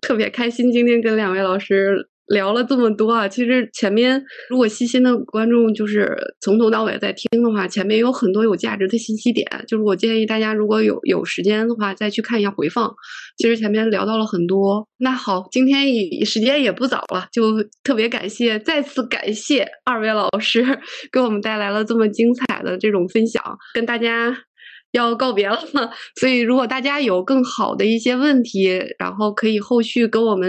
[0.01, 2.09] 特别开心今天跟两位老师。
[2.28, 9.46] 聊了这么多啊，其实前面如果细心的观众就是从头到尾在听的话，前面有很多有价值的信息点。
[9.66, 12.92] 就是我建议大家如果有有时间的话，再去看一下回放。
[13.36, 14.86] 其实前面聊到了很多。
[14.98, 17.42] 那好，今天也时间也不早了，就
[17.82, 20.64] 特别感谢，再次感谢二位老师
[21.12, 23.42] 给我们带来了这么精彩的这种分享，
[23.74, 24.47] 跟大家。
[24.93, 30.48] 要告别了嘛， 所以如果大家有更好的一些问题，然后可以后续跟我们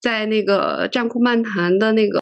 [0.00, 2.20] 在那个站酷漫谈的那个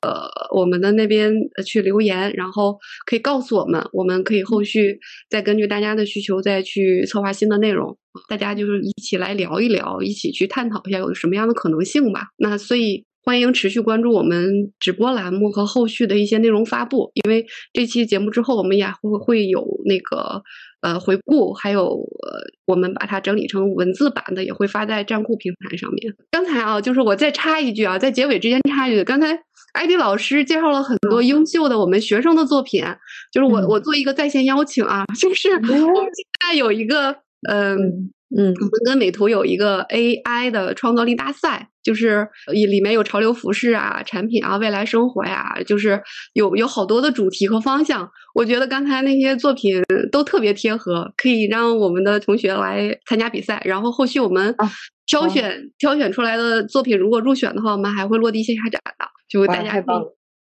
[0.55, 1.32] 我们的那边
[1.66, 4.98] 去留言，然后可以告诉我们，我们可以后续
[5.28, 7.98] 再根据大家的需求再去策划新的内容，
[8.28, 12.28] 大家就是一起来聊一聊，一起去探讨一下有什么样的可能性吧。
[12.39, 20.43] 那所以欢迎持续关注我们直播栏目和后续的一些内容发布，因为这期节目之后我们也会会有那个。
[20.81, 26.15] 呃，回顾还有呃，我们把它整理成文字版的，也会发在站库平台上面。
[26.31, 29.39] 刚才啊，就是我再插一句啊，在结尾之间插一句，刚才
[29.74, 32.85] 艾迪老师介绍了很多优秀的我们学生的作品，
[33.32, 37.16] 就是我我做一个在线邀请啊， 就是我们现在有一个
[37.51, 38.11] 嗯。
[38.36, 46.01] 嗯，我们跟美图有一个 AI 的创造力大赛，就是里里面有潮流服饰啊、产品啊、未来生活呀，就是
[46.35, 48.09] 有有好多的主题和方向。
[48.32, 49.82] 我觉得刚才那些作品
[50.12, 53.61] 都特别贴合，可以让我们的同学来参加比赛。
[53.65, 54.55] 然后后续我们
[55.07, 59.82] 挑选挑选出来的作品，如果入选的话，我们还会落地线下展的，就大家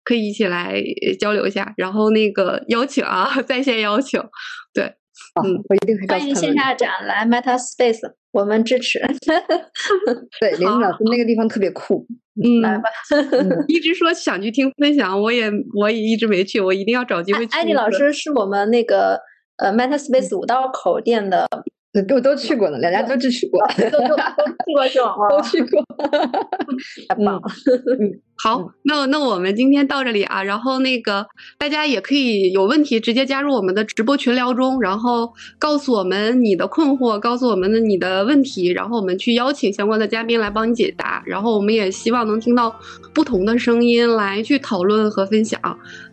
[0.03, 0.80] 可以一起来
[1.20, 1.74] 交流一下。
[1.76, 4.22] 然后那个邀请啊， 在线邀请，
[4.76, 4.94] 对。
[5.43, 7.99] 嗯，我一定会欢迎线下展来 Meta Space，
[8.31, 8.99] 我们支持。
[10.39, 12.05] 对，林老师那个地方特别酷，
[12.43, 12.83] 嗯，来吧。
[13.67, 17.57] 一直说想去听分享，我也我也一直没去，我一定要找机会去。
[17.57, 19.19] 艾迪老师是我们那个
[19.57, 21.47] 呃 Meta Space 五道口店的。
[22.07, 25.15] 都都去过了，两家都支持过，都都都去过是吗？
[25.27, 25.83] 都去过，
[27.09, 27.41] 太棒了。
[27.99, 41.22] 嗯，好，那那我们今天到这里啊，然后那个大家也可以有问题直接加入我们的直播群聊中，然后告诉我们你的困惑，告诉我们的你的问题，然后我们去邀请相关的嘉宾来帮你解答。
[41.26, 42.74] 然后我们也希望能听到
[43.14, 45.60] 不同的声音来去讨论和分享。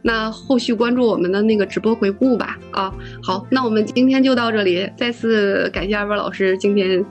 [0.02, 2.58] 那后续关注我们的那个直播回顾吧。
[2.72, 2.92] 啊，
[3.22, 7.04] 好，那我们今天就到这里，再次感谢二位老师今天，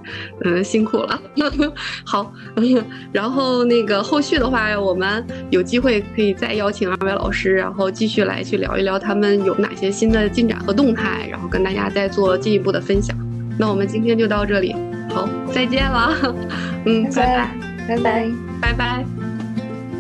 [0.44, 1.22] 嗯，辛苦了。
[2.06, 2.34] 好，
[3.14, 13.16] 然后那个后续的话，我们有机会可以再邀请二位老师，然后继续来去聊一聊他们有哪些新的进展和动态，然后跟大家再做进一步的分享。
[13.58, 14.76] 那我们今天就到这里，
[15.10, 16.36] 好，再见了。
[16.86, 17.52] 嗯，拜拜，
[17.88, 18.28] 拜拜，
[18.62, 19.06] 拜拜。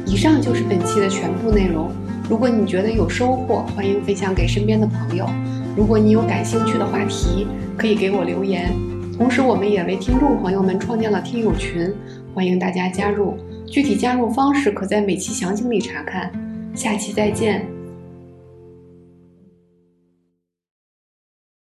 [0.05, 1.91] 以上就是本期的全部内容。
[2.29, 5.29] 如果你觉得有收获，欢迎分享给身边的朋友。
[5.77, 8.73] 如果你有感兴趣的话题，可以给我留言。
[9.17, 11.93] 同时，我们也为听众朋友们创建了听友群，
[12.33, 13.37] 欢迎大家加入。
[13.67, 16.31] 具体加入方式可在每期详情里查看。
[16.75, 17.74] 下期再见。